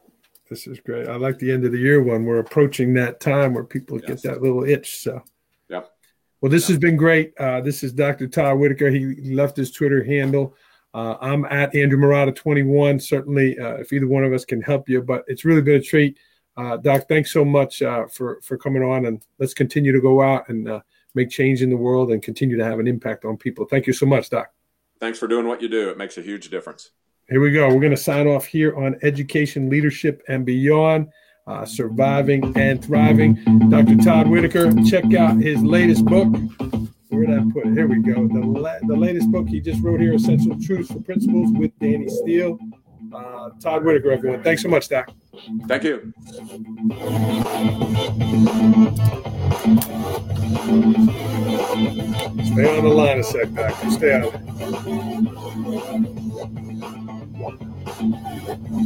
This 0.50 0.68
is 0.68 0.80
great. 0.80 1.08
I 1.08 1.16
like 1.16 1.40
the 1.40 1.52
end 1.52 1.66
of 1.66 1.72
the 1.72 1.78
year 1.78 2.02
one. 2.02 2.26
We're 2.26 2.40
approaching 2.40 2.94
that 2.94 3.20
time 3.20 3.54
where 3.54 3.64
people 3.64 4.00
yes. 4.00 4.08
get 4.08 4.24
that 4.24 4.42
little 4.42 4.64
itch. 4.64 4.98
So, 4.98 5.22
yeah. 5.70 5.82
Well, 6.42 6.52
this 6.52 6.68
has 6.68 6.78
been 6.78 6.96
great. 6.96 7.34
Uh, 7.38 7.62
this 7.62 7.84
is 7.84 7.94
Dr. 7.94 8.28
Todd 8.28 8.58
Whitaker. 8.58 8.90
He 8.90 9.34
left 9.34 9.58
his 9.58 9.72
Twitter 9.72 10.04
handle. 10.04 10.56
Uh, 10.94 11.16
I'm 11.20 11.46
at 11.46 11.76
Andrew 11.76 12.00
Marotta 12.00 12.36
21. 12.36 13.00
Certainly, 13.00 13.60
uh, 13.60 13.76
if 13.76 13.92
either 13.92 14.08
one 14.08 14.24
of 14.24 14.34
us 14.34 14.46
can 14.46 14.62
help 14.62 14.88
you, 14.88 15.02
but 15.02 15.24
it's 15.28 15.46
really 15.46 15.62
been 15.62 15.76
a 15.76 15.82
treat. 15.82 16.18
Uh, 16.58 16.76
Doc, 16.78 17.08
thanks 17.08 17.32
so 17.32 17.46
much 17.46 17.82
uh, 17.82 18.08
for 18.08 18.40
for 18.42 18.58
coming 18.58 18.82
on, 18.82 19.06
and 19.06 19.24
let's 19.40 19.54
continue 19.54 19.92
to 19.92 20.02
go 20.02 20.22
out 20.22 20.50
and 20.50 20.68
uh, 20.68 20.82
make 21.14 21.30
change 21.30 21.62
in 21.62 21.70
the 21.70 21.78
world 21.78 22.12
and 22.12 22.22
continue 22.22 22.58
to 22.58 22.66
have 22.66 22.80
an 22.80 22.88
impact 22.88 23.26
on 23.26 23.38
people. 23.38 23.66
Thank 23.66 23.86
you 23.86 23.94
so 23.94 24.06
much, 24.06 24.30
Doc. 24.30 24.52
Thanks 25.00 25.20
for 25.20 25.28
doing 25.28 25.48
what 25.48 25.62
you 25.62 25.70
do. 25.70 25.90
It 25.90 25.98
makes 25.98 26.18
a 26.18 26.22
huge 26.22 26.50
difference. 26.50 26.92
Here 27.30 27.42
we 27.42 27.52
go. 27.52 27.68
We're 27.68 27.80
going 27.80 27.92
to 27.92 27.98
sign 27.98 28.26
off 28.28 28.46
here 28.46 28.76
on 28.76 28.98
education, 29.04 29.70
leadership, 29.70 30.24
and 30.28 30.46
beyond. 30.46 31.10
Uh, 31.46 31.64
surviving 31.64 32.52
and 32.58 32.84
thriving. 32.84 33.36
Dr. 33.70 33.96
Todd 33.98 34.28
Whitaker, 34.28 34.70
check 34.84 35.14
out 35.14 35.38
his 35.38 35.64
latest 35.64 36.04
book. 36.04 36.28
Where 37.08 37.26
did 37.26 37.40
I 37.40 37.44
put 37.54 37.68
it? 37.68 37.74
Here 37.74 37.88
we 37.88 38.02
go. 38.02 38.28
The, 38.28 38.40
la- 38.40 38.80
the 38.86 38.96
latest 38.96 39.32
book 39.32 39.48
he 39.48 39.62
just 39.62 39.82
wrote 39.82 40.02
here, 40.02 40.14
Essential 40.14 40.60
Truths 40.62 40.92
for 40.92 41.00
Principals 41.00 41.52
with 41.54 41.72
Danny 41.80 42.10
Steele. 42.10 42.60
Uh, 43.14 43.50
Todd 43.62 43.84
Whitaker, 43.84 44.12
everyone. 44.12 44.44
Thanks 44.44 44.62
so 44.62 44.70
much, 44.70 44.90
Doc. 44.90 45.12
Thank 45.68 45.84
you. 45.84 46.14
Stay 52.46 52.78
on 52.78 52.84
the 52.84 52.92
line 52.94 53.20
a 53.20 53.24
sec, 53.24 53.54
Doc. 53.54 53.76
Stay 53.92 54.14
on. 54.14 54.24
You. 58.70 58.78